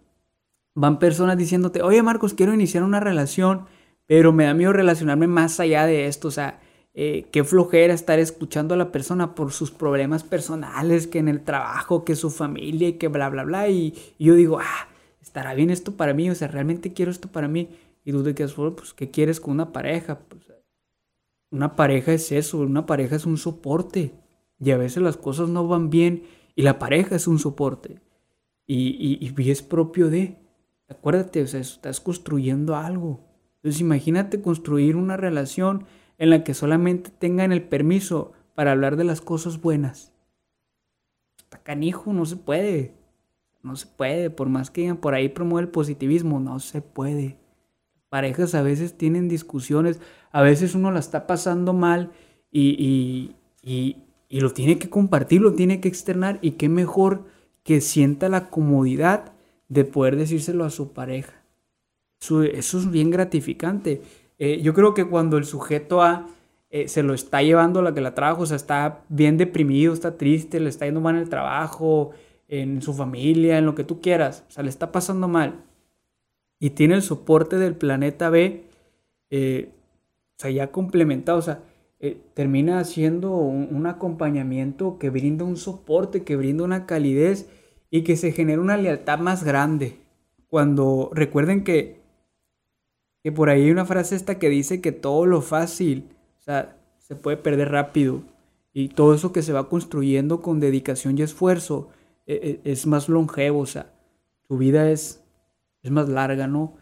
van 0.74 0.99
personas 0.99 1.36
diciéndote, 1.36 1.82
oye 1.82 2.03
Marcos, 2.03 2.34
quiero 2.34 2.55
iniciar 2.55 2.82
una 2.82 3.01
relación, 3.01 3.66
pero 4.07 4.32
me 4.32 4.45
da 4.45 4.55
miedo 4.55 4.72
relacionarme 4.72 5.26
más 5.26 5.61
allá 5.61 5.86
de 5.86 6.07
esto, 6.07 6.28
o 6.28 6.30
sea, 6.30 6.61
eh, 6.97 7.26
qué 7.32 7.42
flojera 7.42 7.92
estar 7.92 8.20
escuchando 8.20 8.74
a 8.74 8.76
la 8.76 8.92
persona 8.92 9.34
por 9.34 9.53
sus 9.53 9.72
problemas 9.72 10.22
personales, 10.22 11.09
que 11.09 11.18
en 11.18 11.26
el 11.26 11.42
trabajo, 11.42 12.05
que 12.05 12.14
su 12.14 12.30
familia 12.30 12.97
que 12.99 13.09
bla, 13.09 13.28
bla, 13.28 13.42
bla. 13.42 13.68
Y, 13.68 13.95
yo 14.18 14.34
digo, 14.36 14.61
ah, 14.61 14.88
estará 15.20 15.55
bien 15.55 15.70
esto 15.70 15.97
para 15.97 16.14
mí, 16.14 16.30
o 16.30 16.34
sea, 16.36 16.47
realmente 16.47 16.92
quiero 16.92 17.11
esto 17.11 17.28
para 17.28 17.49
mí. 17.49 17.68
Y 18.05 18.12
tú 18.12 18.22
te 18.22 18.34
quedas, 18.34 18.55
pues, 18.55 18.92
¿qué 18.95 19.11
quieres 19.11 19.40
con 19.40 19.55
una 19.55 19.72
pareja? 19.72 20.20
Pues, 20.20 20.45
una 21.51 21.74
pareja 21.74 22.12
es 22.12 22.30
eso, 22.30 22.59
una 22.59 22.86
pareja 22.86 23.16
es 23.16 23.26
un 23.26 23.38
soporte. 23.38 24.12
Y 24.61 24.70
a 24.70 24.76
veces 24.76 25.03
las 25.03 25.16
cosas 25.16 25.49
no 25.49 25.66
van 25.66 25.90
bien 25.90 26.22
y 26.55 26.62
la 26.62 26.78
pareja 26.78 27.16
es 27.16 27.26
un 27.26 27.40
soporte. 27.40 28.01
Y, 28.66 29.20
y, 29.20 29.34
y 29.36 29.51
es 29.51 29.62
propio 29.62 30.11
de, 30.11 30.38
acuérdate, 30.88 31.42
o 31.42 31.47
sea, 31.47 31.61
estás 31.61 32.01
construyendo 32.01 32.76
algo. 32.76 33.20
Entonces 33.57 33.80
imagínate 33.80 34.40
construir 34.40 34.95
una 34.95 35.16
relación 35.16 35.86
en 36.18 36.30
la 36.30 36.44
que 36.44 36.54
solamente 36.54 37.10
tengan 37.10 37.52
el 37.52 37.62
permiso 37.62 38.32
para 38.54 38.72
hablar 38.72 38.96
de 38.96 39.04
las 39.04 39.20
cosas 39.20 39.60
buenas. 39.60 40.12
Está 41.38 41.62
canijo, 41.62 42.12
no 42.12 42.24
se 42.26 42.36
puede. 42.36 42.94
No 43.62 43.76
se 43.76 43.86
puede, 43.86 44.28
por 44.28 44.48
más 44.48 44.70
que 44.70 44.94
por 44.94 45.14
ahí 45.14 45.30
promueve 45.30 45.66
el 45.66 45.72
positivismo, 45.72 46.38
no 46.38 46.60
se 46.60 46.82
puede. 46.82 47.38
Parejas 48.10 48.54
a 48.54 48.62
veces 48.62 48.96
tienen 48.96 49.28
discusiones, 49.28 50.00
a 50.30 50.42
veces 50.42 50.74
uno 50.74 50.90
la 50.92 51.00
está 51.00 51.26
pasando 51.26 51.72
mal 51.72 52.12
y, 52.50 53.34
y, 53.62 53.96
y, 54.28 54.40
lo 54.40 54.52
tiene 54.52 54.78
que 54.78 54.90
compartir, 54.90 55.40
lo 55.40 55.54
tiene 55.54 55.80
que 55.80 55.88
externar 55.88 56.38
y 56.42 56.52
qué 56.52 56.68
mejor 56.68 57.24
que 57.62 57.80
sienta 57.80 58.28
la 58.28 58.50
comodidad 58.50 59.32
de 59.68 59.84
poder 59.84 60.16
decírselo 60.16 60.64
a 60.64 60.70
su 60.70 60.92
pareja. 60.92 61.42
Eso 62.20 62.42
es 62.42 62.90
bien 62.90 63.10
gratificante. 63.10 64.02
Eh, 64.45 64.61
yo 64.61 64.74
creo 64.74 64.92
que 64.92 65.07
cuando 65.07 65.38
el 65.38 65.47
sujeto 65.47 66.03
A 66.03 66.28
eh, 66.68 66.86
se 66.86 67.03
lo 67.03 67.14
está 67.14 67.42
llevando 67.42 67.80
la 67.80 67.95
que 67.95 68.03
la 68.03 68.14
trabaja, 68.14 68.42
o 68.42 68.45
sea, 68.45 68.57
está 68.57 69.03
bien 69.09 69.38
deprimido, 69.38 69.95
está 69.95 70.18
triste, 70.18 70.61
le 70.61 70.68
está 70.68 70.84
yendo 70.84 71.01
mal 71.01 71.14
en 71.14 71.22
el 71.22 71.30
trabajo, 71.30 72.11
en 72.49 72.82
su 72.82 72.92
familia, 72.92 73.57
en 73.57 73.64
lo 73.64 73.74
que 73.74 73.84
tú 73.84 74.03
quieras, 74.03 74.45
o 74.47 74.51
sea, 74.51 74.62
le 74.62 74.68
está 74.68 74.92
pasando 74.92 75.28
mal, 75.28 75.64
y 76.61 76.70
tiene 76.70 76.95
el 76.95 77.01
soporte 77.01 77.57
del 77.57 77.74
planeta 77.74 78.28
B, 78.28 78.66
eh, 79.30 79.70
o 80.36 80.40
sea, 80.42 80.51
ya 80.51 80.70
complementado, 80.70 81.38
o 81.38 81.42
sea, 81.42 81.62
termina 82.34 82.80
haciendo 82.80 83.30
un, 83.34 83.86
acompañamiento 83.86 84.99
que 84.99 85.09
brinda 85.09 85.47
un 85.47 85.57
soporte, 85.57 86.22
que 86.22 86.36
brinda 86.36 86.64
una 86.64 86.84
calidez 86.84 87.49
y 87.90 88.03
que 88.03 88.18
se 88.18 88.30
genera 88.30 88.61
una 88.61 88.76
lealtad 88.76 89.20
más 89.20 89.42
grande. 89.42 90.01
Cuando 90.51 91.11
recuerden 91.14 91.64
que 91.64 92.03
que 93.24 93.32
por 93.32 93.48
ahí 93.48 93.62
hay 93.62 93.70
una 93.70 93.86
frase 93.86 94.16
esta 94.16 94.38
que 94.38 94.50
dice 94.50 94.82
que 94.82 94.92
todo 94.92 95.24
lo 95.24 95.40
fácil, 95.40 96.10
se 96.98 97.16
puede 97.16 97.38
perder 97.38 97.70
rápido. 97.70 98.22
Y 98.74 98.88
todo 98.88 99.14
eso 99.14 99.32
que 99.32 99.40
se 99.40 99.54
va 99.54 99.70
construyendo 99.70 100.42
con 100.42 100.60
dedicación 100.60 101.16
y 101.16 101.22
esfuerzo 101.22 101.88
e, 102.26 102.60
e, 102.64 102.70
es, 102.70 102.86
más 102.86 103.08
longevo, 103.08 103.60
o 103.60 103.66
sea, 103.66 103.94
tu 104.46 104.58
vida 104.58 104.90
es, 104.90 105.24
es 105.82 105.90
más 105.90 106.10
larga, 106.10 106.48
¿no? 106.48 106.74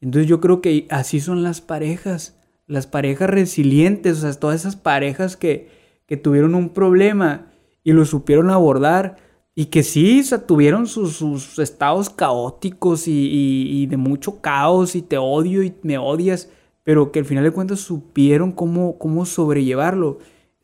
Entonces 0.00 0.26
yo 0.26 0.40
creo 0.40 0.62
que 0.62 0.86
así 0.88 1.20
son 1.20 1.42
las 1.42 1.60
parejas, 1.60 2.40
las 2.66 2.86
parejas 2.86 3.28
resilientes, 3.28 4.16
o 4.16 4.20
sea, 4.22 4.32
todas 4.32 4.60
esas 4.60 4.76
parejas 4.76 5.36
que, 5.36 5.68
que 6.06 6.16
tuvieron 6.16 6.54
un 6.54 6.70
problema 6.70 7.52
y 7.84 7.92
lo 7.92 8.06
supieron 8.06 8.48
abordar 8.48 9.18
y 9.54 9.66
que 9.66 9.82
sí, 9.82 10.20
o 10.20 10.24
sea, 10.24 10.46
tuvieron 10.46 10.86
sus, 10.86 11.58
estados 11.58 12.08
caóticos 12.08 13.04
y, 13.06 13.86
de 13.86 13.96
mucho 13.96 14.40
caos 14.40 14.94
y 14.94 15.02
te 15.02 15.18
odio 15.18 15.62
y 15.62 15.74
me 15.82 15.98
odias, 15.98 16.48
pero 16.84 17.12
que 17.12 17.18
al 17.18 17.24
final 17.24 17.44
de 17.44 17.50
cuentas 17.50 17.80
supieron 17.80 18.52
cómo, 18.52 18.96
cómo 18.98 19.26
sobrellevarlo. 19.26 20.18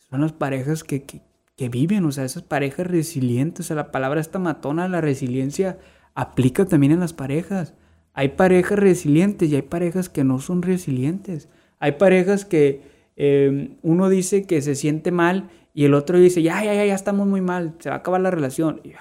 Son 0.08 0.20
las 0.20 0.32
parejas 0.32 0.84
que, 0.84 1.20
viven, 1.68 2.04
o 2.04 2.12
sea, 2.12 2.24
esas 2.24 2.42
parejas 2.42 2.86
resilientes, 2.86 3.66
o 3.66 3.68
sea, 3.68 3.76
la 3.76 3.90
palabra 3.90 4.20
esta 4.20 4.38
matona, 4.38 4.88
la 4.88 5.00
resiliencia, 5.00 5.78
aplica 6.14 6.64
también 6.64 6.92
en 6.92 7.00
las 7.00 7.12
parejas. 7.12 7.74
Hay 8.14 8.30
parejas 8.30 8.78
resilientes 8.78 9.50
y 9.50 9.56
hay 9.56 9.62
parejas 9.62 10.08
que 10.08 10.24
no 10.24 10.38
son 10.38 10.62
resilientes. 10.62 11.48
Hay 11.80 11.92
parejas 11.92 12.44
que 12.44 12.82
eh, 13.16 13.76
uno 13.82 14.08
dice 14.08 14.46
que 14.46 14.62
se 14.62 14.74
siente 14.74 15.10
mal 15.10 15.50
y 15.76 15.84
el 15.84 15.92
otro 15.92 16.18
dice, 16.18 16.40
ya, 16.40 16.64
ya, 16.64 16.72
ya, 16.72 16.86
ya 16.86 16.94
estamos 16.94 17.28
muy 17.28 17.42
mal, 17.42 17.74
se 17.80 17.90
va 17.90 17.96
a 17.96 17.98
acabar 17.98 18.22
la 18.22 18.30
relación. 18.30 18.80
Y 18.82 18.92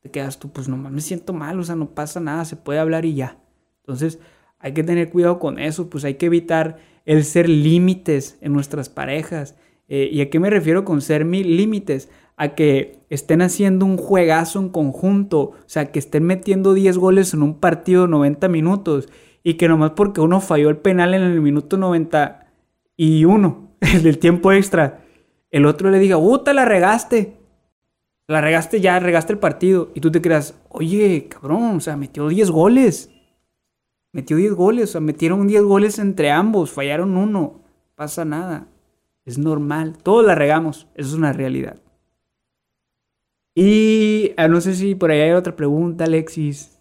te 0.00 0.10
quedas 0.10 0.40
tú, 0.40 0.50
pues 0.50 0.68
nomás 0.68 0.90
me 0.90 1.00
siento 1.00 1.32
mal, 1.32 1.60
o 1.60 1.62
sea, 1.62 1.76
no 1.76 1.90
pasa 1.90 2.18
nada, 2.18 2.44
se 2.44 2.56
puede 2.56 2.80
hablar 2.80 3.04
y 3.04 3.14
ya. 3.14 3.38
Entonces, 3.82 4.18
hay 4.58 4.74
que 4.74 4.82
tener 4.82 5.10
cuidado 5.10 5.38
con 5.38 5.60
eso, 5.60 5.88
pues 5.88 6.04
hay 6.04 6.14
que 6.14 6.26
evitar 6.26 6.78
el 7.04 7.24
ser 7.24 7.48
límites 7.48 8.36
en 8.40 8.52
nuestras 8.52 8.88
parejas. 8.88 9.54
Eh, 9.86 10.08
¿Y 10.10 10.22
a 10.22 10.30
qué 10.30 10.40
me 10.40 10.50
refiero 10.50 10.84
con 10.84 11.02
ser 11.02 11.24
límites? 11.24 12.10
A 12.36 12.56
que 12.56 12.98
estén 13.10 13.40
haciendo 13.40 13.86
un 13.86 13.96
juegazo 13.96 14.58
en 14.58 14.70
conjunto, 14.70 15.38
o 15.38 15.54
sea, 15.66 15.92
que 15.92 16.00
estén 16.00 16.24
metiendo 16.24 16.74
10 16.74 16.98
goles 16.98 17.32
en 17.32 17.44
un 17.44 17.60
partido 17.60 18.02
de 18.02 18.08
90 18.08 18.48
minutos 18.48 19.08
y 19.44 19.54
que 19.54 19.68
nomás 19.68 19.92
porque 19.92 20.20
uno 20.20 20.40
falló 20.40 20.68
el 20.68 20.78
penal 20.78 21.14
en 21.14 21.22
el 21.22 21.40
minuto 21.40 21.76
91 21.76 23.68
del 24.02 24.18
tiempo 24.18 24.50
extra, 24.50 25.03
el 25.54 25.66
otro 25.66 25.88
le 25.88 26.00
diga, 26.00 26.18
¡uh, 26.18 26.42
la 26.52 26.64
regaste! 26.64 27.36
La 28.26 28.40
regaste 28.40 28.80
ya, 28.80 28.98
regaste 28.98 29.32
el 29.32 29.38
partido. 29.38 29.92
Y 29.94 30.00
tú 30.00 30.10
te 30.10 30.20
creas, 30.20 30.60
oye, 30.68 31.28
cabrón, 31.28 31.76
o 31.76 31.80
sea, 31.80 31.96
metió 31.96 32.26
10 32.26 32.50
goles. 32.50 33.12
Metió 34.10 34.36
10 34.36 34.52
goles, 34.54 34.90
o 34.90 34.92
sea, 34.94 35.00
metieron 35.00 35.46
10 35.46 35.62
goles 35.62 36.00
entre 36.00 36.32
ambos, 36.32 36.72
fallaron 36.72 37.16
uno. 37.16 37.60
Pasa 37.94 38.24
nada. 38.24 38.66
Es 39.24 39.38
normal. 39.38 39.96
Todos 40.02 40.26
la 40.26 40.34
regamos. 40.34 40.88
Eso 40.96 41.10
es 41.10 41.14
una 41.14 41.32
realidad. 41.32 41.80
Y 43.54 44.32
ah, 44.36 44.48
no 44.48 44.60
sé 44.60 44.74
si 44.74 44.96
por 44.96 45.12
ahí 45.12 45.20
hay 45.20 45.30
otra 45.30 45.54
pregunta, 45.54 46.02
Alexis. 46.02 46.73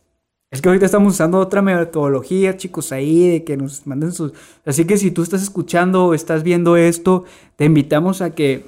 Es 0.53 0.61
que 0.61 0.69
ahorita 0.69 0.85
estamos 0.85 1.15
usando 1.15 1.39
otra 1.39 1.63
metodología, 1.63 2.57
chicos, 2.57 2.91
ahí, 2.91 3.27
de 3.27 3.43
que 3.43 3.57
nos 3.57 3.87
manden 3.87 4.11
sus... 4.11 4.33
Así 4.67 4.85
que 4.85 4.97
si 4.97 5.09
tú 5.09 5.23
estás 5.23 5.41
escuchando 5.41 6.05
o 6.05 6.13
estás 6.13 6.43
viendo 6.43 6.77
esto, 6.77 7.23
te 7.55 7.65
invitamos 7.65 8.21
a 8.21 8.35
que 8.35 8.67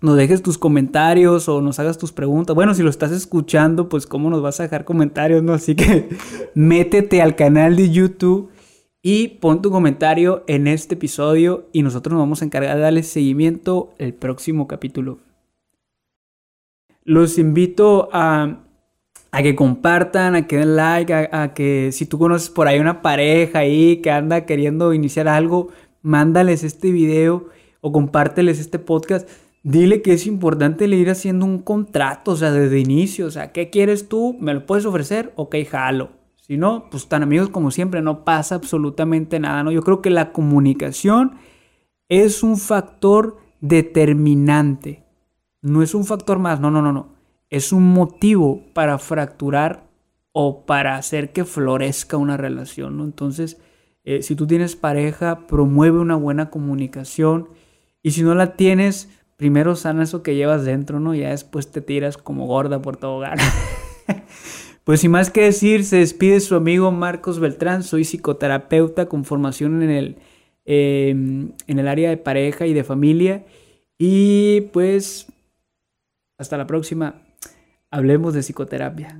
nos 0.00 0.16
dejes 0.16 0.42
tus 0.42 0.56
comentarios 0.56 1.46
o 1.50 1.60
nos 1.60 1.78
hagas 1.80 1.98
tus 1.98 2.12
preguntas. 2.12 2.56
Bueno, 2.56 2.72
si 2.72 2.82
lo 2.82 2.88
estás 2.88 3.12
escuchando, 3.12 3.90
pues 3.90 4.06
cómo 4.06 4.30
nos 4.30 4.40
vas 4.40 4.58
a 4.58 4.62
dejar 4.62 4.86
comentarios, 4.86 5.42
¿no? 5.42 5.52
Así 5.52 5.74
que 5.74 6.08
métete 6.54 7.20
al 7.20 7.36
canal 7.36 7.76
de 7.76 7.90
YouTube 7.90 8.48
y 9.02 9.28
pon 9.28 9.60
tu 9.60 9.70
comentario 9.70 10.44
en 10.46 10.66
este 10.66 10.94
episodio 10.94 11.66
y 11.74 11.82
nosotros 11.82 12.14
nos 12.14 12.22
vamos 12.22 12.40
a 12.40 12.46
encargar 12.46 12.76
de 12.76 12.82
darle 12.84 13.02
seguimiento 13.02 13.92
el 13.98 14.14
próximo 14.14 14.66
capítulo. 14.66 15.18
Los 17.04 17.36
invito 17.36 18.08
a 18.14 18.60
a 19.30 19.42
que 19.42 19.54
compartan, 19.54 20.34
a 20.34 20.46
que 20.46 20.56
den 20.58 20.76
like, 20.76 21.12
a, 21.12 21.52
que 21.54 21.90
si 21.92 22.06
tú 22.06 22.18
conoces 22.18 22.50
por 22.50 22.66
ahí 22.66 22.78
una 22.78 23.02
pareja 23.02 23.60
ahí 23.60 23.98
que 23.98 24.10
anda 24.10 24.46
queriendo 24.46 24.94
iniciar 24.94 25.28
algo, 25.28 25.68
mándales 26.02 26.64
este 26.64 26.90
video 26.90 27.48
o 27.80 27.92
compárteles 27.92 28.58
este 28.58 28.78
podcast. 28.78 29.28
Dile 29.62 30.02
que 30.02 30.14
es 30.14 30.26
importante 30.26 30.88
le 30.88 30.96
ir 30.96 31.10
haciendo 31.10 31.44
un 31.44 31.58
contrato, 31.58 32.30
o 32.30 32.36
sea, 32.36 32.52
desde 32.52 32.78
inicio, 32.78 33.26
o 33.26 33.30
sea, 33.30 33.52
¿qué 33.52 33.70
quieres 33.70 34.08
tú? 34.08 34.36
¿Me 34.40 34.54
lo 34.54 34.64
puedes 34.64 34.86
ofrecer? 34.86 35.32
Ok, 35.36 35.56
jalo. 35.68 36.10
Si 36.36 36.56
no, 36.56 36.88
pues 36.90 37.08
tan 37.08 37.22
amigos 37.22 37.50
como 37.50 37.70
siempre, 37.70 38.00
no 38.00 38.24
pasa 38.24 38.54
absolutamente 38.54 39.38
nada, 39.38 39.62
¿no? 39.62 39.70
Yo 39.70 39.82
creo 39.82 40.00
que 40.00 40.08
la 40.08 40.32
comunicación 40.32 41.34
es 42.08 42.42
un 42.42 42.56
factor 42.56 43.36
determinante. 43.60 45.04
No 45.60 45.82
es 45.82 45.94
un 45.94 46.06
factor 46.06 46.38
más, 46.38 46.60
no, 46.60 46.70
no, 46.70 46.80
no, 46.80 46.92
no 46.92 47.17
es 47.50 47.72
un 47.72 47.92
motivo 47.92 48.62
para 48.74 48.98
fracturar 48.98 49.88
o 50.32 50.66
para 50.66 50.96
hacer 50.96 51.32
que 51.32 51.44
florezca 51.44 52.16
una 52.16 52.36
relación, 52.36 52.96
¿no? 52.96 53.04
Entonces, 53.04 53.58
eh, 54.04 54.22
si 54.22 54.36
tú 54.36 54.46
tienes 54.46 54.76
pareja, 54.76 55.46
promueve 55.46 55.98
una 55.98 56.16
buena 56.16 56.50
comunicación 56.50 57.48
y 58.02 58.12
si 58.12 58.22
no 58.22 58.34
la 58.34 58.54
tienes, 58.54 59.08
primero 59.36 59.76
sana 59.76 60.04
eso 60.04 60.22
que 60.22 60.34
llevas 60.34 60.64
dentro, 60.64 61.00
¿no? 61.00 61.14
Ya 61.14 61.30
después 61.30 61.70
te 61.70 61.80
tiras 61.80 62.16
como 62.16 62.46
gorda 62.46 62.80
por 62.80 62.96
todo 62.96 63.16
hogar. 63.16 63.38
pues 64.84 65.00
sin 65.00 65.10
más 65.10 65.30
que 65.30 65.42
decir, 65.42 65.84
se 65.84 65.96
despide 65.96 66.40
su 66.40 66.54
amigo 66.54 66.90
Marcos 66.92 67.40
Beltrán, 67.40 67.82
soy 67.82 68.04
psicoterapeuta 68.04 69.06
con 69.06 69.24
formación 69.24 69.82
en 69.82 69.90
el, 69.90 70.16
em, 70.64 71.52
en 71.66 71.78
el 71.78 71.88
área 71.88 72.10
de 72.10 72.16
pareja 72.16 72.66
y 72.66 72.74
de 72.74 72.84
familia 72.84 73.44
y 73.98 74.62
pues 74.72 75.26
hasta 76.38 76.56
la 76.56 76.66
próxima 76.66 77.22
hablemos 77.90 78.34
de 78.34 78.40
psicoterapia. 78.40 79.18